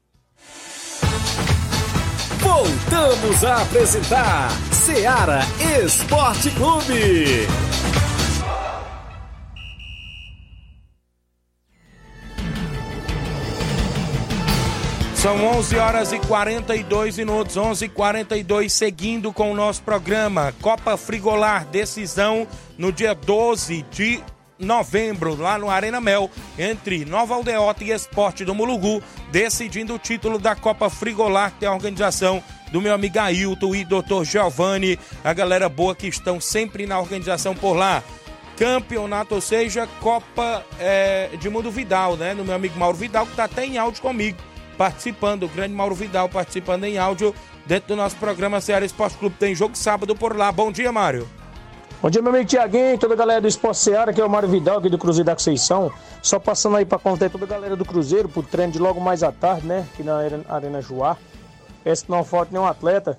Voltamos 2.40 3.44
a 3.44 3.62
apresentar 3.62 4.50
Seara 4.70 5.40
Esporte 5.82 6.50
Clube. 6.50 7.48
São 15.24 15.42
11 15.42 15.76
horas 15.78 16.12
e 16.12 16.18
42 16.18 17.16
minutos, 17.16 17.56
11 17.56 17.86
e 17.86 17.88
42 17.88 18.70
seguindo 18.70 19.32
com 19.32 19.50
o 19.50 19.54
nosso 19.54 19.82
programa 19.82 20.54
Copa 20.60 20.98
Frigolar, 20.98 21.64
decisão 21.64 22.46
no 22.76 22.92
dia 22.92 23.14
12 23.14 23.86
de 23.90 24.22
novembro, 24.58 25.34
lá 25.34 25.56
no 25.56 25.70
Arena 25.70 25.98
Mel, 25.98 26.30
entre 26.58 27.06
Nova 27.06 27.36
Aldeota 27.36 27.82
e 27.82 27.90
Esporte 27.90 28.44
do 28.44 28.54
Mulugu, 28.54 29.02
decidindo 29.32 29.94
o 29.94 29.98
título 29.98 30.38
da 30.38 30.54
Copa 30.54 30.90
Frigolar, 30.90 31.52
que 31.52 31.60
tem 31.60 31.70
a 31.70 31.72
organização 31.72 32.42
do 32.70 32.82
meu 32.82 32.92
amigo 32.92 33.18
Ailton 33.18 33.74
e 33.74 33.82
Dr. 33.82 34.24
Giovanni, 34.24 34.98
a 35.24 35.32
galera 35.32 35.70
boa 35.70 35.94
que 35.94 36.06
estão 36.06 36.38
sempre 36.38 36.86
na 36.86 37.00
organização 37.00 37.54
por 37.54 37.72
lá 37.72 38.04
campeonato, 38.58 39.36
ou 39.36 39.40
seja, 39.40 39.88
Copa 40.02 40.62
é, 40.78 41.30
de 41.40 41.48
Mundo 41.48 41.70
Vidal, 41.70 42.14
né? 42.14 42.34
No 42.34 42.44
meu 42.44 42.54
amigo 42.54 42.78
Mauro 42.78 42.98
Vidal, 42.98 43.24
que 43.24 43.32
está 43.32 43.44
até 43.44 43.64
em 43.64 43.78
áudio 43.78 44.02
comigo 44.02 44.36
participando, 44.74 45.44
o 45.44 45.48
grande 45.48 45.74
Mauro 45.74 45.94
Vidal 45.94 46.28
participando 46.28 46.84
em 46.84 46.98
áudio 46.98 47.34
dentro 47.66 47.88
do 47.88 47.96
nosso 47.96 48.16
programa 48.16 48.60
Ceará 48.60 48.84
Esporte 48.84 49.16
Clube. 49.16 49.36
Tem 49.38 49.54
jogo 49.54 49.76
sábado 49.76 50.14
por 50.14 50.36
lá. 50.36 50.52
Bom 50.52 50.70
dia, 50.70 50.92
Mário. 50.92 51.28
Bom 52.02 52.10
dia, 52.10 52.20
meu 52.20 52.30
amigo 52.30 52.46
Tiaguinho, 52.46 52.98
toda 52.98 53.14
a 53.14 53.16
galera 53.16 53.40
do 53.40 53.48
Esporte 53.48 53.78
Ceará, 53.78 54.12
que 54.12 54.20
é 54.20 54.24
o 54.24 54.28
Mário 54.28 54.48
Vidal, 54.48 54.78
aqui 54.78 54.90
do 54.90 54.98
Cruzeiro 54.98 55.24
da 55.24 55.32
Conceição. 55.32 55.90
Só 56.20 56.38
passando 56.38 56.76
aí 56.76 56.84
para 56.84 56.98
contar 56.98 57.30
toda 57.30 57.46
a 57.46 57.48
galera 57.48 57.74
do 57.76 57.84
Cruzeiro 57.84 58.28
pro 58.28 58.42
treino 58.42 58.72
de 58.72 58.78
logo 58.78 59.00
mais 59.00 59.22
à 59.22 59.32
tarde, 59.32 59.66
né? 59.66 59.86
Aqui 59.92 60.02
na 60.02 60.18
Arena 60.48 60.82
Joá. 60.82 61.16
Peço 61.82 62.04
que 62.04 62.10
não 62.10 62.22
falta 62.22 62.52
nenhum 62.52 62.66
atleta 62.66 63.18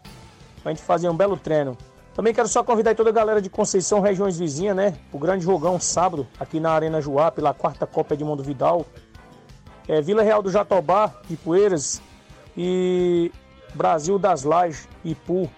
pra 0.62 0.72
gente 0.72 0.84
fazer 0.84 1.10
um 1.10 1.16
belo 1.16 1.36
treino. 1.36 1.76
Também 2.14 2.34
quero 2.34 2.48
só 2.48 2.64
convidar 2.64 2.96
toda 2.96 3.10
a 3.10 3.14
galera 3.14 3.42
de 3.42 3.50
Conceição, 3.50 4.00
regiões 4.00 4.38
vizinhas, 4.38 4.76
né? 4.76 4.94
O 5.12 5.18
grande 5.18 5.44
jogão 5.44 5.80
sábado, 5.80 6.28
aqui 6.40 6.60
na 6.60 6.72
Arena 6.72 7.02
Joá, 7.02 7.32
pela 7.32 7.54
quarta 7.54 7.88
Copa 7.88 8.14
Edmundo 8.14 8.44
Vidal 8.44 8.86
é, 9.88 10.02
Vila 10.02 10.24
Real 10.24 10.42
do 10.42 10.52
Jatobá, 10.52 11.14
de 11.28 11.38
Poeiras, 11.38 12.02
e 12.58 13.32
Brasil 13.74 14.18
das 14.18 14.44
Lajes, 14.44 14.88
Ipu. 15.04 15.50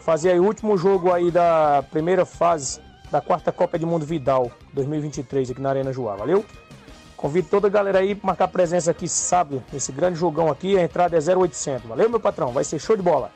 Fazer 0.00 0.40
o 0.40 0.44
último 0.44 0.76
jogo 0.76 1.12
aí 1.12 1.30
da 1.30 1.84
primeira 1.90 2.24
fase 2.24 2.80
da 3.10 3.20
quarta 3.20 3.52
Copa 3.52 3.78
de 3.78 3.84
Mundo 3.84 4.06
Vidal 4.06 4.50
2023 4.72 5.50
aqui 5.50 5.60
na 5.60 5.70
Arena 5.70 5.92
Joá, 5.92 6.16
valeu? 6.16 6.44
Convido 7.16 7.48
toda 7.50 7.66
a 7.66 7.70
galera 7.70 7.98
aí 7.98 8.14
para 8.14 8.28
marcar 8.28 8.48
presença 8.48 8.92
aqui 8.92 9.06
sábado, 9.06 9.62
nesse 9.70 9.92
grande 9.92 10.18
jogão 10.18 10.48
aqui, 10.48 10.78
a 10.78 10.82
entrada 10.82 11.18
é 11.18 11.36
0800. 11.36 11.86
Valeu, 11.86 12.08
meu 12.08 12.18
patrão? 12.18 12.50
Vai 12.50 12.64
ser 12.64 12.78
show 12.78 12.96
de 12.96 13.02
bola. 13.02 13.30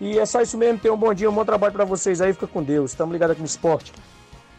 E 0.00 0.16
é 0.18 0.24
só 0.24 0.40
isso 0.40 0.56
mesmo, 0.56 0.78
tenham 0.78 0.94
um 0.94 0.98
bom 0.98 1.12
dia, 1.12 1.28
um 1.28 1.34
bom 1.34 1.44
trabalho 1.44 1.72
para 1.72 1.84
vocês 1.84 2.20
aí, 2.20 2.32
fica 2.32 2.46
com 2.46 2.62
Deus. 2.62 2.92
Estamos 2.92 3.12
ligados 3.12 3.32
aqui 3.32 3.40
no 3.40 3.46
esporte. 3.46 3.92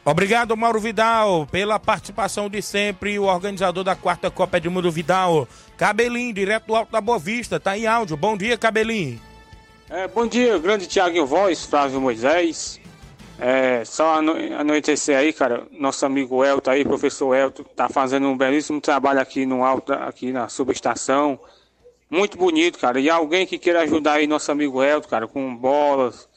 Obrigado, 0.04 0.58
Mauro 0.58 0.80
Vidal, 0.80 1.48
pela 1.52 1.80
participação 1.80 2.50
de 2.50 2.60
sempre, 2.60 3.20
o 3.20 3.26
organizador 3.26 3.84
da 3.84 3.96
quarta 3.96 4.32
Copa 4.32 4.58
Edmundo 4.58 4.92
Vidal. 4.92 5.48
Cabelinho, 5.78 6.34
direto 6.34 6.66
do 6.66 6.76
Alto 6.76 6.92
da 6.92 7.00
Boa 7.00 7.20
Vista, 7.20 7.60
tá 7.60 7.78
em 7.78 7.86
áudio. 7.86 8.18
Bom 8.18 8.36
dia, 8.36 8.58
Cabelinho. 8.58 9.22
É, 9.88 10.08
bom 10.08 10.26
dia, 10.26 10.58
grande 10.58 10.88
Tiaguinho 10.88 11.28
Voz, 11.28 11.66
Flávio 11.66 12.02
Moisés. 12.02 12.82
É, 13.38 13.86
só 13.86 14.16
anoitecer 14.58 15.16
aí, 15.16 15.32
cara, 15.32 15.68
nosso 15.72 16.04
amigo 16.04 16.44
Elton 16.44 16.72
aí, 16.72 16.84
professor 16.84 17.36
Elton, 17.36 17.64
tá 17.76 17.88
fazendo 17.88 18.28
um 18.28 18.38
belíssimo 18.38 18.82
trabalho 18.82 19.20
aqui 19.20 19.46
no 19.46 19.64
alto, 19.64 19.94
aqui 19.94 20.32
na 20.32 20.50
subestação. 20.50 21.40
Muito 22.10 22.38
bonito, 22.38 22.80
cara. 22.80 23.00
E 23.00 23.10
alguém 23.10 23.46
que 23.46 23.60
queira 23.60 23.82
ajudar 23.82 24.14
aí 24.14 24.28
nosso 24.28 24.52
amigo 24.52 24.84
Elton, 24.84 25.08
cara, 25.08 25.28
com 25.28 25.56
bolas, 25.56 26.28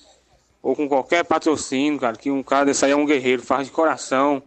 ou 0.65 0.75
com 0.75 0.89
qualquer 0.89 1.23
patrocínio, 1.27 2.01
cara, 2.01 2.17
que 2.17 2.31
um 2.31 2.43
cara 2.43 2.65
desse 2.65 2.87
aí 2.87 2.93
é 2.93 2.97
um 2.97 3.05
guerreiro, 3.05 3.43
faz 3.43 3.67
de 3.67 3.73
coração. 3.73 4.43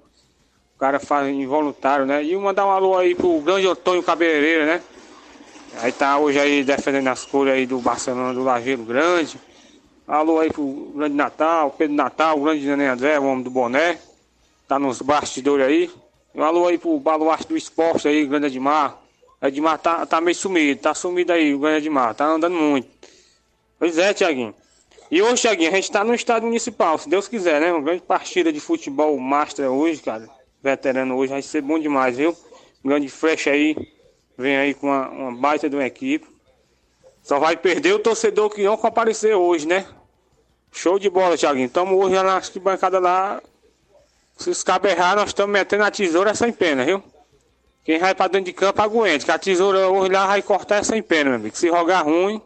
O 0.75 0.79
cara 0.79 0.99
faz 0.99 1.29
involuntário, 1.29 2.07
né? 2.07 2.23
E 2.23 2.35
mandar 2.35 2.65
um 2.65 2.71
alô 2.71 2.97
aí 2.97 3.13
pro 3.13 3.39
grande 3.39 3.67
Antônio 3.67 4.01
Cabeleireira, 4.01 4.65
né? 4.65 4.81
Aí 5.79 5.91
tá 5.91 6.17
hoje 6.17 6.39
aí 6.39 6.63
defendendo 6.63 7.07
as 7.07 7.23
cores 7.23 7.53
aí 7.53 7.67
do 7.67 7.79
Barcelona 7.79 8.33
do 8.33 8.43
Lajeiro 8.43 8.83
Grande. 8.83 9.39
Alô 10.07 10.39
aí 10.39 10.51
pro 10.51 10.91
grande 10.95 11.15
Natal, 11.15 11.69
Pedro 11.77 11.95
Natal, 11.95 12.39
o 12.39 12.43
grande 12.43 12.65
Neném 12.65 12.87
André, 12.87 13.19
o 13.19 13.25
homem 13.25 13.43
do 13.43 13.51
boné. 13.51 13.99
Tá 14.67 14.79
nos 14.79 15.03
bastidores 15.03 15.67
aí. 15.67 15.91
Um 16.33 16.41
alô 16.41 16.65
aí 16.65 16.79
pro 16.79 16.99
baluarte 16.99 17.47
do 17.47 17.55
esporte 17.55 18.07
aí, 18.07 18.25
grande 18.25 18.47
Edmar. 18.47 18.97
Edmar 19.39 19.77
tá, 19.77 20.03
tá 20.07 20.19
meio 20.19 20.35
sumido, 20.35 20.81
tá 20.81 20.95
sumido 20.95 21.31
aí, 21.31 21.53
o 21.53 21.59
grande 21.59 21.77
Edmar, 21.77 22.15
tá 22.15 22.25
andando 22.25 22.55
muito. 22.55 22.87
Pois 23.77 23.99
é, 23.99 24.15
Tiaguinho. 24.15 24.55
E 25.09 25.21
hoje, 25.21 25.43
Thiaguinho, 25.43 25.71
a 25.71 25.75
gente 25.75 25.89
tá 25.89 26.03
no 26.03 26.13
estádio 26.13 26.47
municipal, 26.47 26.97
se 26.97 27.07
Deus 27.07 27.29
quiser, 27.29 27.61
né? 27.61 27.71
Uma 27.71 27.81
grande 27.81 28.01
partida 28.01 28.51
de 28.51 28.59
futebol 28.59 29.17
master 29.17 29.71
hoje, 29.71 30.01
cara. 30.01 30.27
Veterano 30.61 31.15
hoje, 31.15 31.31
vai 31.31 31.41
ser 31.41 31.61
bom 31.61 31.79
demais, 31.79 32.17
viu? 32.17 32.35
Um 32.83 32.89
grande 32.89 33.07
flecha 33.07 33.51
aí, 33.51 33.75
vem 34.37 34.57
aí 34.57 34.73
com 34.73 34.87
uma, 34.87 35.07
uma 35.09 35.35
baita 35.35 35.69
de 35.69 35.77
uma 35.77 35.85
equipe. 35.85 36.27
Só 37.23 37.39
vai 37.39 37.55
perder 37.55 37.93
o 37.93 37.99
torcedor 37.99 38.49
que 38.49 38.63
não 38.63 38.75
comparecer 38.75 39.33
hoje, 39.33 39.65
né? 39.65 39.85
Show 40.73 40.99
de 40.99 41.09
bola, 41.09 41.37
Thiaguinho. 41.37 41.69
Tamo 41.69 41.95
hoje 41.95 42.15
na 42.15 42.33
arquibancada 42.33 42.99
lá. 42.99 43.41
Se 44.37 44.49
os 44.49 44.61
cabos 44.61 44.91
errar, 44.91 45.15
nós 45.15 45.29
estamos 45.29 45.51
metendo 45.51 45.85
a 45.85 45.91
tesoura 45.91 46.35
sem 46.35 46.51
pena, 46.51 46.83
viu? 46.83 47.01
Quem 47.85 47.97
vai 47.97 48.13
pra 48.13 48.27
dentro 48.27 48.45
de 48.45 48.53
campo 48.53 48.81
aguente, 48.81 49.23
que 49.23 49.31
a 49.31 49.39
tesoura 49.39 49.87
hoje 49.87 50.11
lá 50.11 50.27
vai 50.27 50.41
cortar 50.41 50.83
sem 50.83 51.01
pena, 51.01 51.29
meu 51.29 51.39
amigo. 51.39 51.55
Se 51.55 51.69
rogar 51.69 52.03
ruim, 52.03 52.41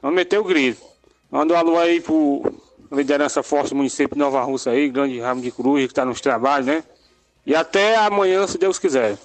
vamos 0.00 0.14
meter 0.14 0.38
o 0.38 0.44
grito. 0.44 0.91
Manda 1.32 1.54
um 1.54 1.56
alô 1.56 1.78
aí 1.78 1.98
pro 1.98 2.42
liderança 2.92 3.42
forte 3.42 3.70
do 3.70 3.76
município 3.76 4.14
de 4.14 4.18
Nova 4.18 4.42
Rússia 4.42 4.70
aí, 4.70 4.90
grande 4.90 5.18
ramo 5.18 5.40
de 5.40 5.50
cruz 5.50 5.86
que 5.86 5.94
tá 5.94 6.04
nos 6.04 6.20
trabalhos, 6.20 6.66
né? 6.66 6.84
E 7.46 7.54
até 7.54 7.96
amanhã, 7.96 8.46
se 8.46 8.58
Deus 8.58 8.78
quiser. 8.78 9.16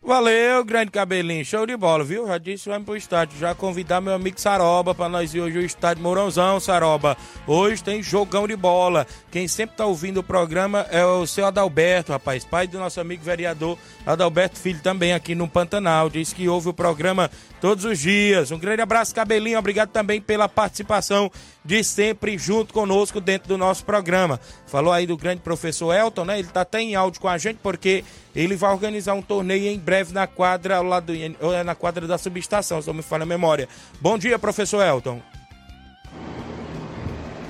Valeu, 0.00 0.64
grande 0.64 0.92
cabelinho. 0.92 1.44
Show 1.44 1.66
de 1.66 1.76
bola, 1.76 2.04
viu? 2.04 2.24
Já 2.28 2.38
disse, 2.38 2.68
vamos 2.68 2.84
pro 2.84 2.96
estádio. 2.96 3.36
Já 3.36 3.52
convidar 3.52 4.00
meu 4.00 4.14
amigo 4.14 4.40
Saroba 4.40 4.94
para 4.94 5.08
nós 5.08 5.34
ir 5.34 5.40
hoje 5.40 5.58
o 5.58 5.62
estádio 5.62 6.04
Mourãozão, 6.04 6.60
Saroba. 6.60 7.16
Hoje 7.48 7.82
tem 7.82 8.00
jogão 8.00 8.46
de 8.46 8.54
bola. 8.54 9.04
Quem 9.28 9.48
sempre 9.48 9.76
tá 9.76 9.84
ouvindo 9.86 10.18
o 10.18 10.22
programa 10.22 10.86
é 10.92 11.04
o 11.04 11.26
seu 11.26 11.46
Adalberto, 11.46 12.12
rapaz. 12.12 12.44
Pai 12.44 12.68
do 12.68 12.78
nosso 12.78 13.00
amigo 13.00 13.24
vereador 13.24 13.76
Adalberto 14.06 14.56
Filho, 14.56 14.80
também 14.80 15.12
aqui 15.12 15.34
no 15.34 15.48
Pantanal. 15.48 16.08
Diz 16.08 16.32
que 16.32 16.48
ouve 16.48 16.68
o 16.68 16.72
programa 16.72 17.28
todos 17.60 17.84
os 17.84 17.98
dias. 17.98 18.50
Um 18.50 18.58
grande 18.58 18.82
abraço, 18.82 19.14
cabelinho. 19.14 19.58
Obrigado 19.58 19.90
também 19.90 20.20
pela 20.20 20.48
participação 20.48 21.30
de 21.64 21.82
sempre 21.84 22.38
junto 22.38 22.72
conosco 22.72 23.20
dentro 23.20 23.48
do 23.48 23.58
nosso 23.58 23.84
programa. 23.84 24.40
Falou 24.66 24.92
aí 24.92 25.06
do 25.06 25.16
grande 25.16 25.42
professor 25.42 25.94
Elton, 25.94 26.24
né? 26.24 26.38
Ele 26.38 26.48
tá 26.48 26.62
até 26.62 26.80
em 26.80 26.94
áudio 26.94 27.20
com 27.20 27.28
a 27.28 27.38
gente 27.38 27.58
porque 27.62 28.04
ele 28.34 28.56
vai 28.56 28.72
organizar 28.72 29.14
um 29.14 29.22
torneio 29.22 29.66
em 29.66 29.78
breve 29.78 30.12
na 30.12 30.26
quadra 30.26 30.76
ao 30.76 30.84
lado 30.84 31.12
é 31.14 31.64
na 31.64 31.74
quadra 31.74 32.06
da 32.06 32.18
subestação, 32.18 32.80
se 32.80 32.86
não 32.86 32.94
me 32.94 33.02
falha 33.02 33.22
a 33.22 33.26
memória. 33.26 33.68
Bom 34.00 34.16
dia, 34.16 34.38
professor 34.38 34.82
Elton. 34.82 35.20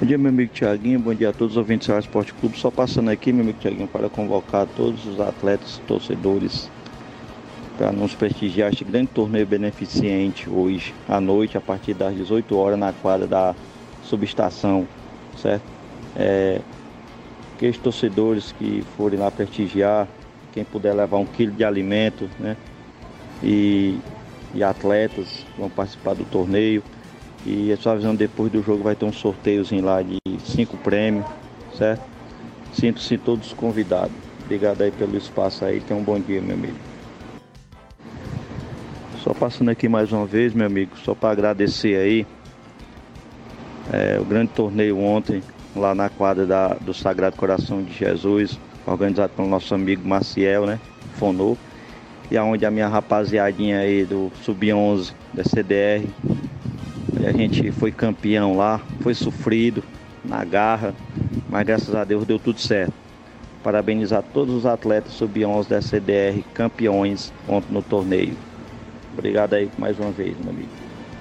Bom 0.00 0.06
dia, 0.06 0.16
meu 0.16 0.28
amigo 0.28 0.52
Tiaguinho. 0.52 1.00
Bom 1.00 1.12
dia 1.12 1.30
a 1.30 1.32
todos 1.32 1.54
os 1.54 1.56
ouvintes 1.56 1.88
do 1.88 1.98
Esporte 1.98 2.32
Clube. 2.34 2.56
Só 2.56 2.70
passando 2.70 3.10
aqui, 3.10 3.32
meu 3.32 3.42
amigo 3.42 3.58
Tiaguinho, 3.58 3.88
para 3.88 4.08
convocar 4.08 4.64
todos 4.76 5.04
os 5.04 5.18
atletas, 5.18 5.82
torcedores, 5.88 6.70
para 7.78 7.92
nos 7.92 8.12
prestigiar 8.12 8.72
este 8.72 8.82
grande 8.82 9.06
torneio 9.06 9.46
beneficente 9.46 10.50
hoje 10.50 10.92
à 11.08 11.20
noite, 11.20 11.56
a 11.56 11.60
partir 11.60 11.94
das 11.94 12.12
18 12.14 12.56
horas, 12.56 12.76
na 12.76 12.92
quadra 12.92 13.24
da 13.24 13.54
subestação, 14.02 14.84
certo? 15.36 15.62
É, 16.16 16.60
aqueles 17.54 17.78
torcedores 17.78 18.50
que 18.50 18.82
forem 18.96 19.20
lá 19.20 19.30
prestigiar, 19.30 20.08
quem 20.52 20.64
puder 20.64 20.92
levar 20.92 21.18
um 21.18 21.24
quilo 21.24 21.52
de 21.52 21.64
alimento, 21.64 22.28
né? 22.40 22.56
E, 23.44 23.96
e 24.52 24.64
atletas 24.64 25.46
vão 25.56 25.70
participar 25.70 26.14
do 26.14 26.24
torneio. 26.24 26.82
E 27.46 27.72
a 27.72 27.76
sua 27.76 27.94
visão 27.94 28.12
depois 28.12 28.50
do 28.50 28.60
jogo 28.60 28.82
vai 28.82 28.96
ter 28.96 29.04
um 29.04 29.12
sorteiozinho 29.12 29.84
lá 29.84 30.02
de 30.02 30.18
cinco 30.44 30.76
prêmios, 30.78 31.24
certo? 31.76 32.02
Sinto-se 32.72 33.16
todos 33.16 33.52
convidados. 33.52 34.16
Obrigado 34.44 34.82
aí 34.82 34.90
pelo 34.90 35.16
espaço 35.16 35.64
aí. 35.64 35.80
Tenha 35.80 35.98
um 35.98 36.02
bom 36.02 36.18
dia, 36.18 36.40
meu 36.40 36.54
amigo. 36.54 36.87
Só 39.22 39.34
passando 39.34 39.70
aqui 39.70 39.88
mais 39.88 40.12
uma 40.12 40.24
vez, 40.24 40.54
meu 40.54 40.66
amigo, 40.66 40.96
só 40.98 41.12
para 41.12 41.30
agradecer 41.30 41.96
aí 41.96 42.26
é, 43.92 44.18
o 44.20 44.24
grande 44.24 44.52
torneio 44.52 44.98
ontem, 44.98 45.42
lá 45.74 45.92
na 45.94 46.08
quadra 46.08 46.46
da, 46.46 46.68
do 46.74 46.94
Sagrado 46.94 47.36
Coração 47.36 47.82
de 47.82 47.92
Jesus, 47.92 48.58
organizado 48.86 49.32
pelo 49.34 49.48
nosso 49.48 49.74
amigo 49.74 50.06
Maciel, 50.06 50.66
né? 50.66 50.78
Fonô. 51.14 51.56
E 52.30 52.36
aonde 52.36 52.64
a 52.64 52.70
minha 52.70 52.86
rapaziadinha 52.86 53.80
aí 53.80 54.04
do 54.04 54.30
Sub-11 54.42 55.12
da 55.34 55.42
CDR, 55.42 56.06
a 57.26 57.32
gente 57.32 57.72
foi 57.72 57.90
campeão 57.90 58.56
lá, 58.56 58.80
foi 59.00 59.14
sofrido, 59.14 59.82
na 60.24 60.44
garra, 60.44 60.94
mas 61.48 61.66
graças 61.66 61.94
a 61.94 62.04
Deus 62.04 62.24
deu 62.24 62.38
tudo 62.38 62.60
certo. 62.60 62.92
Parabenizar 63.64 64.22
todos 64.32 64.54
os 64.54 64.64
atletas 64.64 65.12
sub-11 65.14 65.68
da 65.68 65.82
CDR, 65.82 66.44
campeões 66.54 67.32
ontem 67.48 67.72
no 67.72 67.82
torneio. 67.82 68.47
Obrigado 69.18 69.54
aí 69.54 69.68
mais 69.76 69.98
uma 69.98 70.12
vez, 70.12 70.36
meu 70.38 70.50
amigo. 70.50 70.68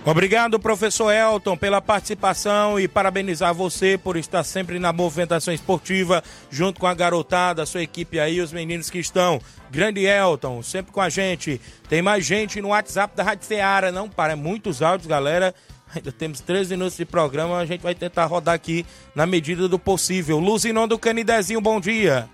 Obrigado, 0.06 0.58
professor 0.58 1.12
Elton, 1.12 1.58
pela 1.58 1.82
participação 1.82 2.80
e 2.80 2.88
parabenizar 2.88 3.54
você 3.54 3.98
por 3.98 4.16
estar 4.16 4.42
sempre 4.46 4.80
na 4.80 4.94
movimentação 4.94 5.54
esportiva, 5.54 6.24
junto 6.50 6.80
com 6.80 6.88
a 6.88 6.94
garotada, 6.94 7.64
a 7.64 7.66
sua 7.66 7.82
equipe 7.82 8.18
aí, 8.18 8.40
os 8.40 8.54
meninos 8.54 8.90
que 8.90 9.00
estão. 9.00 9.42
Grande 9.70 10.06
Elton, 10.06 10.64
sempre 10.64 10.94
com 10.94 11.02
a 11.02 11.10
gente. 11.10 11.60
Tem 11.90 12.02
mais 12.02 12.24
gente 12.24 12.62
no 12.62 12.70
WhatsApp 12.70 13.18
da 13.18 13.24
Rádio 13.24 13.46
Ceará, 13.46 13.92
não 13.92 14.08
para, 14.08 14.38
muitos 14.38 14.82
áudios, 14.82 15.08
galera. 15.08 15.54
Ainda 15.94 16.12
temos 16.12 16.40
13 16.40 16.72
minutos 16.72 16.96
de 16.96 17.04
programa, 17.04 17.58
a 17.58 17.66
gente 17.66 17.82
vai 17.82 17.96
tentar 17.96 18.28
rodar 18.28 18.56
aqui 18.56 18.86
na 19.14 19.26
medida 19.26 19.68
do 19.68 19.78
possível. 19.78 20.40
Luzinon 20.40 20.88
do 20.88 20.98
Canidezinho, 20.98 21.60
bom 21.60 21.82
dia. 21.82 22.30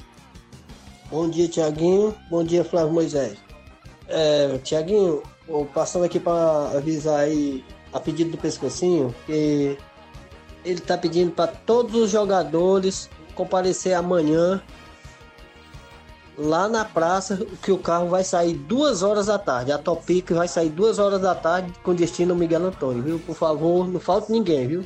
Bom 1.10 1.28
dia, 1.28 1.48
Tiaguinho. 1.48 2.16
Bom 2.30 2.44
dia, 2.44 2.64
Flávio 2.64 2.94
Moisés. 2.94 3.38
É, 4.08 4.60
Tiaguinho, 4.64 5.24
passando 5.74 6.06
aqui 6.06 6.20
para 6.20 6.78
avisar 6.78 7.20
aí 7.20 7.64
a 7.92 8.00
pedido 8.00 8.32
do 8.32 8.38
Pescocinho 8.38 9.14
que 9.26 9.78
ele 10.66 10.80
está 10.80 10.98
pedindo 10.98 11.32
para 11.32 11.48
todos 11.48 11.96
os 11.96 12.10
jogadores 12.10 13.10
comparecer 13.36 13.94
amanhã 13.94 14.62
lá 16.38 16.68
na 16.68 16.84
praça 16.86 17.46
que 17.62 17.72
o 17.72 17.78
carro 17.78 18.08
vai 18.10 18.24
sair 18.24 18.54
duas 18.54 19.04
horas 19.04 19.28
da 19.28 19.38
tarde. 19.38 19.72
A 19.72 19.78
Topic 19.78 20.32
vai 20.32 20.48
sair 20.48 20.70
duas 20.70 21.00
horas 21.00 21.22
da 21.22 21.36
tarde 21.36 21.72
com 21.84 21.94
destino 21.94 22.36
Miguel 22.36 22.66
Antônio, 22.66 23.04
viu? 23.04 23.20
Por 23.20 23.36
favor, 23.36 23.88
não 23.88 24.00
falte 24.00 24.32
ninguém, 24.32 24.68
viu? 24.68 24.86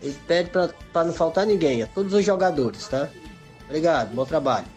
Ele 0.00 0.16
pede 0.26 0.50
para 0.50 1.04
não 1.04 1.12
faltar 1.12 1.46
ninguém, 1.46 1.82
a 1.82 1.86
todos 1.86 2.12
os 2.12 2.24
jogadores, 2.24 2.86
tá? 2.88 3.08
Obrigado, 3.66 4.14
bom 4.14 4.24
trabalho. 4.24 4.75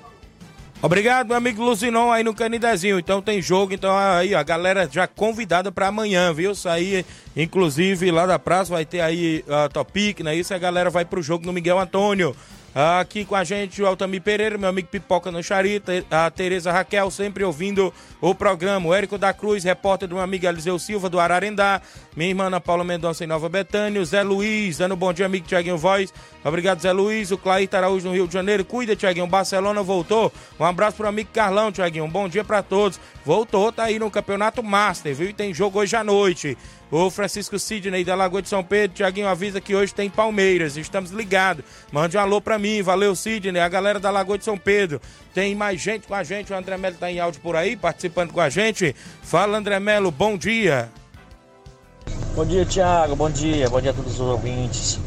Obrigado, 0.81 1.27
meu 1.27 1.35
amigo 1.35 1.61
Luzinon 1.61 2.09
aí 2.09 2.23
no 2.23 2.33
Canidezinho. 2.33 2.97
Então 2.97 3.21
tem 3.21 3.41
jogo, 3.41 3.73
então 3.73 3.97
aí 3.97 4.33
a 4.33 4.41
galera 4.41 4.87
já 4.89 5.05
convidada 5.07 5.73
para 5.73 5.87
amanhã, 5.87 6.33
viu? 6.33 6.55
Sair, 6.55 7.05
inclusive 7.35 8.09
lá 8.11 8.25
da 8.25 8.39
praça 8.39 8.71
vai 8.71 8.85
ter 8.85 9.01
aí 9.01 9.43
a 9.49 9.65
uh, 9.65 9.69
Topic, 9.69 10.21
né? 10.21 10.33
Isso 10.37 10.53
a 10.53 10.57
galera 10.57 10.89
vai 10.89 11.03
pro 11.03 11.21
jogo 11.21 11.45
no 11.45 11.51
Miguel 11.51 11.77
Antônio. 11.77 12.33
Aqui 12.73 13.25
com 13.25 13.35
a 13.35 13.43
gente 13.43 13.81
o 13.81 13.87
Altamir 13.87 14.21
Pereira, 14.21 14.55
meu 14.55 14.69
amigo 14.69 14.87
Pipoca 14.87 15.31
no 15.31 15.41
Charita, 15.41 16.05
a 16.09 16.29
Tereza 16.29 16.71
Raquel, 16.71 17.09
sempre 17.09 17.43
ouvindo 17.43 17.91
o 18.21 18.35
programa. 18.35 18.87
O 18.87 18.93
Érico 18.93 19.17
da 19.17 19.33
Cruz, 19.33 19.63
repórter 19.63 20.07
do 20.07 20.15
meu 20.15 20.23
amigo 20.23 20.45
Eliseu 20.45 20.77
Silva, 20.77 21.09
do 21.09 21.19
Ararendá. 21.19 21.81
Minha 22.15 22.29
irmã 22.29 22.45
Ana 22.45 22.61
Paula 22.61 22.83
Mendonça 22.83 23.23
em 23.23 23.27
Nova 23.27 23.49
Betânia. 23.49 23.99
O 23.99 24.05
Zé 24.05 24.21
Luiz, 24.21 24.77
dando 24.77 24.93
um 24.93 24.97
bom 24.97 25.11
dia, 25.11 25.25
amigo 25.25 25.47
Tiaguinho 25.47 25.77
Voz. 25.77 26.13
Obrigado, 26.43 26.79
Zé 26.79 26.91
Luiz. 26.91 27.31
O 27.31 27.37
Clair 27.37 27.67
Araújo 27.71 28.07
no 28.07 28.13
Rio 28.13 28.27
de 28.27 28.33
Janeiro. 28.33 28.63
Cuida, 28.63 28.95
Tiaguinho. 28.95 29.25
Barcelona 29.25 29.81
voltou. 29.81 30.31
Um 30.59 30.65
abraço 30.65 30.97
pro 30.97 31.07
amigo 31.07 31.31
Carlão, 31.33 31.71
Tiaguinho. 31.71 32.05
Um 32.05 32.09
bom 32.09 32.29
dia 32.29 32.43
para 32.43 32.61
todos. 32.61 32.99
Voltou, 33.25 33.71
tá 33.71 33.85
aí 33.85 33.97
no 33.97 34.11
Campeonato 34.11 34.61
Master, 34.61 35.15
viu? 35.15 35.29
E 35.29 35.33
tem 35.33 35.53
jogo 35.53 35.79
hoje 35.79 35.95
à 35.95 36.03
noite. 36.03 36.57
O 36.91 37.11
Francisco 37.11 37.59
Sidney 37.59 38.03
da 38.03 38.15
Lagoa 38.15 38.41
de 38.41 38.49
São 38.49 38.63
Pedro, 38.63 38.95
Tiaguinho 38.95 39.27
avisa 39.27 39.61
que 39.61 39.75
hoje 39.75 39.93
tem 39.93 40.09
Palmeiras, 40.09 40.75
estamos 40.75 41.11
ligados. 41.11 41.63
Mande 41.91 42.17
um 42.17 42.19
alô 42.19 42.41
pra 42.41 42.57
mim, 42.57 42.81
valeu 42.81 43.15
Sidney, 43.15 43.61
a 43.61 43.69
galera 43.69 43.99
da 43.99 44.09
Lagoa 44.09 44.39
de 44.39 44.45
São 44.45 44.57
Pedro. 44.57 44.99
Tem 45.31 45.53
mais 45.53 45.79
gente 45.79 46.07
com 46.07 46.15
a 46.15 46.23
gente, 46.23 46.51
o 46.51 46.55
André 46.55 46.77
Melo 46.77 46.95
tá 46.95 47.11
em 47.11 47.19
áudio 47.19 47.41
por 47.41 47.55
aí, 47.55 47.75
participando 47.75 48.33
com 48.33 48.41
a 48.41 48.49
gente. 48.49 48.95
Fala 49.21 49.55
André 49.55 49.79
Melo, 49.79 50.09
bom 50.09 50.35
dia. 50.35 50.89
Bom 52.35 52.43
dia, 52.43 52.65
Tiago, 52.65 53.15
bom 53.15 53.29
dia, 53.29 53.69
bom 53.69 53.79
dia 53.79 53.91
a 53.91 53.93
todos 53.93 54.13
os 54.13 54.19
ouvintes 54.19 54.99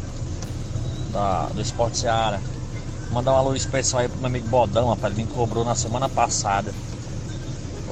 da, 1.13 1.47
do 1.47 1.61
Esporte 1.61 1.99
Seara. 1.99 2.41
Mandar 3.11 3.33
um 3.33 3.37
alô 3.37 3.57
especial 3.57 4.03
aí 4.03 4.09
pro 4.09 4.19
meu 4.19 4.27
amigo 4.29 4.47
Bodão, 4.47 4.89
rapaz, 4.89 5.13
ele 5.13 5.25
me 5.25 5.33
cobrou 5.33 5.65
na 5.65 5.75
semana 5.75 6.09
passada 6.09 6.73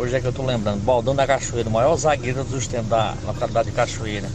Hoje 0.01 0.17
é 0.17 0.21
que 0.23 0.27
eu 0.27 0.33
tô 0.33 0.43
lembrando, 0.43 0.83
Baldão 0.83 1.15
da 1.15 1.27
Cachoeira, 1.27 1.69
o 1.69 1.73
maior 1.73 1.95
zagueiro 1.95 2.43
dos 2.43 2.67
tempos 2.67 2.89
da 2.89 3.15
localidade 3.23 3.69
de 3.69 3.77
Cachoeira. 3.77 4.31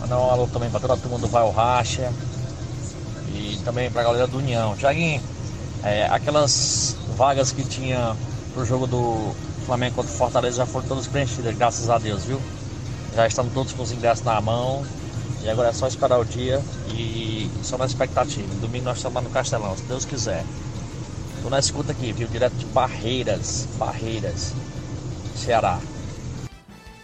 Mandar 0.00 0.18
um 0.18 0.30
alô 0.30 0.46
também 0.46 0.70
pra 0.70 0.80
toda 0.80 0.94
a 0.94 0.96
turma 0.96 1.18
do 1.18 1.28
Val 1.28 1.50
Racha 1.50 2.10
e 3.28 3.60
também 3.62 3.90
pra 3.90 4.02
galera 4.02 4.26
do 4.26 4.38
União. 4.38 4.74
Tiaguinho, 4.74 5.20
é, 5.82 6.06
aquelas 6.06 6.96
vagas 7.14 7.52
que 7.52 7.62
tinha 7.62 8.16
pro 8.54 8.64
jogo 8.64 8.86
do 8.86 9.34
Flamengo 9.66 9.96
contra 9.96 10.10
o 10.10 10.16
Fortaleza 10.16 10.56
já 10.56 10.66
foram 10.66 10.88
todas 10.88 11.06
preenchidas, 11.06 11.54
graças 11.54 11.90
a 11.90 11.98
Deus, 11.98 12.24
viu? 12.24 12.40
Já 13.14 13.26
estamos 13.26 13.52
todos 13.52 13.74
com 13.74 13.82
os 13.82 13.92
ingressos 13.92 14.24
na 14.24 14.40
mão. 14.40 14.82
E 15.42 15.50
agora 15.50 15.68
é 15.68 15.72
só 15.74 15.86
esperar 15.86 16.18
o 16.18 16.24
dia 16.24 16.58
e 16.94 17.50
só 17.62 17.76
na 17.76 17.84
expectativa. 17.84 18.48
Domingo 18.62 18.86
nós 18.86 18.96
estamos 18.96 19.16
lá 19.16 19.20
no 19.20 19.28
Castelão, 19.28 19.76
se 19.76 19.82
Deus 19.82 20.06
quiser. 20.06 20.42
Tô 21.48 21.52
na 21.52 21.60
escuta 21.60 21.92
aqui, 21.92 22.12
viu? 22.12 22.28
Direto 22.28 22.52
de 22.56 22.66
Barreiras, 22.66 23.66
Barreiras, 23.78 24.54
Ceará. 25.34 25.80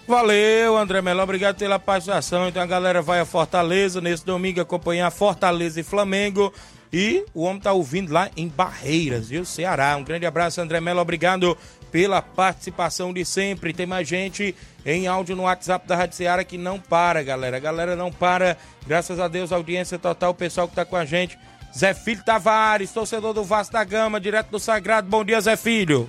Valeu, 0.07 0.77
André 0.77 1.01
Melão, 1.01 1.25
obrigado 1.25 1.57
pela 1.57 1.79
participação. 1.79 2.47
Então 2.47 2.63
a 2.63 2.67
galera 2.67 3.01
vai 3.01 3.21
a 3.21 3.25
Fortaleza 3.25 4.03
nesse 4.03 4.23
domingo 4.23 4.61
acompanhar 4.61 5.11
Fortaleza 5.11 5.81
e 5.81 5.83
Flamengo. 5.83 6.53
E 6.93 7.25
o 7.33 7.45
homem 7.45 7.59
tá 7.59 7.73
ouvindo 7.73 8.13
lá 8.13 8.31
em 8.37 8.47
Barreiras, 8.47 9.31
viu? 9.31 9.47
Ceará. 9.47 9.97
Um 9.97 10.05
grande 10.05 10.27
abraço, 10.27 10.61
André 10.61 10.79
Mello. 10.79 11.01
Obrigado 11.01 11.57
pela 11.91 12.21
participação 12.21 13.15
de 13.15 13.25
sempre. 13.25 13.73
Tem 13.73 13.87
mais 13.87 14.07
gente 14.07 14.55
em 14.85 15.07
áudio 15.07 15.35
no 15.35 15.45
WhatsApp 15.45 15.89
da 15.89 15.97
Rádio 15.97 16.19
Ceará 16.19 16.45
que 16.45 16.59
não 16.59 16.79
para, 16.79 17.23
galera. 17.23 17.57
A 17.57 17.61
galera 17.61 17.97
não 17.97 18.13
para. 18.13 18.59
Graças 18.87 19.19
a 19.19 19.27
Deus, 19.27 19.53
audiência 19.53 19.99
total, 19.99 20.33
o 20.33 20.35
pessoal 20.35 20.69
que 20.69 20.75
tá 20.75 20.85
com 20.85 20.97
a 20.97 21.07
gente. 21.07 21.39
Zé 21.77 21.93
Filho 21.93 22.23
Tavares, 22.25 22.93
torcedor 22.93 23.35
do 23.35 23.43
Vasco 23.43 23.73
da 23.73 23.83
Gama, 23.83 24.21
direto 24.21 24.49
do 24.49 24.61
Sagrado. 24.61 25.09
Bom 25.09 25.25
dia, 25.25 25.41
Zé 25.41 25.57
Filho. 25.57 26.09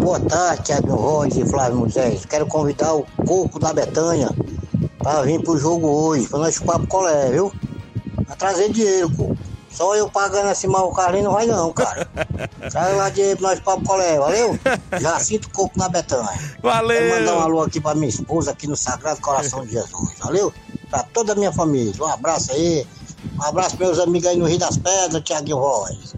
Boa 0.00 0.18
tarde, 0.18 0.62
Thiago 0.62 0.94
Roy 0.94 1.28
e 1.28 1.44
Flávio 1.46 1.80
Moisés. 1.80 2.24
Quero 2.24 2.46
convidar 2.46 2.94
o 2.94 3.06
Coco 3.26 3.58
da 3.58 3.74
Betanha 3.74 4.30
para 4.98 5.22
vir 5.22 5.42
pro 5.42 5.58
jogo 5.58 5.88
hoje, 5.88 6.26
para 6.26 6.38
nós 6.38 6.54
chupar 6.54 6.78
pro 6.78 6.86
colé, 6.86 7.30
viu? 7.30 7.52
Vai 8.26 8.36
trazer 8.36 8.72
dinheiro, 8.72 9.10
pô. 9.10 9.36
Só 9.70 9.94
eu 9.94 10.08
pagando 10.08 10.48
assim 10.48 10.68
mal 10.68 10.88
o 10.88 10.94
Carlinho 10.94 11.24
não 11.24 11.32
vai 11.32 11.44
não, 11.44 11.70
cara. 11.70 12.08
Traz 12.70 12.96
lá 12.96 13.10
dinheiro 13.10 13.38
pra 13.38 13.50
nós 13.50 13.60
pro 13.60 13.80
colé, 13.82 14.18
valeu? 14.18 14.58
Já 14.98 15.18
sinto 15.18 15.50
coco 15.50 15.78
na 15.78 15.90
Betanha. 15.90 16.56
Valeu! 16.62 16.96
Quero 16.96 17.20
mandar 17.20 17.36
um 17.36 17.42
alô 17.42 17.60
aqui 17.60 17.78
pra 17.78 17.94
minha 17.94 18.08
esposa 18.08 18.52
aqui 18.52 18.66
no 18.66 18.76
Sagrado 18.76 19.20
Coração 19.20 19.66
de 19.66 19.72
Jesus, 19.72 20.18
valeu? 20.18 20.50
Pra 20.88 21.02
toda 21.02 21.34
a 21.34 21.36
minha 21.36 21.52
família. 21.52 21.92
Um 22.00 22.06
abraço 22.06 22.52
aí. 22.52 22.86
Um 23.38 23.42
abraço 23.42 23.76
meus 23.78 23.98
amigos 23.98 24.28
aí 24.28 24.36
no 24.36 24.46
Rio 24.46 24.58
das 24.58 24.76
Pedras, 24.76 25.22
Thiago 25.22 25.58
Voz. 25.58 26.14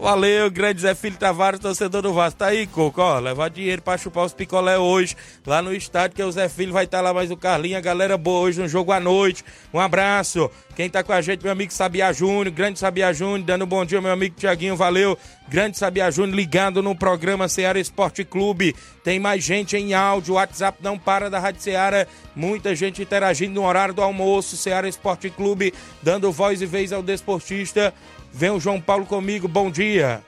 Valeu, 0.00 0.50
grande 0.50 0.80
Zé 0.80 0.94
Filho 0.94 1.18
Tavares, 1.18 1.60
torcedor 1.60 2.00
do 2.00 2.14
Vasco. 2.14 2.38
Tá 2.38 2.46
aí, 2.46 2.66
Coco, 2.66 3.02
ó, 3.02 3.18
levar 3.18 3.50
dinheiro 3.50 3.82
pra 3.82 3.98
chupar 3.98 4.24
os 4.24 4.32
picolé 4.32 4.78
hoje, 4.78 5.14
lá 5.46 5.60
no 5.60 5.74
estádio, 5.74 6.16
que 6.16 6.22
o 6.22 6.32
Zé 6.32 6.48
Filho 6.48 6.72
vai 6.72 6.86
estar 6.86 6.98
tá 6.98 7.02
lá 7.02 7.12
mais 7.12 7.30
o 7.30 7.36
Carlinho, 7.36 7.76
a 7.76 7.82
galera 7.82 8.16
boa 8.16 8.40
hoje 8.40 8.58
no 8.58 8.66
jogo 8.66 8.92
à 8.92 8.98
noite. 8.98 9.44
Um 9.74 9.78
abraço. 9.78 10.50
Quem 10.74 10.88
tá 10.88 11.02
com 11.02 11.12
a 11.12 11.20
gente, 11.20 11.42
meu 11.42 11.52
amigo 11.52 11.70
Sabia 11.70 12.10
Júnior, 12.14 12.48
grande 12.50 12.78
Sabia 12.78 13.12
Júnior, 13.12 13.42
dando 13.42 13.66
um 13.66 13.68
bom 13.68 13.84
dia, 13.84 14.00
meu 14.00 14.10
amigo 14.10 14.34
Tiaguinho, 14.38 14.74
valeu. 14.74 15.18
Grande 15.46 15.76
Sabia 15.76 16.10
Júnior, 16.10 16.34
ligado 16.34 16.82
no 16.82 16.96
programa 16.96 17.46
Ceará 17.46 17.78
Esporte 17.78 18.24
Clube. 18.24 18.74
Tem 19.04 19.18
mais 19.18 19.44
gente 19.44 19.76
em 19.76 19.92
áudio, 19.92 20.32
o 20.32 20.36
WhatsApp 20.36 20.78
não 20.80 20.98
para 20.98 21.28
da 21.28 21.38
Rádio 21.38 21.60
Ceará, 21.60 22.06
muita 22.34 22.74
gente 22.74 23.02
interagindo 23.02 23.52
no 23.52 23.66
horário 23.66 23.92
do 23.92 24.00
almoço, 24.00 24.56
Ceará 24.56 24.88
Esporte 24.88 25.28
Clube, 25.28 25.74
dando 26.02 26.32
voz 26.32 26.62
e 26.62 26.66
vez 26.66 26.90
ao 26.90 27.02
desportista. 27.02 27.92
Vem 28.32 28.50
o 28.50 28.60
João 28.60 28.80
Paulo 28.80 29.04
comigo, 29.04 29.48
bom 29.48 29.70
dia. 29.70 30.22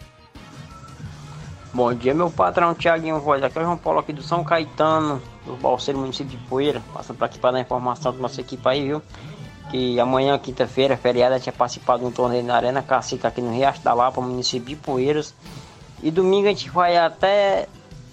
Bom 1.73 1.95
dia, 1.95 2.13
meu 2.13 2.31
patrão 2.31 2.75
Tiaguinho 2.75 3.21
Voz. 3.21 3.43
Aqui 3.43 3.57
é 3.59 3.63
o 3.63 3.65
João 3.65 3.79
Paulo 3.79 4.01
aqui 4.01 4.13
do 4.13 4.23
São 4.23 4.45
Caetano, 4.45 5.23
do 5.47 5.57
Balseiro, 5.57 6.01
município 6.01 6.37
de 6.37 6.45
Poeira. 6.49 6.83
Passando 6.93 7.17
para 7.17 7.27
aqui 7.27 7.39
para 7.39 7.53
dar 7.53 7.61
informação 7.61 8.13
da 8.13 8.19
nossa 8.19 8.41
equipe 8.41 8.69
aí, 8.69 8.89
viu? 8.89 9.01
Que 9.71 9.99
amanhã, 9.99 10.39
quinta-feira, 10.39 10.97
feriada, 10.97 11.41
tinha 11.41 11.53
participado 11.53 12.01
de 12.01 12.07
um 12.07 12.11
torneio 12.11 12.45
na 12.45 12.57
Arena 12.57 12.83
Cacica 12.83 13.29
aqui 13.29 13.41
no 13.41 13.53
Riacho 13.53 13.81
da 13.83 13.95
Lapa, 13.95 14.21
município 14.21 14.69
de 14.69 14.77
Poeiras. 14.77 15.35
E 16.03 16.11
domingo 16.11 16.47
a 16.47 16.51
gente 16.51 16.69
vai 16.69 16.97
até 16.97 17.69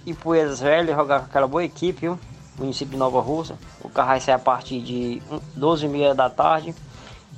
Ipueiras 0.06 0.60
Velho 0.60 0.94
jogar 0.94 1.22
com 1.22 1.26
aquela 1.26 1.48
boa 1.48 1.64
equipe, 1.64 2.02
viu? 2.02 2.20
Município 2.58 2.92
de 2.92 2.98
Nova 2.98 3.20
Rússia. 3.20 3.58
O 3.82 3.90
carro 3.90 4.10
vai 4.10 4.22
sair 4.22 4.36
a 4.36 4.40
partir 4.40 4.80
de 4.82 5.22
12h30 5.58 6.14
da 6.14 6.30
tarde 6.30 6.76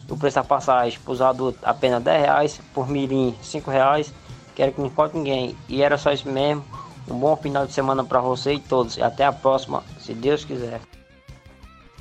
O 0.10 0.18
preço 0.18 0.36
da 0.36 0.44
passagem 0.44 1.00
para 1.00 1.12
os 1.12 1.22
adultos 1.22 1.62
apenas 1.64 2.04
10 2.04 2.22
reais, 2.22 2.62
por 2.74 2.90
mirim 2.90 3.36
5 3.42 3.72
reais. 3.72 4.14
Quero 4.56 4.74
que 4.74 4.82
não 4.82 4.90
falte 4.90 5.18
ninguém. 5.18 5.56
E 5.70 5.82
era 5.82 5.98
só 5.98 6.12
isso 6.12 6.30
mesmo. 6.30 6.64
Um 7.10 7.16
bom 7.16 7.36
final 7.36 7.66
de 7.66 7.74
semana 7.74 8.04
para 8.04 8.20
você 8.20 8.54
e 8.54 8.60
todos. 8.60 8.98
E 8.98 9.02
até 9.02 9.26
a 9.26 9.32
próxima, 9.32 9.84
se 10.00 10.14
Deus 10.14 10.44
quiser. 10.44 10.82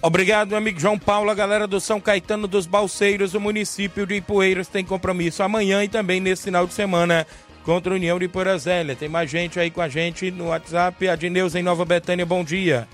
Obrigado, 0.03 0.49
meu 0.49 0.59
amigo 0.59 0.81
João 0.81 0.99
Paulo. 0.99 1.31
A 1.31 1.35
galera 1.35 1.67
do 1.67 1.79
São 1.79 2.01
Caetano 2.01 2.49
dos 2.49 2.67
Balseiros, 2.67 3.35
o 3.35 3.41
município 3.41 4.07
de 4.07 4.15
Ipueiras, 4.17 4.67
tem 4.67 4.85
compromisso 4.85 5.43
amanhã 5.43 5.85
e 5.85 5.89
também 5.89 6.21
nesse 6.21 6.45
final 6.45 6.67
de 6.67 6.73
semana 6.73 7.27
contra 7.65 7.93
a 7.93 7.97
União 7.97 8.19
de 8.19 8.25
Ipoeira 8.25 8.57
Zélia. 8.57 8.97
Tem 8.97 9.09
mais 9.09 9.31
gente 9.31 9.61
aí 9.61 9.71
com 9.71 9.83
a 9.83 9.89
gente 9.89 10.31
no 10.31 10.49
WhatsApp. 10.49 11.07
Adneus 11.07 11.55
em 11.55 11.63
Nova 11.63 11.85
Betânia, 11.85 12.25
bom 12.25 12.43
dia. 12.43 12.89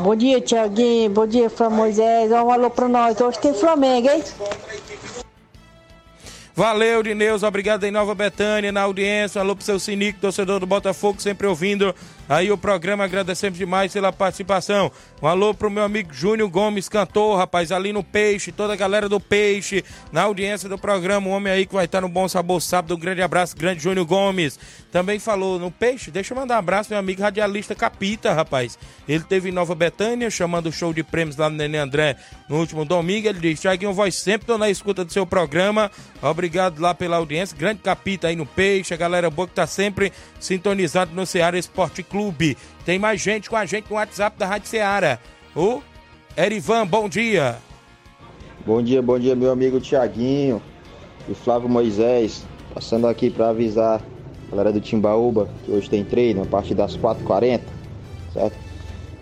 Bom 0.00 0.14
dia, 0.14 0.40
Tiaguinho. 0.40 1.10
Bom 1.10 1.26
dia, 1.26 1.50
Fran 1.50 1.70
Moisés. 1.70 2.30
Um 2.30 2.50
alô 2.50 2.70
pra 2.70 2.88
nós. 2.88 3.20
Hoje 3.20 3.38
tem 3.40 3.52
Flamengo, 3.52 4.08
hein? 4.08 4.22
Valeu, 6.56 7.02
Dineus. 7.02 7.42
Obrigado 7.42 7.82
em 7.82 7.90
Nova 7.90 8.14
Betânia, 8.14 8.70
na 8.70 8.82
audiência. 8.82 9.40
Alô 9.40 9.56
pro 9.56 9.64
seu 9.64 9.76
Sinico, 9.80 10.20
torcedor 10.20 10.60
do 10.60 10.66
Botafogo, 10.66 11.20
sempre 11.20 11.48
ouvindo 11.48 11.92
aí 12.28 12.52
o 12.52 12.56
programa. 12.56 13.02
Agradecemos 13.02 13.58
demais 13.58 13.92
pela 13.92 14.12
participação. 14.12 14.92
Um 15.20 15.26
alô 15.26 15.52
pro 15.52 15.68
meu 15.68 15.82
amigo 15.82 16.14
Júnior 16.14 16.48
Gomes, 16.48 16.88
cantor, 16.88 17.36
rapaz, 17.38 17.72
ali 17.72 17.92
no 17.92 18.04
Peixe, 18.04 18.52
toda 18.52 18.72
a 18.72 18.76
galera 18.76 19.08
do 19.08 19.18
Peixe, 19.18 19.84
na 20.12 20.22
audiência 20.22 20.68
do 20.68 20.78
programa. 20.78 21.28
Um 21.28 21.32
homem 21.32 21.52
aí 21.52 21.66
que 21.66 21.74
vai 21.74 21.86
estar 21.86 22.00
no 22.00 22.08
Bom 22.08 22.28
Sabor 22.28 22.62
sábado. 22.62 22.94
Um 22.94 23.00
grande 23.00 23.20
abraço, 23.20 23.56
grande 23.56 23.82
Júnior 23.82 24.06
Gomes. 24.06 24.56
Também 24.94 25.18
falou 25.18 25.58
no 25.58 25.72
Peixe. 25.72 26.08
Deixa 26.08 26.32
eu 26.32 26.38
mandar 26.38 26.54
um 26.54 26.58
abraço, 26.58 26.90
meu 26.90 27.00
amigo 27.00 27.20
radialista 27.20 27.74
Capita, 27.74 28.32
rapaz. 28.32 28.78
Ele 29.08 29.24
teve 29.24 29.48
em 29.48 29.52
Nova 29.52 29.74
Betânia, 29.74 30.30
chamando 30.30 30.68
o 30.68 30.72
show 30.72 30.92
de 30.92 31.02
prêmios 31.02 31.36
lá 31.36 31.50
no 31.50 31.56
Nenê 31.56 31.78
André 31.78 32.16
no 32.48 32.60
último 32.60 32.84
domingo. 32.84 33.26
Ele 33.26 33.40
disse: 33.40 33.62
Tiaguinho, 33.62 33.92
voz 33.92 34.14
sempre 34.14 34.46
tô 34.46 34.56
na 34.56 34.70
escuta 34.70 35.04
do 35.04 35.12
seu 35.12 35.26
programa. 35.26 35.90
Obrigado 36.22 36.78
lá 36.78 36.94
pela 36.94 37.16
audiência. 37.16 37.58
Grande 37.58 37.80
Capita 37.80 38.28
aí 38.28 38.36
no 38.36 38.46
Peixe, 38.46 38.94
a 38.94 38.96
galera 38.96 39.28
boa 39.30 39.48
que 39.48 39.54
tá 39.54 39.66
sempre 39.66 40.12
sintonizado 40.38 41.12
no 41.12 41.26
Ceará 41.26 41.58
Esporte 41.58 42.04
Clube. 42.04 42.56
Tem 42.84 42.96
mais 42.96 43.20
gente 43.20 43.50
com 43.50 43.56
a 43.56 43.66
gente 43.66 43.90
no 43.90 43.96
WhatsApp 43.96 44.38
da 44.38 44.46
Rádio 44.46 44.68
Ceará. 44.68 45.18
O 45.56 45.82
Erivan, 46.38 46.86
bom 46.86 47.08
dia. 47.08 47.56
Bom 48.64 48.80
dia, 48.80 49.02
bom 49.02 49.18
dia, 49.18 49.34
meu 49.34 49.50
amigo 49.50 49.80
Tiaguinho 49.80 50.62
e 51.28 51.34
Flávio 51.34 51.68
Moisés. 51.68 52.46
Passando 52.72 53.08
aqui 53.08 53.28
para 53.28 53.48
avisar 53.48 54.00
galera 54.50 54.72
do 54.72 54.80
Timbaúba 54.80 55.48
que 55.64 55.70
hoje 55.70 55.88
tem 55.88 56.04
treino 56.04 56.42
a 56.42 56.46
partir 56.46 56.74
das 56.74 56.96
4h40, 56.96 57.60
certo? 58.32 58.56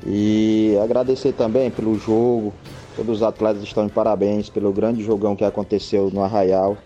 E 0.07 0.77
agradecer 0.83 1.33
também 1.33 1.70
pelo 1.70 1.99
jogo. 1.99 2.53
Todos 2.97 3.18
os 3.18 3.23
atletas 3.23 3.62
estão 3.62 3.87
de 3.87 3.93
parabéns 3.93 4.51
pelo 4.51 4.73
grande 4.73 5.03
jogão 5.03 5.35
que 5.35 5.45
aconteceu 5.45 6.11
no 6.11 6.23
Arraial. 6.23 6.77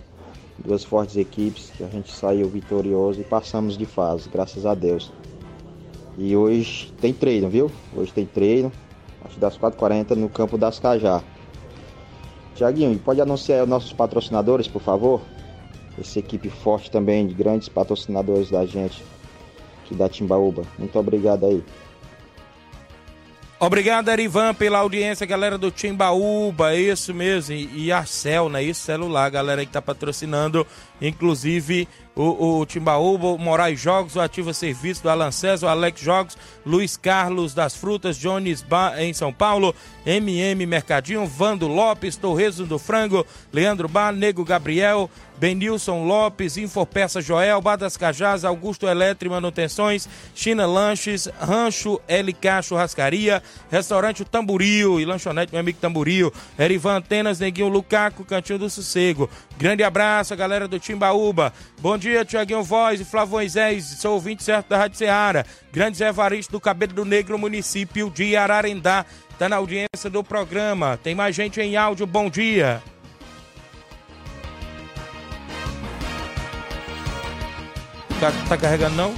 Duas 0.58 0.84
fortes 0.84 1.16
equipes 1.16 1.70
que 1.76 1.82
a 1.82 1.88
gente 1.88 2.12
saiu 2.12 2.48
vitorioso 2.48 3.20
e 3.20 3.24
passamos 3.24 3.76
de 3.76 3.84
fase, 3.84 4.28
graças 4.28 4.64
a 4.64 4.74
Deus. 4.74 5.12
E 6.16 6.34
hoje 6.34 6.92
tem 7.00 7.12
treino, 7.12 7.48
viu? 7.48 7.70
Hoje 7.94 8.12
tem 8.12 8.24
treino, 8.24 8.72
a 9.20 9.24
partir 9.24 9.38
das 9.38 9.58
4h40 9.58 10.14
no 10.14 10.28
campo 10.28 10.56
das 10.56 10.78
Cajá. 10.78 11.22
Tiaguinho, 12.54 12.98
pode 12.98 13.20
anunciar 13.20 13.64
os 13.64 13.68
nossos 13.68 13.92
patrocinadores, 13.92 14.66
por 14.66 14.80
favor? 14.80 15.20
Essa 15.98 16.18
equipe 16.18 16.50
forte 16.50 16.90
também 16.90 17.26
de 17.26 17.34
grandes 17.34 17.68
patrocinadores 17.68 18.50
da 18.50 18.66
gente 18.66 19.02
aqui 19.84 19.94
da 19.94 20.08
Timbaúba. 20.08 20.62
Muito 20.78 20.98
obrigado 20.98 21.46
aí. 21.46 21.62
Obrigado, 23.58 24.10
Erivan, 24.10 24.52
pela 24.52 24.80
audiência, 24.80 25.24
galera 25.26 25.56
do 25.56 25.70
Timbaúba, 25.70 26.74
isso 26.76 27.14
mesmo, 27.14 27.54
e, 27.54 27.86
e 27.86 27.92
a 27.92 28.04
Cel, 28.04 28.50
né? 28.50 28.62
Isso, 28.62 28.82
celular, 28.82 29.30
galera 29.30 29.64
que 29.64 29.72
tá 29.72 29.80
patrocinando, 29.80 30.66
inclusive 31.00 31.88
o, 32.16 32.60
o 32.60 32.66
Timbaúba, 32.66 33.26
o 33.26 33.38
Moraes 33.38 33.78
Jogos, 33.78 34.16
o 34.16 34.20
Ativa 34.20 34.54
Serviço 34.54 35.02
do 35.02 35.10
Alan 35.10 35.30
César, 35.30 35.66
o 35.66 35.68
Alex 35.68 36.00
Jogos, 36.00 36.38
Luiz 36.64 36.96
Carlos 36.96 37.52
das 37.52 37.76
Frutas, 37.76 38.16
Jones 38.16 38.62
Bar 38.62 38.98
em 38.98 39.12
São 39.12 39.32
Paulo, 39.32 39.74
MM 40.06 40.64
Mercadinho, 40.64 41.26
Vando 41.26 41.68
Lopes, 41.68 42.16
Torrezo 42.16 42.64
do 42.64 42.78
Frango, 42.78 43.26
Leandro 43.52 43.86
Bar, 43.86 44.12
Nego 44.12 44.44
Gabriel, 44.44 45.10
Benilson 45.38 46.04
Lopes, 46.04 46.56
Infopeça 46.56 47.20
Joel, 47.20 47.60
Bar 47.60 47.76
das 47.76 47.96
Cajás, 47.96 48.44
Augusto 48.44 48.86
Eletro 48.86 49.28
e 49.28 49.30
Manutenções, 49.30 50.08
China 50.34 50.66
Lanches, 50.66 51.28
Rancho 51.38 52.00
LK 52.08 52.62
Churrascaria, 52.62 53.42
Restaurante 53.70 54.22
o 54.22 54.24
Tamburil 54.24 54.98
e 54.98 55.04
Lanchonete 55.04 55.52
meu 55.52 55.60
amigo 55.60 55.78
Tamburil, 55.78 56.32
Erivan 56.58 56.96
Antenas, 56.96 57.38
Neguinho 57.38 57.68
Lucaco, 57.68 58.24
Cantinho 58.24 58.58
do 58.58 58.70
Sossego. 58.70 59.28
Grande 59.58 59.82
abraço, 59.82 60.36
galera 60.36 60.68
do 60.68 60.78
Timbaúba. 60.78 61.50
Bom 61.80 61.96
dia, 61.96 62.26
Tiaguinho 62.26 62.62
Voz 62.62 63.00
e 63.00 63.04
Flávio 63.04 63.32
Moisés, 63.32 63.84
sou 63.98 64.12
ouvinte 64.12 64.42
certo 64.42 64.68
da 64.68 64.76
Rádio 64.76 64.98
Ceará. 64.98 65.46
Grande 65.72 65.96
Zé 65.96 66.12
Varisto 66.12 66.52
do 66.52 66.60
Cabelo 66.60 66.92
do 66.92 67.04
Negro, 67.06 67.38
município 67.38 68.10
de 68.10 68.36
Ararendá. 68.36 69.06
Tá 69.38 69.48
na 69.48 69.56
audiência 69.56 70.10
do 70.10 70.22
programa. 70.22 70.98
Tem 71.02 71.14
mais 71.14 71.34
gente 71.34 71.58
em 71.60 71.74
áudio, 71.74 72.06
bom 72.06 72.28
dia. 72.28 72.82
Tá, 78.20 78.32
tá 78.48 78.56
carregando 78.58 78.94
não? 78.94 79.14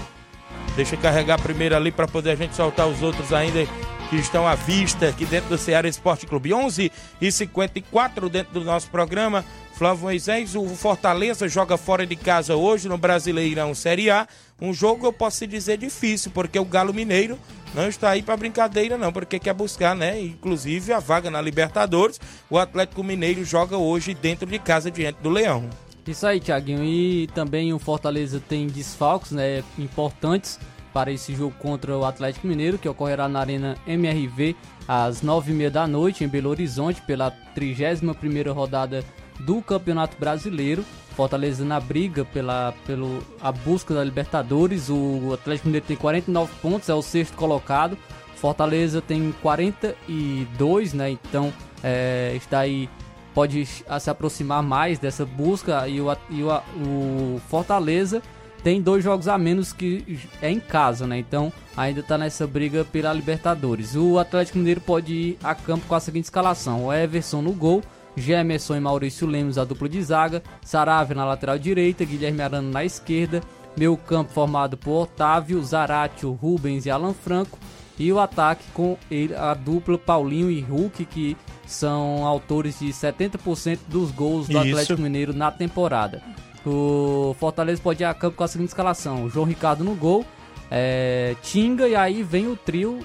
Deixa 0.77 0.95
eu 0.95 1.01
carregar 1.01 1.41
primeiro 1.41 1.75
ali 1.75 1.91
para 1.91 2.07
poder 2.07 2.31
a 2.31 2.37
gente 2.37 2.55
soltar 2.55 2.87
os 2.87 3.03
outros 3.03 3.33
ainda 3.33 3.67
que 4.09 4.17
estão 4.17 4.47
à 4.47 4.55
vista 4.55 5.09
aqui 5.09 5.27
dentro 5.27 5.51
do 5.51 5.59
Ceará 5.59 5.87
Esporte 5.89 6.27
Clube. 6.27 6.55
11 6.55 6.91
e 7.21 7.33
54 7.33 8.29
dentro 8.29 8.53
do 8.53 8.65
nosso 8.65 8.89
programa. 8.89 9.45
Flávio 9.79 10.03
Moisés, 10.03 10.57
o 10.57 10.67
Fortaleza 10.71 11.47
joga 11.47 11.77
fora 11.77 12.05
de 12.05 12.17
casa 12.17 12.57
hoje 12.57 12.89
no 12.89 12.99
Brasileirão 12.99 13.73
Série 13.77 14.11
A. 14.11 14.27
Um 14.61 14.75
jogo 14.75 15.07
eu 15.07 15.13
posso 15.13 15.47
dizer 15.47 15.79
difícil, 15.79 16.33
porque 16.35 16.59
o 16.59 16.65
Galo 16.65 16.93
Mineiro 16.93 17.39
não 17.73 17.89
está 17.89 18.11
aí 18.11 18.21
para 18.21 18.37
brincadeira 18.37 18.99
não, 18.99 19.13
porque 19.13 19.39
quer 19.39 19.55
buscar, 19.55 19.95
né, 19.95 20.21
inclusive 20.21 20.93
a 20.93 20.99
vaga 20.99 21.31
na 21.31 21.41
Libertadores. 21.41 22.21
O 22.51 22.59
Atlético 22.59 23.05
Mineiro 23.05 23.45
joga 23.45 23.77
hoje 23.77 24.15
dentro 24.15 24.47
de 24.47 24.59
casa 24.59 24.91
diante 24.91 25.23
do 25.23 25.31
Leão. 25.31 25.71
Isso 26.05 26.27
aí, 26.27 26.41
Thiaguinho. 26.41 26.83
E 26.83 27.29
também 27.29 27.73
o 27.73 27.79
Fortaleza 27.79 28.43
tem 28.49 28.67
desfalques 28.67 29.31
né, 29.31 29.63
importantes 29.79 30.59
para 30.93 31.13
esse 31.13 31.37
jogo 31.37 31.55
contra 31.57 31.97
o 31.97 32.05
Atlético 32.05 32.49
Mineiro, 32.49 32.79
que 32.79 32.89
ocorrerá 32.89 33.29
na 33.29 33.39
Arena 33.39 33.77
MRV 33.87 34.57
às 34.89 35.23
9h30 35.23 35.71
da 35.71 35.87
noite 35.87 36.25
em 36.25 36.29
Belo 36.29 36.51
Horizonte, 36.51 37.01
pela 37.03 37.31
31ª 37.57 38.53
rodada 38.53 39.05
do 39.41 39.63
Campeonato 39.63 40.17
Brasileiro. 40.19 40.85
Fortaleza 41.15 41.65
na 41.65 41.81
briga 41.81 42.25
pela 42.25 42.73
pelo, 42.87 43.23
a 43.41 43.51
busca 43.51 43.93
da 43.93 44.05
Libertadores. 44.05 44.89
O 44.89 45.33
Atlético 45.35 45.69
Mineiro 45.69 45.87
tem 45.87 45.97
49 45.97 46.53
pontos, 46.63 46.89
é 46.89 46.95
o 46.95 47.03
sexto 47.03 47.37
colocado. 47.37 47.99
Fortaleza 48.37 49.03
tem 49.03 49.35
42, 49.43 50.93
né? 50.95 51.11
Então 51.11 51.53
é, 51.83 52.35
está 52.37 52.61
aí 52.61 52.89
pode 53.35 53.67
se 53.67 54.11
aproximar 54.11 54.63
mais 54.63 54.99
dessa 54.99 55.25
busca 55.25 55.87
e 55.87 56.01
o, 56.01 56.07
e 56.31 56.43
o, 56.43 56.51
o 56.57 57.41
Fortaleza 57.49 58.21
tem 58.63 58.83
dois 58.83 59.05
jogos 59.05 59.29
a 59.29 59.39
menos 59.39 59.73
que 59.73 60.19
é 60.43 60.51
em 60.51 60.61
casa, 60.61 61.07
né? 61.07 61.19
Então 61.19 61.53
ainda 61.77 62.03
tá 62.03 62.19
nessa 62.19 62.47
briga 62.47 62.85
pela 62.85 63.13
Libertadores. 63.13 63.95
O 63.95 64.19
Atlético 64.19 64.59
Mineiro 64.59 64.81
pode 64.81 65.13
ir 65.13 65.39
a 65.43 65.55
campo 65.55 65.87
com 65.87 65.95
a 65.95 66.01
seguinte 66.01 66.25
escalação: 66.25 66.87
o 66.87 66.93
Everson 66.93 67.41
no 67.41 67.53
gol, 67.53 67.83
Gemerson 68.21 68.77
e 68.77 68.81
Maurício 68.81 69.27
Lemos 69.27 69.59
a 69.59 69.65
dupla 69.65 69.89
de 69.89 70.03
zaga, 70.03 70.43
Saravia 70.63 71.15
na 71.15 71.25
lateral 71.25 71.59
direita, 71.59 72.05
Guilherme 72.05 72.43
Arana 72.43 72.71
na 72.71 72.85
esquerda, 72.85 73.43
meio 73.77 73.97
campo 73.97 74.33
formado 74.33 74.77
por 74.77 75.03
Otávio, 75.03 75.63
Zaratio, 75.63 76.33
Rubens 76.33 76.87
e 76.87 76.91
Alan 76.91 77.15
Franco. 77.15 77.59
E 77.99 78.13
o 78.13 78.21
ataque 78.21 78.65
com 78.73 78.97
a 79.37 79.55
dupla 79.55 79.99
Paulinho 79.99 80.51
e 80.51 80.61
Hulk, 80.61 81.05
que 81.07 81.37
são 81.67 82.25
autores 82.25 82.79
de 82.79 82.91
70% 82.91 83.81
dos 83.89 84.13
gols 84.13 84.47
do 84.47 84.53
Isso. 84.53 84.61
Atlético 84.61 85.03
Mineiro 85.03 85.35
na 85.35 85.51
temporada. 85.51 86.23
O 86.65 87.35
Fortaleza 87.41 87.83
pode 87.83 88.03
ir 88.03 88.07
a 88.07 88.15
campo 88.15 88.37
com 88.37 88.45
a 88.45 88.49
seguinte 88.49 88.69
escalação: 88.69 89.29
João 89.29 89.47
Ricardo 89.47 89.83
no 89.83 89.95
gol, 89.95 90.25
é, 90.71 91.35
Tinga 91.43 91.89
e 91.89 91.97
aí 91.97 92.23
vem 92.23 92.47
o 92.47 92.57
trio 92.57 93.01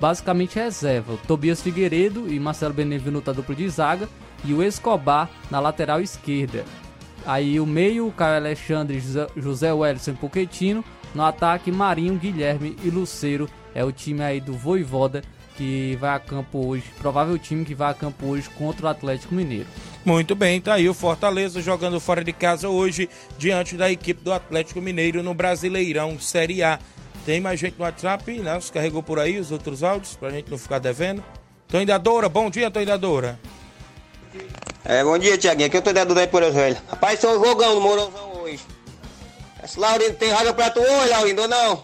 basicamente 0.00 0.56
reserva. 0.56 1.18
Tobias 1.26 1.60
Figueiredo 1.60 2.32
e 2.32 2.38
Marcelo 2.38 2.74
Benevenuto 2.74 3.30
a 3.30 3.32
dupla 3.32 3.54
de 3.54 3.68
zaga 3.68 4.08
e 4.46 4.54
o 4.54 4.62
Escobar 4.62 5.28
na 5.50 5.60
lateral 5.60 6.00
esquerda. 6.00 6.64
Aí 7.26 7.58
o 7.58 7.66
meio, 7.66 8.06
o 8.06 8.12
Caio 8.12 8.36
Alexandre, 8.36 9.00
José, 9.00 9.26
José 9.36 9.72
Wellison 9.72 10.14
Poquetino. 10.14 10.84
No 11.14 11.24
ataque, 11.24 11.72
Marinho, 11.72 12.16
Guilherme 12.16 12.76
e 12.84 12.90
Luceiro. 12.90 13.48
É 13.74 13.84
o 13.84 13.90
time 13.90 14.22
aí 14.22 14.40
do 14.40 14.52
Voivoda 14.52 15.22
que 15.56 15.96
vai 15.98 16.14
a 16.14 16.18
campo 16.18 16.66
hoje. 16.66 16.84
Provável 16.98 17.38
time 17.38 17.64
que 17.64 17.74
vai 17.74 17.90
a 17.90 17.94
campo 17.94 18.26
hoje 18.26 18.48
contra 18.50 18.86
o 18.86 18.88
Atlético 18.88 19.34
Mineiro. 19.34 19.66
Muito 20.04 20.34
bem, 20.34 20.60
tá 20.60 20.74
aí 20.74 20.88
o 20.88 20.94
Fortaleza 20.94 21.60
jogando 21.60 21.98
fora 21.98 22.22
de 22.22 22.32
casa 22.32 22.68
hoje, 22.68 23.08
diante 23.38 23.76
da 23.76 23.90
equipe 23.90 24.22
do 24.22 24.32
Atlético 24.32 24.80
Mineiro 24.80 25.22
no 25.22 25.34
Brasileirão 25.34 26.20
Série 26.20 26.62
A. 26.62 26.78
Tem 27.24 27.40
mais 27.40 27.58
gente 27.58 27.76
no 27.76 27.84
WhatsApp, 27.84 28.38
né? 28.38 28.54
Você 28.54 28.72
carregou 28.72 29.02
por 29.02 29.18
aí 29.18 29.38
os 29.38 29.50
outros 29.50 29.82
áudios, 29.82 30.14
pra 30.14 30.30
gente 30.30 30.50
não 30.50 30.58
ficar 30.58 30.78
devendo. 30.78 31.24
Toindadora, 31.66 32.28
bom 32.28 32.48
dia, 32.48 32.70
Toindadora. 32.70 33.40
É, 34.84 35.02
bom 35.02 35.18
dia, 35.18 35.36
Tiaguinho. 35.36 35.66
Aqui 35.66 35.76
eu 35.76 35.82
tô 35.82 35.92
dentro 35.92 36.14
do 36.14 36.28
Poeiras 36.28 36.54
Velho. 36.54 36.76
Rapaz, 36.88 37.18
sou 37.18 37.44
jogão 37.44 37.74
no 37.74 37.80
Mourãozão 37.80 38.42
hoje. 38.42 38.60
Esse 39.62 39.80
Laurindo 39.80 40.14
tem 40.14 40.30
roga 40.30 40.54
pra 40.54 40.70
tu 40.70 40.80
hoje, 40.80 41.10
Laurindo, 41.10 41.42
ou 41.42 41.48
não? 41.48 41.82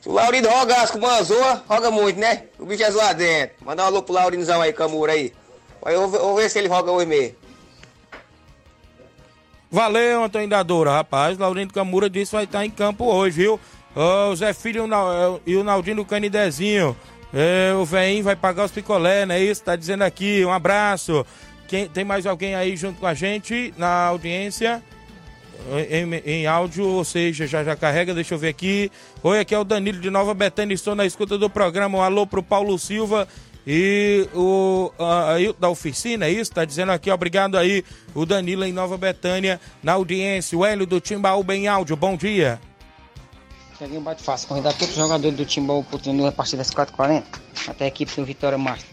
Se 0.00 0.08
o 0.08 0.12
Laurindo 0.12 0.48
rogasse 0.48 0.92
com 0.92 0.98
uma 0.98 1.20
zoa, 1.22 1.64
roga 1.68 1.90
muito, 1.90 2.20
né? 2.20 2.44
O 2.60 2.64
bicho 2.64 2.84
é 2.84 2.90
zoado 2.92 3.18
dentro. 3.18 3.56
Manda 3.64 3.82
um 3.82 3.86
alô 3.86 4.02
pro 4.02 4.14
Laurindozão 4.14 4.62
aí, 4.62 4.72
Camura 4.72 5.12
aí. 5.12 5.32
Eu 5.84 6.08
vou, 6.08 6.36
ver 6.36 6.48
se 6.48 6.58
ele 6.60 6.68
roga 6.68 6.92
hoje 6.92 7.06
mesmo. 7.06 7.34
Valeu, 9.68 10.22
Antônio 10.22 10.48
da 10.48 10.62
Doura. 10.62 10.92
Rapaz, 10.92 11.36
Laurindo 11.36 11.74
Camura 11.74 12.08
disse 12.08 12.30
que 12.30 12.36
vai 12.36 12.44
estar 12.44 12.64
em 12.64 12.70
campo 12.70 13.04
hoje, 13.04 13.36
viu? 13.36 13.60
O 13.96 14.36
Zé 14.36 14.52
Filho 14.52 14.88
e 15.44 15.56
o 15.56 15.64
Naldinho 15.64 16.04
Canidezinho. 16.04 16.96
É, 17.38 17.74
o 17.74 17.84
velhinho 17.84 18.24
vai 18.24 18.34
pagar 18.34 18.64
os 18.64 18.72
picolé, 18.72 19.26
não 19.26 19.34
é 19.34 19.40
isso? 19.42 19.62
Tá 19.62 19.76
dizendo 19.76 20.02
aqui. 20.02 20.42
Um 20.42 20.50
abraço. 20.50 21.26
Quem, 21.68 21.86
tem 21.86 22.02
mais 22.02 22.24
alguém 22.24 22.54
aí 22.54 22.74
junto 22.78 22.98
com 22.98 23.06
a 23.06 23.12
gente 23.12 23.74
na 23.76 24.06
audiência? 24.06 24.82
Em, 25.90 26.14
em 26.24 26.46
áudio, 26.46 26.86
ou 26.86 27.04
seja, 27.04 27.46
já 27.46 27.62
já 27.62 27.76
carrega, 27.76 28.14
deixa 28.14 28.32
eu 28.32 28.38
ver 28.38 28.48
aqui. 28.48 28.90
Oi, 29.22 29.38
aqui 29.38 29.54
é 29.54 29.58
o 29.58 29.64
Danilo 29.64 30.00
de 30.00 30.08
Nova 30.08 30.32
Betânia, 30.32 30.72
estou 30.72 30.94
na 30.94 31.04
escuta 31.04 31.36
do 31.36 31.50
programa. 31.50 31.98
Um 31.98 32.02
alô 32.02 32.26
pro 32.26 32.42
Paulo 32.42 32.78
Silva 32.78 33.28
e 33.66 34.26
o 34.32 34.90
da 35.58 35.68
oficina, 35.68 36.24
é 36.24 36.30
isso? 36.30 36.52
Tá 36.52 36.64
dizendo 36.64 36.92
aqui, 36.92 37.10
obrigado 37.10 37.58
aí, 37.58 37.84
o 38.14 38.24
Danilo 38.24 38.64
em 38.64 38.72
Nova 38.72 38.96
Betânia, 38.96 39.60
na 39.82 39.92
audiência. 39.92 40.56
O 40.56 40.64
Hélio 40.64 40.86
do 40.86 41.00
Timbaúba 41.00 41.54
em 41.54 41.68
áudio, 41.68 41.96
bom 41.96 42.16
dia. 42.16 42.58
Cheguei 43.78 43.98
um 43.98 44.02
bate 44.02 44.22
fácil, 44.22 44.48
convidar 44.48 44.72
todos 44.72 44.90
os 44.90 44.96
jogadores 44.96 45.36
do 45.36 45.44
Timbal 45.44 45.84
pro 45.84 45.98
treino 45.98 46.26
a 46.26 46.32
partir 46.32 46.56
das 46.56 46.70
4h40, 46.70 47.24
até 47.68 47.84
a 47.84 47.88
equipe 47.88 48.14
do 48.16 48.24
Vitória 48.24 48.56
Master. 48.56 48.88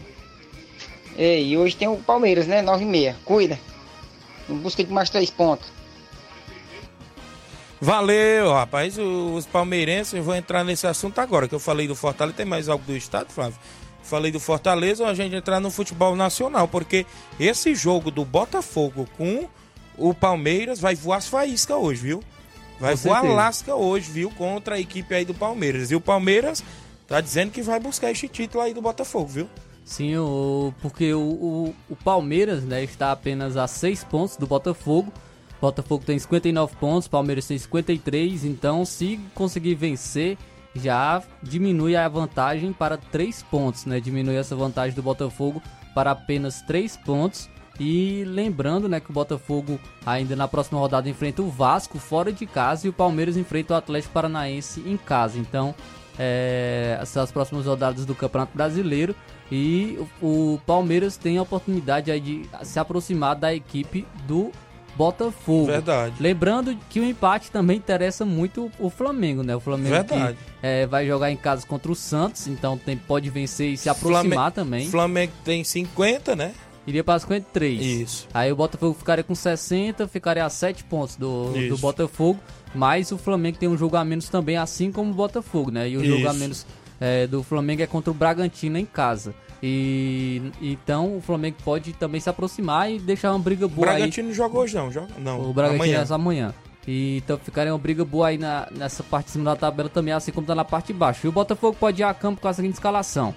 E 1.16 1.56
hoje 1.56 1.76
tem 1.76 1.88
o 1.88 1.96
Palmeiras, 1.96 2.46
né? 2.46 2.62
9h30. 2.62 3.14
Cuida. 3.24 3.58
Em 4.48 4.56
busca 4.56 4.84
de 4.84 4.92
mais 4.92 5.08
três 5.08 5.30
pontos. 5.30 5.72
Valeu, 7.80 8.52
rapaz. 8.52 8.98
Os 8.98 9.46
palmeirenses, 9.46 10.14
eu 10.14 10.22
vou 10.22 10.34
entrar 10.34 10.64
nesse 10.64 10.86
assunto 10.86 11.18
agora, 11.18 11.48
que 11.48 11.54
eu 11.54 11.60
falei 11.60 11.86
do 11.88 11.94
Fortaleza. 11.94 12.36
Tem 12.36 12.46
mais 12.46 12.68
algo 12.68 12.84
do 12.84 12.96
estado, 12.96 13.30
Flávio? 13.30 13.58
Falei 14.02 14.30
do 14.30 14.40
Fortaleza, 14.40 15.06
a 15.06 15.14
gente 15.14 15.34
entrar 15.34 15.60
no 15.60 15.70
futebol 15.70 16.14
nacional, 16.14 16.68
porque 16.68 17.06
esse 17.40 17.74
jogo 17.74 18.10
do 18.10 18.22
Botafogo 18.22 19.08
com 19.16 19.48
o 19.96 20.12
Palmeiras 20.12 20.78
vai 20.78 20.94
voar 20.94 21.18
as 21.18 21.28
faíscas 21.28 21.76
hoje, 21.76 22.02
viu? 22.02 22.22
Vai 22.78 22.96
Com 22.96 23.02
voar 23.02 23.20
certeza. 23.20 23.34
lasca 23.34 23.74
hoje, 23.74 24.10
viu? 24.10 24.30
Contra 24.30 24.74
a 24.76 24.80
equipe 24.80 25.14
aí 25.14 25.24
do 25.24 25.34
Palmeiras. 25.34 25.90
E 25.90 25.94
o 25.94 26.00
Palmeiras 26.00 26.62
tá 27.06 27.20
dizendo 27.20 27.50
que 27.50 27.62
vai 27.62 27.78
buscar 27.78 28.10
esse 28.10 28.28
título 28.28 28.62
aí 28.62 28.74
do 28.74 28.82
Botafogo, 28.82 29.26
viu? 29.26 29.48
Sim, 29.84 30.16
o, 30.16 30.72
porque 30.80 31.12
o, 31.12 31.20
o, 31.20 31.74
o 31.90 31.96
Palmeiras 31.96 32.64
né, 32.64 32.82
está 32.82 33.12
apenas 33.12 33.56
a 33.56 33.66
6 33.66 34.04
pontos 34.04 34.36
do 34.36 34.46
Botafogo. 34.46 35.12
Botafogo 35.60 36.04
tem 36.04 36.18
59 36.18 36.76
pontos, 36.76 37.08
Palmeiras 37.08 37.46
tem 37.46 37.58
53. 37.58 38.44
Então, 38.44 38.84
se 38.84 39.20
conseguir 39.34 39.74
vencer, 39.74 40.36
já 40.74 41.22
diminui 41.42 41.96
a 41.96 42.08
vantagem 42.08 42.72
para 42.72 42.96
3 42.96 43.42
pontos. 43.44 43.84
Né? 43.84 44.00
Diminui 44.00 44.36
essa 44.36 44.56
vantagem 44.56 44.94
do 44.94 45.02
Botafogo 45.02 45.62
para 45.94 46.10
apenas 46.10 46.62
3 46.62 46.96
pontos. 46.98 47.48
E 47.78 48.24
lembrando 48.26 48.88
né, 48.88 49.00
que 49.00 49.10
o 49.10 49.12
Botafogo 49.12 49.80
ainda 50.06 50.36
na 50.36 50.46
próxima 50.46 50.78
rodada 50.78 51.08
enfrenta 51.08 51.42
o 51.42 51.50
Vasco 51.50 51.98
fora 51.98 52.32
de 52.32 52.46
casa 52.46 52.86
e 52.86 52.90
o 52.90 52.92
Palmeiras 52.92 53.36
enfrenta 53.36 53.74
o 53.74 53.76
Atlético 53.76 54.14
Paranaense 54.14 54.80
em 54.86 54.96
casa. 54.96 55.38
Então, 55.38 55.74
é, 56.18 56.94
essas 56.96 57.08
são 57.08 57.22
as 57.22 57.32
próximas 57.32 57.66
rodadas 57.66 58.06
do 58.06 58.14
Campeonato 58.14 58.56
Brasileiro 58.56 59.14
e 59.50 59.98
o, 60.22 60.54
o 60.54 60.60
Palmeiras 60.64 61.16
tem 61.16 61.38
a 61.38 61.42
oportunidade 61.42 62.10
aí 62.10 62.20
de 62.20 62.48
se 62.62 62.78
aproximar 62.78 63.34
da 63.34 63.52
equipe 63.52 64.06
do 64.26 64.52
Botafogo. 64.96 65.66
Verdade. 65.66 66.14
Lembrando 66.20 66.76
que 66.88 67.00
o 67.00 67.04
empate 67.04 67.50
também 67.50 67.76
interessa 67.76 68.24
muito 68.24 68.70
o 68.78 68.88
Flamengo, 68.88 69.42
né? 69.42 69.54
O 69.56 69.60
Flamengo 69.60 69.90
Verdade. 69.90 70.34
que, 70.34 70.38
é, 70.62 70.86
vai 70.86 71.06
jogar 71.06 71.30
em 71.30 71.36
casa 71.36 71.66
contra 71.66 71.90
o 71.90 71.94
Santos, 71.94 72.46
então 72.46 72.78
tem, 72.78 72.96
pode 72.96 73.28
vencer 73.28 73.72
e 73.72 73.76
se 73.76 73.88
aproximar 73.88 74.52
também. 74.52 74.88
Flamengo 74.88 75.32
tem 75.44 75.64
50, 75.64 76.36
né? 76.36 76.54
Iria 76.86 77.02
para 77.02 77.18
53. 77.18 77.80
Isso. 77.80 78.28
Aí 78.32 78.52
o 78.52 78.56
Botafogo 78.56 78.94
ficaria 78.94 79.24
com 79.24 79.34
60, 79.34 80.06
ficaria 80.08 80.44
a 80.44 80.50
7 80.50 80.84
pontos 80.84 81.16
do, 81.16 81.52
do 81.52 81.58
Isso. 81.58 81.78
Botafogo. 81.78 82.38
Mas 82.74 83.12
o 83.12 83.18
Flamengo 83.18 83.56
tem 83.58 83.68
um 83.68 83.76
jogo 83.76 83.96
a 83.96 84.04
menos 84.04 84.28
também, 84.28 84.56
assim 84.56 84.90
como 84.90 85.10
o 85.10 85.14
Botafogo, 85.14 85.70
né? 85.70 85.88
E 85.88 85.96
o 85.96 86.04
jogo 86.04 86.26
a 86.26 86.30
Isso. 86.30 86.40
menos 86.40 86.66
é, 87.00 87.26
do 87.26 87.42
Flamengo 87.42 87.82
é 87.82 87.86
contra 87.86 88.10
o 88.10 88.14
Bragantino 88.14 88.76
em 88.78 88.84
casa. 88.84 89.34
E 89.62 90.42
então 90.60 91.16
o 91.16 91.20
Flamengo 91.22 91.56
pode 91.64 91.92
também 91.94 92.20
se 92.20 92.28
aproximar 92.28 92.92
e 92.92 92.98
deixar 92.98 93.30
uma 93.30 93.38
briga 93.38 93.66
O 93.66 93.68
boa 93.68 93.88
aí. 93.88 93.96
Bragantino 93.96 94.28
não 94.28 94.34
joga 94.34 94.58
hoje, 94.58 94.76
não. 94.76 94.92
Joga, 94.92 95.08
não. 95.18 95.48
O 95.48 95.54
Bragantino 95.54 95.84
amanhã. 95.84 96.06
é 96.08 96.14
amanhã. 96.14 96.54
E 96.86 97.16
então 97.18 97.38
ficaria 97.38 97.72
uma 97.72 97.78
briga 97.78 98.04
boa 98.04 98.28
aí 98.28 98.36
na, 98.36 98.68
nessa 98.70 99.02
parte 99.02 99.26
de 99.26 99.32
cima 99.32 99.44
da 99.44 99.56
tabela 99.56 99.88
também, 99.88 100.12
assim 100.12 100.32
como 100.32 100.46
tá 100.46 100.54
na 100.54 100.64
parte 100.64 100.88
de 100.88 100.92
baixo. 100.92 101.26
E 101.26 101.28
o 101.28 101.32
Botafogo 101.32 101.76
pode 101.78 102.02
ir 102.02 102.04
a 102.04 102.12
campo 102.12 102.40
com 102.42 102.48
a 102.48 102.52
seguinte 102.52 102.74
escalação. 102.74 103.34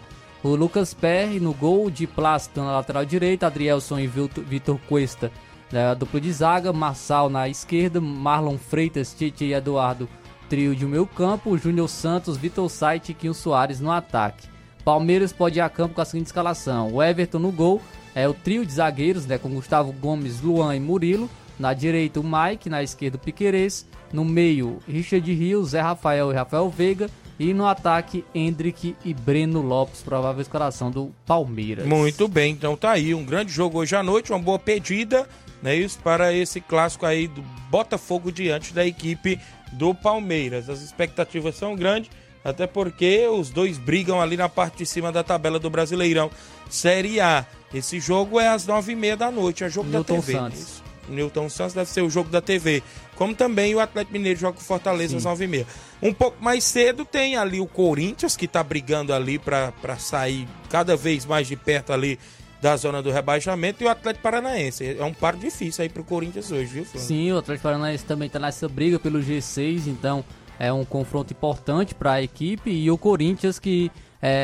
O 0.47 0.55
Lucas 0.55 0.93
Perry 0.93 1.41
no 1.41 1.53
gol, 1.53 1.91
de 1.91 2.07
Plácido 2.07 2.61
na 2.61 2.71
lateral 2.71 3.03
direita, 3.03 3.47
Adrielson 3.47 3.99
e 3.99 4.07
Vitor 4.07 4.79
Cuesta 4.87 5.29
na 5.69 5.93
dupla 5.93 6.21
de 6.21 6.31
zaga, 6.31 6.71
Marçal 6.71 7.29
na 7.29 7.49
esquerda, 7.49 7.99
Marlon 7.99 8.57
Freitas, 8.57 9.13
Tite 9.13 9.43
e 9.43 9.53
Eduardo, 9.53 10.07
trio 10.47 10.73
de 10.73 10.85
meio 10.85 11.05
campo, 11.05 11.57
Júnior 11.57 11.89
Santos, 11.89 12.37
Vitor 12.37 12.69
Sait 12.69 13.09
e 13.09 13.13
Quinho 13.13 13.33
Soares 13.33 13.81
no 13.81 13.91
ataque. 13.91 14.47
Palmeiras 14.85 15.33
pode 15.33 15.59
ir 15.59 15.61
a 15.61 15.69
campo 15.69 15.95
com 15.95 16.01
a 16.01 16.05
seguinte 16.05 16.27
escalação: 16.27 16.93
o 16.93 17.03
Everton 17.03 17.39
no 17.39 17.51
gol, 17.51 17.81
é 18.15 18.25
o 18.25 18.33
trio 18.33 18.65
de 18.65 18.71
zagueiros, 18.71 19.25
né, 19.25 19.37
com 19.37 19.49
Gustavo 19.49 19.91
Gomes, 19.91 20.39
Luan 20.39 20.73
e 20.73 20.79
Murilo. 20.79 21.29
Na 21.59 21.73
direita, 21.73 22.21
o 22.21 22.23
Mike, 22.23 22.69
na 22.69 22.81
esquerda, 22.81 23.17
o 23.17 23.19
Piquerez. 23.19 23.85
No 24.13 24.23
meio, 24.23 24.79
Richard 24.87 25.29
Rios, 25.33 25.71
Zé 25.71 25.81
Rafael 25.81 26.31
e 26.31 26.35
Rafael 26.35 26.69
Veiga. 26.69 27.09
E 27.39 27.53
no 27.53 27.67
ataque, 27.67 28.25
Hendrick 28.33 28.95
e 29.05 29.13
Breno 29.13 29.61
Lopes, 29.61 30.01
provável 30.01 30.41
escalação 30.41 30.89
do 30.89 31.13
Palmeiras. 31.25 31.85
Muito 31.85 32.27
bem, 32.27 32.51
então 32.51 32.75
tá 32.75 32.91
aí 32.91 33.13
um 33.13 33.23
grande 33.23 33.51
jogo 33.51 33.77
hoje 33.77 33.95
à 33.95 34.01
noite, 34.01 34.31
uma 34.31 34.39
boa 34.39 34.57
pedida, 34.57 35.27
né, 35.61 35.75
isso 35.75 35.99
para 35.99 36.33
esse 36.33 36.59
clássico 36.59 37.05
aí 37.05 37.27
do 37.27 37.43
Botafogo 37.69 38.31
diante 38.31 38.73
da 38.73 38.85
equipe 38.85 39.39
do 39.73 39.93
Palmeiras. 39.93 40.67
As 40.67 40.81
expectativas 40.81 41.55
são 41.55 41.75
grandes, 41.75 42.09
até 42.43 42.65
porque 42.65 43.27
os 43.27 43.51
dois 43.51 43.77
brigam 43.77 44.19
ali 44.19 44.35
na 44.35 44.49
parte 44.49 44.79
de 44.79 44.85
cima 44.85 45.11
da 45.11 45.23
tabela 45.23 45.59
do 45.59 45.69
Brasileirão 45.69 46.31
Série 46.69 47.19
A. 47.19 47.45
Esse 47.73 47.99
jogo 47.99 48.39
é 48.39 48.47
às 48.47 48.65
nove 48.65 48.93
e 48.93 48.95
meia 48.95 49.17
da 49.17 49.29
noite, 49.29 49.63
é 49.63 49.69
jogo 49.69 49.89
Newton 49.89 50.15
da 50.15 50.21
TV. 50.21 50.33
Santos. 50.33 50.59
Isso. 50.59 50.86
Newton 51.09 51.49
Santos 51.49 51.73
deve 51.73 51.89
ser 51.89 52.01
o 52.01 52.09
jogo 52.09 52.29
da 52.29 52.41
TV. 52.41 52.83
Como 53.15 53.33
também 53.33 53.73
o 53.73 53.79
Atlético 53.79 54.13
Mineiro 54.13 54.39
joga 54.39 54.57
com 54.57 54.63
Fortaleza 54.63 55.17
às 55.17 55.23
Sim. 55.23 55.29
9h30. 55.29 55.65
Um 56.01 56.13
pouco 56.13 56.43
mais 56.43 56.63
cedo 56.63 57.03
tem 57.03 57.35
ali 57.35 57.59
o 57.59 57.65
Corinthians, 57.65 58.37
que 58.37 58.47
tá 58.47 58.63
brigando 58.63 59.13
ali 59.13 59.39
para 59.39 59.97
sair 59.97 60.47
cada 60.69 60.95
vez 60.95 61.25
mais 61.25 61.47
de 61.47 61.55
perto 61.55 61.91
ali 61.91 62.19
da 62.61 62.75
zona 62.75 63.03
do 63.03 63.11
rebaixamento, 63.11 63.83
e 63.83 63.85
o 63.85 63.89
Atlético 63.89 64.23
Paranaense. 64.23 64.97
É 64.97 65.03
um 65.03 65.13
par 65.13 65.35
difícil 65.35 65.83
aí 65.83 65.89
pro 65.89 66.03
Corinthians 66.03 66.51
hoje, 66.51 66.65
viu, 66.65 66.85
Flávio? 66.85 67.07
Sim, 67.07 67.31
o 67.31 67.37
Atlético 67.37 67.63
Paranaense 67.63 68.03
também 68.03 68.25
está 68.25 68.39
nessa 68.39 68.67
briga 68.67 68.97
pelo 68.97 69.19
G6, 69.19 69.87
então 69.87 70.25
é 70.57 70.73
um 70.73 70.83
confronto 70.83 71.33
importante 71.33 71.93
para 71.93 72.13
a 72.13 72.21
equipe. 72.21 72.71
E 72.71 72.89
o 72.89 72.97
Corinthians, 72.97 73.59
que 73.59 73.91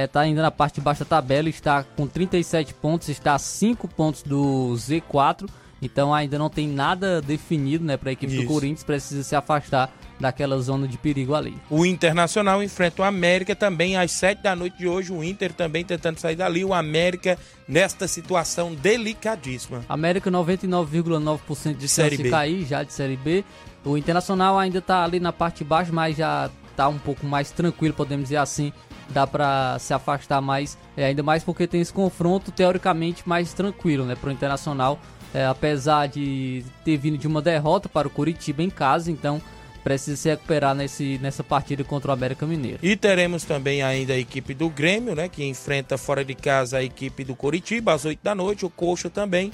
está 0.05 0.21
ainda 0.21 0.43
na 0.43 0.51
parte 0.51 0.75
de 0.75 0.81
baixo 0.81 1.03
da 1.03 1.09
tabela, 1.09 1.49
está 1.49 1.83
com 1.83 2.05
37 2.05 2.75
pontos, 2.75 3.09
está 3.09 3.33
a 3.33 3.39
5 3.39 3.87
pontos 3.87 4.21
do 4.21 4.73
Z4. 4.75 5.49
Então 5.83 6.13
ainda 6.13 6.37
não 6.37 6.49
tem 6.49 6.67
nada 6.67 7.21
definido 7.21 7.83
né, 7.83 7.97
para 7.97 8.09
a 8.09 8.13
equipe 8.13 8.33
do 8.33 8.41
Isso. 8.41 8.47
Corinthians, 8.47 8.83
precisa 8.83 9.23
se 9.23 9.35
afastar 9.35 9.93
daquela 10.19 10.57
zona 10.59 10.87
de 10.87 10.97
perigo 10.97 11.35
ali. 11.35 11.55
O 11.69 11.85
Internacional 11.85 12.63
enfrenta 12.63 13.01
o 13.01 13.05
América 13.05 13.55
também 13.55 13.97
às 13.97 14.11
7 14.11 14.41
da 14.41 14.55
noite 14.55 14.77
de 14.77 14.87
hoje. 14.87 15.11
O 15.11 15.23
Inter 15.23 15.51
também 15.51 15.83
tentando 15.83 16.17
sair 16.19 16.35
dali. 16.35 16.63
O 16.63 16.73
América 16.73 17.37
nesta 17.67 18.07
situação 18.07 18.73
delicadíssima. 18.73 19.83
América 19.89 20.31
99,9% 20.31 21.75
de 21.75 21.87
Série 21.87 22.17
B. 22.17 22.29
cair 22.29 22.65
já 22.65 22.83
de 22.83 22.93
Série 22.93 23.17
B. 23.17 23.43
O 23.83 23.97
Internacional 23.97 24.57
ainda 24.57 24.81
tá 24.81 25.03
ali 25.03 25.19
na 25.19 25.33
parte 25.33 25.57
de 25.57 25.65
baixo, 25.65 25.93
mas 25.93 26.15
já 26.15 26.49
tá 26.75 26.87
um 26.87 26.97
pouco 26.97 27.25
mais 27.25 27.51
tranquilo, 27.51 27.93
podemos 27.93 28.25
dizer 28.25 28.37
assim. 28.37 28.71
Dá 29.09 29.27
pra 29.27 29.77
se 29.79 29.93
afastar 29.93 30.41
mais, 30.41 30.77
é, 30.95 31.05
ainda 31.05 31.21
mais 31.21 31.43
porque 31.43 31.67
tem 31.67 31.81
esse 31.81 31.91
confronto 31.91 32.51
teoricamente 32.51 33.27
mais 33.27 33.53
tranquilo, 33.53 34.05
né, 34.05 34.15
pro 34.15 34.31
Internacional. 34.31 34.97
É, 35.33 35.45
apesar 35.45 36.07
de 36.07 36.63
ter 36.85 36.95
vindo 36.97 37.17
de 37.17 37.27
uma 37.27 37.41
derrota 37.41 37.89
para 37.89 38.07
o 38.07 38.11
Curitiba 38.11 38.61
em 38.61 38.69
casa, 38.69 39.09
então 39.09 39.41
precisa 39.83 40.15
se 40.15 40.29
recuperar 40.29 40.73
nesse, 40.73 41.19
nessa 41.21 41.43
partida 41.43 41.83
contra 41.83 42.11
o 42.11 42.13
América 42.13 42.45
Mineiro. 42.45 42.79
E 42.81 42.95
teremos 42.95 43.43
também 43.43 43.83
ainda 43.83 44.13
a 44.13 44.17
equipe 44.17 44.53
do 44.53 44.69
Grêmio, 44.69 45.13
né? 45.13 45.27
Que 45.27 45.43
enfrenta 45.43 45.97
fora 45.97 46.23
de 46.23 46.33
casa 46.33 46.77
a 46.77 46.83
equipe 46.83 47.23
do 47.23 47.35
Coritiba 47.35 47.93
às 47.93 48.05
8 48.05 48.19
da 48.23 48.33
noite. 48.33 48.65
O 48.65 48.69
Coxa 48.69 49.09
também, 49.09 49.51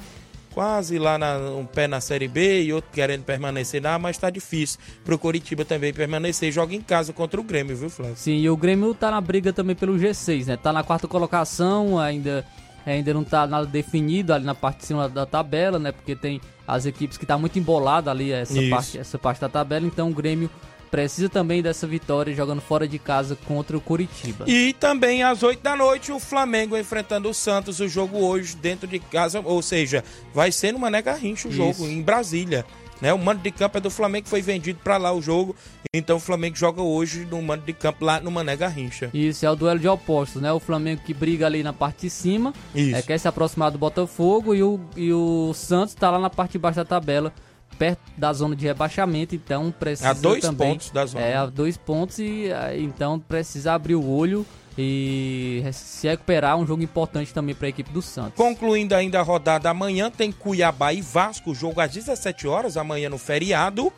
quase 0.54 1.00
lá 1.00 1.18
na, 1.18 1.38
um 1.38 1.66
pé 1.66 1.88
na 1.88 2.00
Série 2.00 2.28
B 2.28 2.64
e 2.64 2.74
outro 2.74 2.92
querendo 2.94 3.24
permanecer 3.24 3.82
lá, 3.82 3.98
mas 3.98 4.18
tá 4.18 4.30
difícil 4.30 4.80
pro 5.04 5.18
Coritiba 5.18 5.66
também 5.66 5.92
permanecer. 5.92 6.52
Joga 6.52 6.76
em 6.76 6.82
casa 6.82 7.12
contra 7.12 7.40
o 7.40 7.44
Grêmio, 7.44 7.76
viu, 7.76 7.90
Flávio? 7.90 8.16
Sim, 8.16 8.38
e 8.38 8.50
o 8.50 8.56
Grêmio 8.56 8.94
tá 8.94 9.10
na 9.10 9.20
briga 9.20 9.52
também 9.52 9.76
pelo 9.76 9.98
G6, 9.98 10.46
né? 10.46 10.58
Tá 10.58 10.72
na 10.72 10.84
quarta 10.84 11.08
colocação, 11.08 11.98
ainda 11.98 12.46
ainda 12.86 13.14
não 13.14 13.22
está 13.22 13.46
nada 13.46 13.66
definido 13.66 14.34
ali 14.34 14.46
na 14.46 14.56
parte 14.56 14.80
de 14.80 14.86
cima 14.86 15.08
da 15.08 15.26
tabela, 15.26 15.80
né? 15.80 15.92
Porque 15.92 16.16
tem 16.16 16.42
as 16.68 16.86
equipes 16.86 17.18
que 17.18 17.26
tá 17.26 17.38
muito 17.38 17.58
embolada 17.58 18.12
ali 18.12 18.32
essa 18.32 18.62
parte, 18.70 18.98
essa 18.98 19.18
parte 19.18 19.42
da 19.42 19.50
tabela, 19.50 19.86
então 19.86 20.10
o 20.10 20.14
Grêmio 20.14 20.50
precisa 20.90 21.30
também 21.30 21.62
dessa 21.62 21.86
vitória 21.86 22.34
jogando 22.34 22.62
fora 22.62 22.88
de 22.88 22.98
casa 22.98 23.38
contra 23.48 23.78
o 23.78 23.82
Curitiba. 23.82 24.46
E 24.48 24.74
também 24.74 25.24
às 25.24 25.44
8 25.44 25.62
da 25.62 25.76
noite 25.76 26.12
o 26.12 26.20
Flamengo 26.20 26.78
enfrentando 26.78 27.30
o 27.30 27.34
Santos, 27.34 27.80
o 27.80 27.88
jogo 27.88 28.18
hoje 28.18 28.56
dentro 28.56 28.88
de 28.88 29.00
casa, 29.00 29.42
ou 29.44 29.62
seja, 29.62 30.04
vai 30.34 30.52
ser 30.52 30.72
no 30.72 30.80
Mané 30.80 31.02
Garrincha 31.02 31.48
o 31.48 31.52
jogo 31.52 31.72
Isso. 31.72 31.86
em 31.86 32.02
Brasília. 32.02 32.66
Né? 33.02 33.14
O 33.14 33.18
mando 33.18 33.42
de 33.42 33.52
campo 33.52 33.78
é 33.78 33.82
do 33.82 33.90
Flamengo, 33.90 34.28
foi 34.28 34.42
vendido 34.42 34.80
para 34.84 34.98
lá 34.98 35.12
o 35.12 35.22
jogo. 35.22 35.56
Então 35.94 36.18
o 36.18 36.20
Flamengo 36.20 36.56
joga 36.56 36.82
hoje 36.82 37.26
no 37.26 37.42
mando 37.42 37.66
de 37.66 37.74
campo 37.74 38.06
lá 38.06 38.20
no 38.20 38.30
Mané 38.30 38.56
Garrincha. 38.56 39.10
Isso, 39.14 39.46
é 39.46 39.50
o 39.50 39.56
duelo 39.56 39.80
de 39.80 39.88
opostos, 39.88 40.42
né? 40.42 40.52
O 40.52 40.60
Flamengo 40.60 41.02
que 41.04 41.14
briga 41.14 41.46
ali 41.46 41.64
na 41.64 41.74
parte 41.74 42.02
de 42.02 42.10
cima, 42.10 42.54
Isso. 42.76 42.96
é, 42.96 43.02
quer 43.02 43.18
se 43.18 43.28
aproximar 43.28 43.72
do 43.72 43.78
Botafogo 43.78 44.54
e 44.54 44.62
o, 44.62 44.80
e 44.96 45.12
o 45.12 45.52
Santos 45.54 45.96
tá 45.96 46.12
lá 46.12 46.20
na 46.20 46.30
parte 46.30 46.54
de 46.54 46.60
baixo 46.60 46.76
da 46.76 46.86
tabela, 46.86 47.34
perto 47.78 48.02
da 48.18 48.32
zona 48.34 48.56
de 48.56 48.66
rebaixamento, 48.66 49.34
então 49.34 49.72
precisa 49.72 50.10
A 50.10 50.14
dois 50.14 50.42
também, 50.42 50.74
pontos 50.74 50.92
da 50.92 51.06
zona. 51.06 51.24
É, 51.24 51.36
a 51.38 51.46
dois 51.46 51.78
pontos 51.78 52.20
e 52.20 52.52
ah, 52.52 52.78
então 52.78 53.20
precisa 53.20 53.74
abrir 53.74 53.96
o 53.96 54.08
olho 54.08 54.46
e 54.82 55.62
se 55.74 56.08
recuperar, 56.08 56.56
um 56.58 56.66
jogo 56.66 56.82
importante 56.82 57.34
também 57.34 57.54
para 57.54 57.68
a 57.68 57.70
equipe 57.70 57.92
do 57.92 58.02
Santos. 58.02 58.36
Concluindo 58.36 58.96
ainda 58.96 59.20
a 59.20 59.24
rodada 59.24 59.70
amanhã, 59.70 60.10
tem 60.10 60.32
Cuiabá 60.32 60.94
e 60.94 61.02
Vasco, 61.02 61.54
jogo 61.54 61.82
às 61.82 61.92
17 61.92 62.48
horas, 62.48 62.78
amanhã 62.78 63.10
no 63.10 63.18
feriado. 63.18 63.92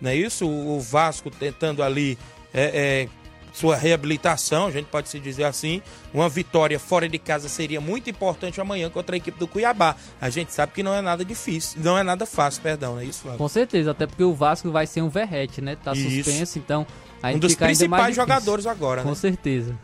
Não 0.00 0.10
é 0.10 0.14
isso? 0.14 0.46
O 0.46 0.78
Vasco 0.78 1.28
tentando 1.28 1.82
ali 1.82 2.16
é, 2.54 3.08
é, 3.08 3.08
sua 3.52 3.76
reabilitação, 3.76 4.66
a 4.66 4.70
gente 4.70 4.86
pode 4.86 5.08
se 5.08 5.18
dizer 5.18 5.42
assim. 5.42 5.82
Uma 6.14 6.28
vitória 6.28 6.78
fora 6.78 7.08
de 7.08 7.18
casa 7.18 7.48
seria 7.48 7.80
muito 7.80 8.08
importante 8.08 8.60
amanhã 8.60 8.88
contra 8.88 9.16
a 9.16 9.18
equipe 9.18 9.38
do 9.38 9.48
Cuiabá. 9.48 9.96
A 10.20 10.30
gente 10.30 10.52
sabe 10.52 10.72
que 10.72 10.84
não 10.84 10.94
é 10.94 11.02
nada 11.02 11.24
difícil, 11.24 11.80
não 11.82 11.98
é 11.98 12.04
nada 12.04 12.24
fácil, 12.24 12.62
perdão, 12.62 12.94
não 12.94 13.00
é 13.00 13.04
isso, 13.04 13.22
Flávio? 13.22 13.38
Com 13.38 13.48
certeza, 13.48 13.90
até 13.90 14.06
porque 14.06 14.22
o 14.22 14.34
Vasco 14.34 14.70
vai 14.70 14.86
ser 14.86 15.02
um 15.02 15.08
verrete, 15.08 15.60
né? 15.60 15.76
Tá 15.82 15.92
Isso. 15.92 16.22
suspenso, 16.24 16.58
então 16.60 16.86
aí 16.86 17.07
Um 17.22 17.38
dos 17.38 17.54
principais 17.54 18.14
jogadores 18.14 18.66
agora, 18.66 19.02
Com 19.02 19.10
né? 19.10 19.14
certeza. 19.14 19.74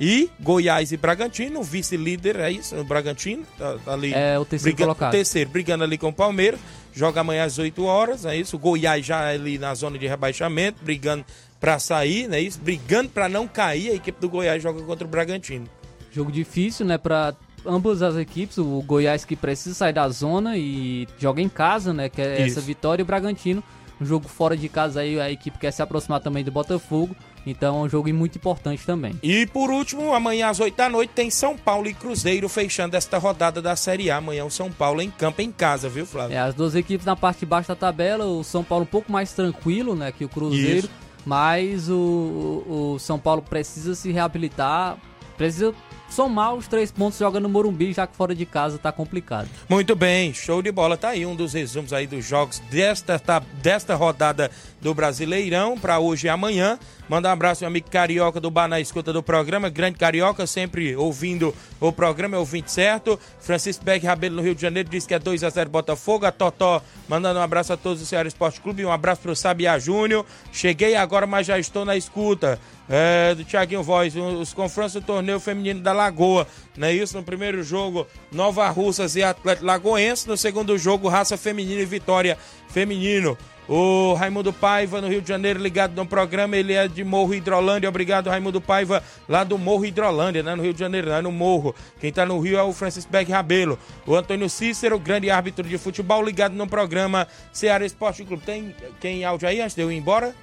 E 0.00 0.30
Goiás 0.40 0.92
e 0.92 0.96
Bragantino, 0.96 1.62
vice-líder, 1.62 2.36
é 2.36 2.50
isso? 2.52 2.76
O 2.76 2.84
Bragantino 2.84 3.44
tá, 3.58 3.76
tá 3.84 3.92
ali. 3.92 4.14
É, 4.14 4.38
o 4.38 4.44
terceiro 4.44 4.76
brigando, 4.76 4.94
colocado. 4.94 5.10
Terceiro, 5.12 5.50
brigando 5.50 5.84
ali 5.84 5.98
com 5.98 6.08
o 6.08 6.12
Palmeiras. 6.12 6.60
Joga 6.94 7.20
amanhã 7.20 7.44
às 7.44 7.58
8 7.58 7.84
horas, 7.84 8.24
é 8.24 8.36
isso? 8.36 8.56
O 8.56 8.58
Goiás 8.58 9.04
já 9.04 9.28
ali 9.28 9.58
na 9.58 9.74
zona 9.74 9.98
de 9.98 10.06
rebaixamento, 10.06 10.82
brigando 10.82 11.24
pra 11.60 11.78
sair, 11.78 12.28
né? 12.28 12.40
Isso? 12.40 12.60
Brigando 12.60 13.08
pra 13.10 13.28
não 13.28 13.46
cair. 13.46 13.90
A 13.90 13.94
equipe 13.94 14.20
do 14.20 14.28
Goiás 14.28 14.62
joga 14.62 14.82
contra 14.82 15.06
o 15.06 15.10
Bragantino. 15.10 15.66
Jogo 16.12 16.32
difícil, 16.32 16.86
né, 16.86 16.96
para 16.96 17.34
ambas 17.66 18.02
as 18.02 18.16
equipes. 18.16 18.58
O 18.58 18.82
Goiás 18.82 19.24
que 19.24 19.36
precisa 19.36 19.74
sair 19.74 19.92
da 19.92 20.08
zona 20.08 20.56
e 20.56 21.06
joga 21.18 21.42
em 21.42 21.48
casa, 21.48 21.92
né, 21.92 22.08
que 22.08 22.20
é 22.20 22.46
Isso. 22.46 22.58
essa 22.58 22.60
vitória. 22.60 23.02
E 23.02 23.04
o 23.04 23.06
Bragantino, 23.06 23.62
um 24.00 24.06
jogo 24.06 24.28
fora 24.28 24.56
de 24.56 24.68
casa 24.68 25.00
aí, 25.00 25.20
a 25.20 25.30
equipe 25.30 25.58
quer 25.58 25.70
se 25.70 25.82
aproximar 25.82 26.20
também 26.20 26.44
do 26.44 26.50
Botafogo. 26.50 27.14
Então 27.46 27.78
é 27.78 27.80
um 27.86 27.88
jogo 27.88 28.12
muito 28.12 28.36
importante 28.36 28.84
também. 28.84 29.14
E 29.22 29.46
por 29.46 29.70
último, 29.70 30.12
amanhã 30.12 30.48
às 30.48 30.60
8 30.60 30.76
da 30.76 30.88
noite 30.88 31.10
tem 31.14 31.30
São 31.30 31.56
Paulo 31.56 31.88
e 31.88 31.94
Cruzeiro 31.94 32.48
fechando 32.48 32.96
esta 32.96 33.16
rodada 33.16 33.62
da 33.62 33.74
Série 33.74 34.10
A. 34.10 34.16
Amanhã 34.18 34.44
o 34.44 34.50
São 34.50 34.70
Paulo 34.70 35.00
em 35.00 35.10
campo 35.10 35.40
em 35.40 35.50
casa, 35.50 35.88
viu, 35.88 36.04
Flávio? 36.04 36.36
É, 36.36 36.40
as 36.40 36.54
duas 36.54 36.74
equipes 36.74 37.06
na 37.06 37.16
parte 37.16 37.40
de 37.40 37.46
baixo 37.46 37.68
da 37.68 37.76
tabela, 37.76 38.26
o 38.26 38.44
São 38.44 38.62
Paulo 38.62 38.84
um 38.84 38.88
pouco 38.88 39.10
mais 39.10 39.32
tranquilo, 39.32 39.94
né, 39.94 40.12
que 40.12 40.24
o 40.24 40.28
Cruzeiro, 40.28 40.86
Isso. 40.86 40.90
mas 41.24 41.88
o, 41.88 41.94
o 41.94 42.88
o 42.98 42.98
São 42.98 43.18
Paulo 43.18 43.40
precisa 43.40 43.94
se 43.94 44.10
reabilitar, 44.10 44.98
precisa 45.36 45.72
somar 46.10 46.54
os 46.54 46.66
três 46.66 46.90
pontos 46.90 47.18
jogando 47.18 47.44
no 47.44 47.48
Morumbi, 47.48 47.92
já 47.92 48.06
que 48.06 48.16
fora 48.16 48.34
de 48.34 48.44
casa 48.46 48.78
tá 48.78 48.90
complicado. 48.92 49.48
Muito 49.68 49.94
bem, 49.94 50.32
show 50.32 50.60
de 50.62 50.72
bola. 50.72 50.96
Tá 50.96 51.10
aí 51.10 51.24
um 51.26 51.34
dos 51.36 51.52
resumos 51.54 51.92
aí 51.92 52.06
dos 52.06 52.24
jogos 52.24 52.58
desta, 52.70 53.18
tá- 53.18 53.42
desta 53.62 53.94
rodada 53.94 54.50
do 54.80 54.94
Brasileirão 54.94 55.78
para 55.78 55.98
hoje 55.98 56.26
e 56.26 56.30
amanhã. 56.30 56.78
Mandar 57.08 57.30
um 57.30 57.32
abraço 57.32 57.62
meu 57.62 57.68
amigo 57.68 57.90
Carioca 57.90 58.38
do 58.38 58.50
Bar 58.50 58.68
na 58.68 58.78
escuta 58.78 59.14
do 59.14 59.22
programa. 59.22 59.70
Grande 59.70 59.98
Carioca, 59.98 60.46
sempre 60.46 60.94
ouvindo 60.94 61.54
o 61.80 61.90
programa, 61.90 62.36
é 62.36 62.38
ouvinte 62.38 62.70
certo. 62.70 63.18
Francisco 63.40 63.82
Beck 63.82 64.04
Rabelo 64.04 64.36
no 64.36 64.42
Rio 64.42 64.54
de 64.54 64.60
Janeiro 64.60 64.90
diz 64.90 65.06
que 65.06 65.14
é 65.14 65.18
2x0 65.18 65.68
Botafogo. 65.68 66.26
A 66.26 66.30
Totó 66.30 66.82
mandando 67.08 67.40
um 67.40 67.42
abraço 67.42 67.72
a 67.72 67.78
todos 67.78 68.00
do 68.00 68.06
Ceará 68.06 68.28
Esporte 68.28 68.60
Clube. 68.60 68.84
Um 68.84 68.92
abraço 68.92 69.22
pro 69.22 69.34
Sabiá 69.34 69.78
Júnior. 69.78 70.26
Cheguei 70.52 70.96
agora, 70.96 71.26
mas 71.26 71.46
já 71.46 71.58
estou 71.58 71.84
na 71.84 71.96
escuta. 71.96 72.60
É, 72.90 73.34
do 73.34 73.44
Thiaguinho 73.44 73.82
Voz, 73.82 74.14
os 74.16 74.52
confrontos 74.52 74.94
do 74.94 75.02
torneio 75.02 75.40
feminino 75.40 75.80
da 75.80 75.92
Lagoa. 75.92 76.46
Não 76.76 76.88
é 76.88 76.92
isso? 76.92 77.16
No 77.16 77.22
primeiro 77.22 77.62
jogo, 77.62 78.06
Nova 78.30 78.68
Russas 78.68 79.16
e 79.16 79.22
Atlético 79.22 79.66
Lagoense. 79.66 80.28
No 80.28 80.36
segundo 80.36 80.76
jogo, 80.76 81.08
Raça 81.08 81.38
Feminina 81.38 81.80
e 81.80 81.86
Vitória 81.86 82.36
Feminino. 82.68 83.36
O 83.68 84.14
Raimundo 84.14 84.50
Paiva, 84.50 84.98
no 84.98 85.08
Rio 85.08 85.20
de 85.20 85.28
Janeiro, 85.28 85.60
ligado 85.60 85.94
no 85.94 86.06
programa, 86.06 86.56
ele 86.56 86.72
é 86.72 86.88
de 86.88 87.04
Morro 87.04 87.34
Hidrolândia. 87.34 87.86
Obrigado, 87.86 88.30
Raimundo 88.30 88.62
Paiva, 88.62 89.02
lá 89.28 89.44
do 89.44 89.58
Morro 89.58 89.84
Hidrolândia, 89.84 90.42
né? 90.42 90.54
No 90.54 90.62
Rio 90.62 90.72
de 90.72 90.80
Janeiro, 90.80 91.10
lá 91.10 91.20
no 91.20 91.30
Morro. 91.30 91.74
Quem 92.00 92.10
tá 92.10 92.24
no 92.24 92.40
Rio 92.40 92.56
é 92.56 92.62
o 92.62 92.72
Francisco 92.72 93.12
Beck 93.12 93.30
Rabelo. 93.30 93.78
O 94.06 94.14
Antônio 94.14 94.48
Cícero, 94.48 94.98
grande 94.98 95.30
árbitro 95.30 95.68
de 95.68 95.76
futebol, 95.76 96.24
ligado 96.24 96.54
no 96.54 96.66
programa 96.66 97.28
Ceará 97.52 97.84
Esporte 97.84 98.24
Clube. 98.24 98.42
Tem 98.42 98.74
quem 99.00 99.22
áudio 99.22 99.46
aí 99.46 99.60
antes 99.60 99.76
de 99.76 99.82
eu 99.82 99.92
ir 99.92 99.96
embora? 99.96 100.34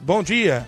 Bom 0.00 0.22
dia. 0.22 0.64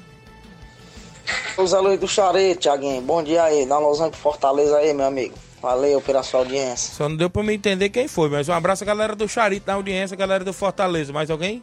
Os 1.57 1.72
alunos 1.72 2.00
do 2.00 2.09
Xarê, 2.09 2.57
Tiaguinho. 2.57 3.00
Bom 3.00 3.22
dia 3.22 3.44
aí. 3.44 3.70
Alôzão 3.70 4.11
pro 4.11 4.18
Fortaleza 4.18 4.76
aí, 4.76 4.92
meu 4.92 5.07
amigo. 5.07 5.34
Valeu 5.61 6.00
pela 6.00 6.24
sua 6.24 6.40
audiência. 6.40 6.92
Só 6.92 7.09
não 7.09 7.16
deu 7.16 7.30
pra 7.30 7.44
me 7.44 7.55
entender 7.55 7.90
quem 7.90 8.09
foi, 8.09 8.28
mas 8.28 8.48
um 8.48 8.53
abraço 8.53 8.82
à 8.82 8.86
galera 8.86 9.14
do 9.14 9.28
Charito, 9.28 9.66
da 9.66 9.74
audiência, 9.74 10.16
galera 10.16 10.42
do 10.42 10.53
Fortaleza. 10.53 11.12
Mais 11.12 11.30
alguém? 11.30 11.62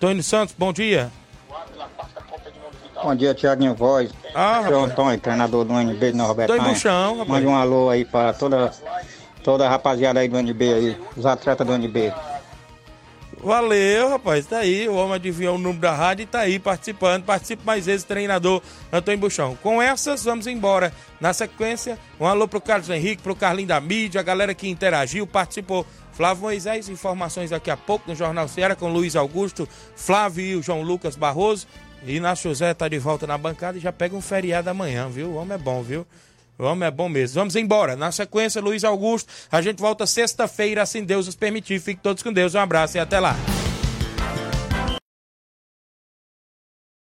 Tony 0.00 0.22
Santos, 0.22 0.54
bom 0.58 0.72
dia. 0.72 1.12
Bom 3.02 3.14
dia, 3.14 3.34
Tiaguinho 3.34 3.74
Voz. 3.74 4.10
Ah, 4.34 4.62
Seu 4.62 4.72
rapaz. 4.72 4.92
Antônio, 4.92 5.20
treinador 5.20 5.64
do 5.64 5.74
NB 5.78 6.12
de 6.12 6.16
Nova 6.16 6.46
Tô 6.46 6.56
em 6.56 6.60
buchão, 6.60 7.18
rapaz. 7.18 7.28
Mande 7.28 7.46
um 7.46 7.54
alô 7.54 7.90
aí 7.90 8.04
para 8.06 8.32
toda, 8.32 8.72
toda 9.44 9.66
a 9.66 9.68
rapaziada 9.68 10.20
aí 10.20 10.28
do 10.28 10.38
NB 10.38 10.72
aí, 10.72 10.96
os 11.16 11.26
atletas 11.26 11.66
do 11.66 11.74
NB. 11.74 12.12
Valeu, 13.42 14.10
rapaz. 14.10 14.44
Tá 14.46 14.58
aí. 14.58 14.86
O 14.88 14.94
homem 14.94 15.14
adivinhou 15.14 15.54
o 15.54 15.58
número 15.58 15.80
da 15.80 15.94
rádio 15.94 16.24
e 16.24 16.26
tá 16.26 16.40
aí 16.40 16.58
participando. 16.58 17.24
Participe 17.24 17.64
mais 17.64 17.86
vezes, 17.86 18.04
treinador 18.04 18.62
Antônio 18.92 19.20
Buchão. 19.20 19.56
Com 19.62 19.80
essas, 19.80 20.24
vamos 20.24 20.46
embora. 20.46 20.92
Na 21.18 21.32
sequência, 21.32 21.98
um 22.18 22.26
alô 22.26 22.46
pro 22.46 22.60
Carlos 22.60 22.90
Henrique, 22.90 23.22
pro 23.22 23.34
Carlinho 23.34 23.68
da 23.68 23.80
mídia, 23.80 24.20
a 24.20 24.24
galera 24.24 24.54
que 24.54 24.68
interagiu, 24.68 25.26
participou. 25.26 25.86
Flávio 26.20 26.42
Moisés, 26.42 26.86
informações 26.90 27.48
daqui 27.48 27.70
a 27.70 27.78
pouco 27.78 28.04
no 28.06 28.14
Jornal 28.14 28.46
Ceará 28.46 28.76
com 28.76 28.92
Luiz 28.92 29.16
Augusto, 29.16 29.66
Flávio 29.96 30.58
e 30.58 30.62
João 30.62 30.82
Lucas 30.82 31.16
Barroso. 31.16 31.66
E 32.04 32.16
Inácio 32.16 32.50
José 32.50 32.74
tá 32.74 32.86
de 32.88 32.98
volta 32.98 33.26
na 33.26 33.38
bancada 33.38 33.78
e 33.78 33.80
já 33.80 33.90
pega 33.90 34.14
um 34.14 34.20
feriado 34.20 34.68
amanhã, 34.68 35.08
viu? 35.08 35.28
O 35.28 35.36
homem 35.36 35.54
é 35.54 35.58
bom, 35.58 35.82
viu? 35.82 36.06
O 36.58 36.64
homem 36.64 36.86
é 36.86 36.90
bom 36.90 37.08
mesmo. 37.08 37.36
Vamos 37.36 37.56
embora. 37.56 37.96
Na 37.96 38.12
sequência, 38.12 38.60
Luiz 38.60 38.84
Augusto. 38.84 39.32
A 39.50 39.62
gente 39.62 39.80
volta 39.80 40.06
sexta-feira, 40.06 40.82
assim 40.82 41.02
Deus 41.02 41.24
nos 41.24 41.36
permitir. 41.36 41.80
Fiquem 41.80 42.02
todos 42.02 42.22
com 42.22 42.30
Deus. 42.30 42.54
Um 42.54 42.60
abraço 42.60 42.98
e 42.98 43.00
até 43.00 43.18
lá. 43.18 43.34